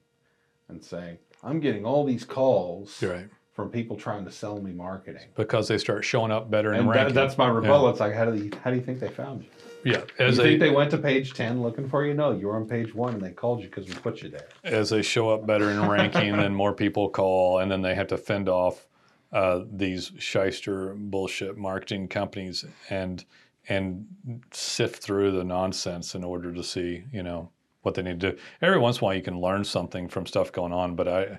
and 0.69 0.83
say, 0.85 1.19
I'm 1.43 1.61
getting 1.61 1.85
all 1.87 2.05
these 2.05 2.25
calls 2.25 3.03
Right. 3.03 3.27
from 3.53 3.71
people 3.71 3.97
trying 3.97 4.25
to 4.27 4.31
sell 4.31 4.61
me 4.61 4.73
marketing. 4.73 5.29
Because 5.37 5.67
they 5.67 5.79
start 5.79 6.05
showing 6.05 6.31
up 6.31 6.51
better 6.51 6.73
in 6.75 6.81
And 6.81 6.89
that, 6.91 6.95
ranking. 6.95 7.15
that's 7.15 7.37
my 7.39 7.49
rebuttal. 7.49 7.89
It's 7.89 8.01
like, 8.01 8.15
how 8.15 8.27
do, 8.27 8.37
you, 8.37 8.51
how 8.63 8.71
do 8.71 8.77
you 8.77 8.83
think 8.83 9.01
they 9.01 9.09
found 9.09 9.43
you? 9.43 9.49
Yeah. 9.85 10.03
You 10.19 10.27
As 10.27 10.37
think 10.37 10.61
they 10.61 10.71
went 10.71 10.91
to 10.91 10.99
page 10.99 11.35
10 11.35 11.63
looking 11.63 11.89
for 11.89 12.05
you? 12.05 12.15
No, 12.15 12.33
you 12.33 12.47
were 12.47 12.57
on 12.57 12.67
page 12.67 12.95
one 12.95 13.15
and 13.15 13.23
they 13.23 13.31
called 13.31 13.61
you 13.61 13.67
because 13.67 13.87
we 13.87 13.95
put 13.95 14.23
you 14.23 14.29
there. 14.29 14.49
as 14.65 14.91
they 14.91 15.03
show 15.03 15.31
up 15.31 15.47
better 15.47 15.71
in 15.71 15.89
ranking, 15.89 16.37
then 16.37 16.55
more 16.55 16.73
people 16.73 17.09
call, 17.09 17.59
and 17.59 17.71
then 17.71 17.83
they 17.83 17.95
have 17.95 18.09
to 18.09 18.19
fend 18.19 18.49
off 18.49 18.87
uh, 19.33 19.61
these 19.71 20.13
shyster 20.19 20.95
bullshit 20.95 21.57
marketing 21.57 22.09
companies 22.09 22.65
and 22.89 23.25
and 23.69 24.07
sift 24.51 25.03
through 25.03 25.31
the 25.31 25.45
nonsense 25.45 26.15
in 26.15 26.25
order 26.25 26.53
to 26.53 26.65
see 26.65 27.05
you 27.13 27.23
know 27.23 27.51
what 27.83 27.95
they 27.95 28.03
need 28.03 28.21
to 28.21 28.33
do. 28.33 28.39
Every 28.61 28.79
once 28.79 28.99
in 28.99 29.03
a 29.03 29.05
while, 29.07 29.15
you 29.15 29.23
can 29.23 29.41
learn 29.41 29.65
something 29.65 30.09
from 30.09 30.27
stuff 30.27 30.53
going 30.53 30.73
on, 30.73 30.97
but 30.97 31.09
I 31.09 31.39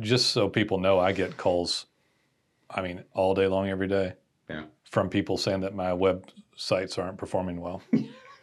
just 0.00 0.30
so 0.30 0.48
people 0.48 0.78
know, 0.78 0.98
I 0.98 1.12
get 1.12 1.36
calls. 1.36 1.86
I 2.70 2.82
mean, 2.82 3.04
all 3.14 3.34
day 3.34 3.46
long, 3.46 3.68
every 3.68 3.88
day, 3.88 4.14
Yeah. 4.50 4.64
from 4.84 5.08
people 5.08 5.36
saying 5.38 5.60
that 5.60 5.74
my 5.74 5.90
websites 5.90 6.98
aren't 6.98 7.16
performing 7.18 7.60
well. 7.60 7.82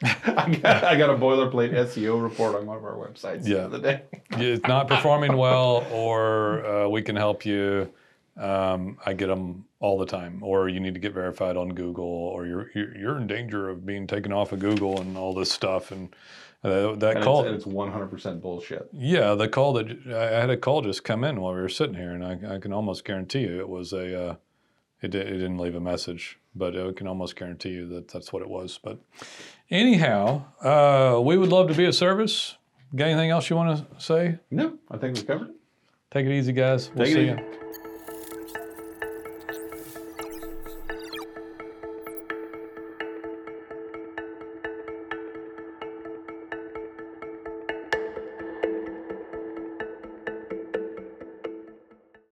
I 0.03 0.57
got, 0.61 0.83
I 0.85 0.95
got 0.97 1.09
a 1.09 1.15
boilerplate 1.17 1.73
SEO 1.73 2.21
report 2.23 2.55
on 2.55 2.65
one 2.65 2.77
of 2.77 2.85
our 2.85 2.95
websites 2.95 3.45
Yeah. 3.45 3.67
the 3.67 3.77
other 3.77 3.79
day. 3.81 4.01
it's 4.31 4.65
not 4.65 4.87
performing 4.87 5.35
well, 5.35 5.85
or 5.91 6.65
uh, 6.65 6.87
we 6.87 7.01
can 7.01 7.15
help 7.17 7.45
you. 7.45 7.91
Um, 8.37 8.97
I 9.05 9.11
get 9.13 9.27
them 9.27 9.65
all 9.81 9.97
the 9.97 10.05
time. 10.05 10.41
Or 10.41 10.69
you 10.69 10.79
need 10.79 10.93
to 10.93 10.99
get 11.01 11.13
verified 11.13 11.57
on 11.57 11.69
Google, 11.73 12.05
or 12.05 12.45
you're 12.45 12.71
you're, 12.73 12.97
you're 12.97 13.17
in 13.17 13.27
danger 13.27 13.69
of 13.69 13.85
being 13.85 14.07
taken 14.07 14.31
off 14.31 14.53
of 14.53 14.59
Google 14.59 15.01
and 15.01 15.17
all 15.17 15.33
this 15.33 15.51
stuff. 15.51 15.91
And 15.91 16.15
uh, 16.63 16.93
that 16.95 17.17
And 17.17 17.23
call, 17.25 17.43
it's, 17.45 17.65
it's 17.65 17.73
100% 17.73 18.41
bullshit. 18.41 18.87
yeah, 18.93 19.33
the 19.35 19.49
call 19.49 19.73
that 19.73 19.87
I 20.07 20.39
had 20.39 20.49
a 20.49 20.55
call 20.57 20.81
just 20.81 21.03
come 21.03 21.25
in 21.25 21.41
while 21.41 21.53
we 21.53 21.59
were 21.59 21.67
sitting 21.67 21.95
here, 21.95 22.11
and 22.11 22.23
I, 22.23 22.55
I 22.55 22.59
can 22.59 22.71
almost 22.71 23.03
guarantee 23.03 23.41
you 23.41 23.59
it 23.59 23.67
was 23.67 23.91
a. 23.91 24.29
Uh, 24.29 24.35
it, 25.01 25.11
di- 25.11 25.19
it 25.19 25.33
didn't 25.33 25.57
leave 25.57 25.75
a 25.75 25.79
message, 25.79 26.39
but 26.55 26.77
I 26.77 26.91
can 26.91 27.07
almost 27.07 27.35
guarantee 27.35 27.69
you 27.69 27.87
that 27.89 28.07
that's 28.07 28.31
what 28.33 28.41
it 28.41 28.49
was. 28.49 28.79
But 28.83 28.99
anyhow, 29.69 30.43
uh, 30.61 31.19
we 31.21 31.37
would 31.37 31.49
love 31.49 31.67
to 31.69 31.73
be 31.73 31.85
of 31.85 31.95
service. 31.95 32.55
Got 32.95 33.05
anything 33.09 33.29
else 33.29 33.49
you 33.49 33.55
want 33.55 33.77
to 33.77 34.01
say? 34.01 34.39
No, 34.49 34.77
I 34.89 34.97
think 34.97 35.17
we 35.17 35.23
covered 35.23 35.49
it. 35.49 35.55
Take 36.11 36.25
it 36.25 36.31
easy, 36.31 36.53
guys. 36.53 36.89
We'll 36.95 37.05
Take 37.05 37.13
see 37.13 37.25
you. 37.25 37.58